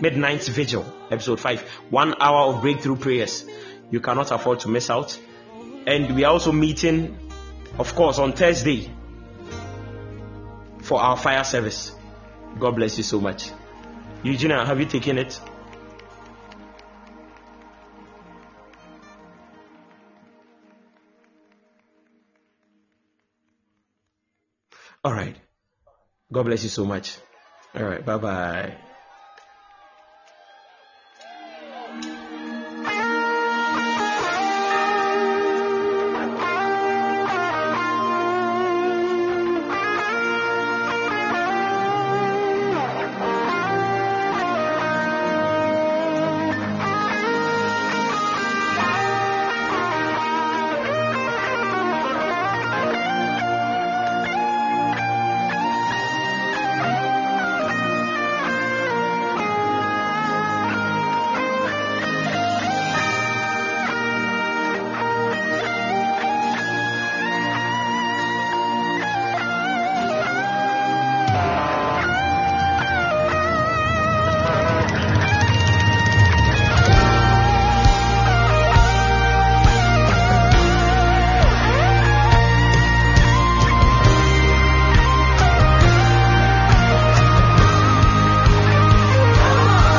Midnight 0.00 0.42
vigil, 0.42 0.84
episode 1.10 1.38
5. 1.38 1.62
One 1.90 2.16
hour 2.20 2.52
of 2.52 2.62
breakthrough 2.62 2.96
prayers. 2.96 3.46
You 3.92 4.00
cannot 4.00 4.32
afford 4.32 4.58
to 4.60 4.68
miss 4.68 4.90
out. 4.90 5.16
And 5.86 6.16
we 6.16 6.24
are 6.24 6.32
also 6.32 6.50
meeting, 6.50 7.16
of 7.78 7.94
course, 7.94 8.18
on 8.18 8.32
Thursday 8.32 8.90
for 10.80 11.00
our 11.00 11.16
fire 11.16 11.44
service. 11.44 11.92
God 12.58 12.76
bless 12.76 12.96
you 12.98 13.04
so 13.04 13.20
much. 13.20 13.50
Eugenia, 14.22 14.64
have 14.64 14.78
you 14.78 14.86
taken 14.86 15.18
it? 15.18 15.40
All 25.04 25.12
right. 25.12 25.36
God 26.32 26.44
bless 26.44 26.62
you 26.62 26.68
so 26.68 26.84
much. 26.84 27.16
All 27.74 27.84
right. 27.84 28.04
Bye 28.04 28.18
bye. 28.18 28.76